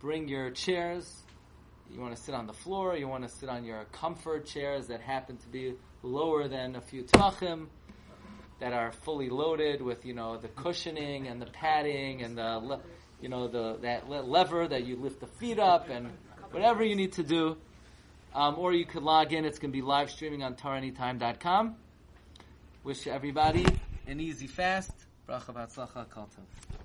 Bring 0.00 0.26
your 0.26 0.50
chairs. 0.50 1.22
You 1.92 2.00
want 2.00 2.16
to 2.16 2.20
sit 2.20 2.34
on 2.34 2.48
the 2.48 2.52
floor. 2.52 2.96
You 2.96 3.06
want 3.06 3.22
to 3.22 3.28
sit 3.28 3.48
on 3.48 3.64
your 3.64 3.84
comfort 3.92 4.46
chairs 4.46 4.88
that 4.88 5.00
happen 5.00 5.36
to 5.36 5.48
be 5.48 5.74
lower 6.02 6.48
than 6.48 6.76
a 6.76 6.80
few 6.80 7.04
tachim, 7.04 7.66
that 8.60 8.72
are 8.72 8.92
fully 8.92 9.28
loaded 9.28 9.82
with 9.82 10.06
you 10.06 10.14
know 10.14 10.36
the 10.36 10.48
cushioning 10.48 11.26
and 11.26 11.42
the 11.42 11.46
padding 11.46 12.22
and 12.22 12.38
the 12.38 12.78
you 13.20 13.28
know 13.28 13.48
the 13.48 13.78
that 13.82 14.08
le- 14.08 14.22
lever 14.22 14.68
that 14.68 14.84
you 14.84 14.96
lift 14.96 15.20
the 15.20 15.26
feet 15.26 15.58
up 15.58 15.88
and 15.88 16.10
whatever 16.52 16.84
you 16.84 16.94
need 16.94 17.12
to 17.14 17.22
do. 17.22 17.56
Um, 18.34 18.58
or 18.58 18.72
you 18.72 18.86
could 18.86 19.02
log 19.02 19.34
in. 19.34 19.44
It's 19.44 19.58
going 19.58 19.72
to 19.72 19.76
be 19.76 19.82
live 19.82 20.10
streaming 20.10 20.42
on 20.42 20.54
TorahAnytime.com. 20.54 21.76
Wish 22.82 23.06
everybody 23.06 23.66
an 24.06 24.20
easy 24.20 24.46
fast. 24.46 24.92
Bracha. 25.28 25.68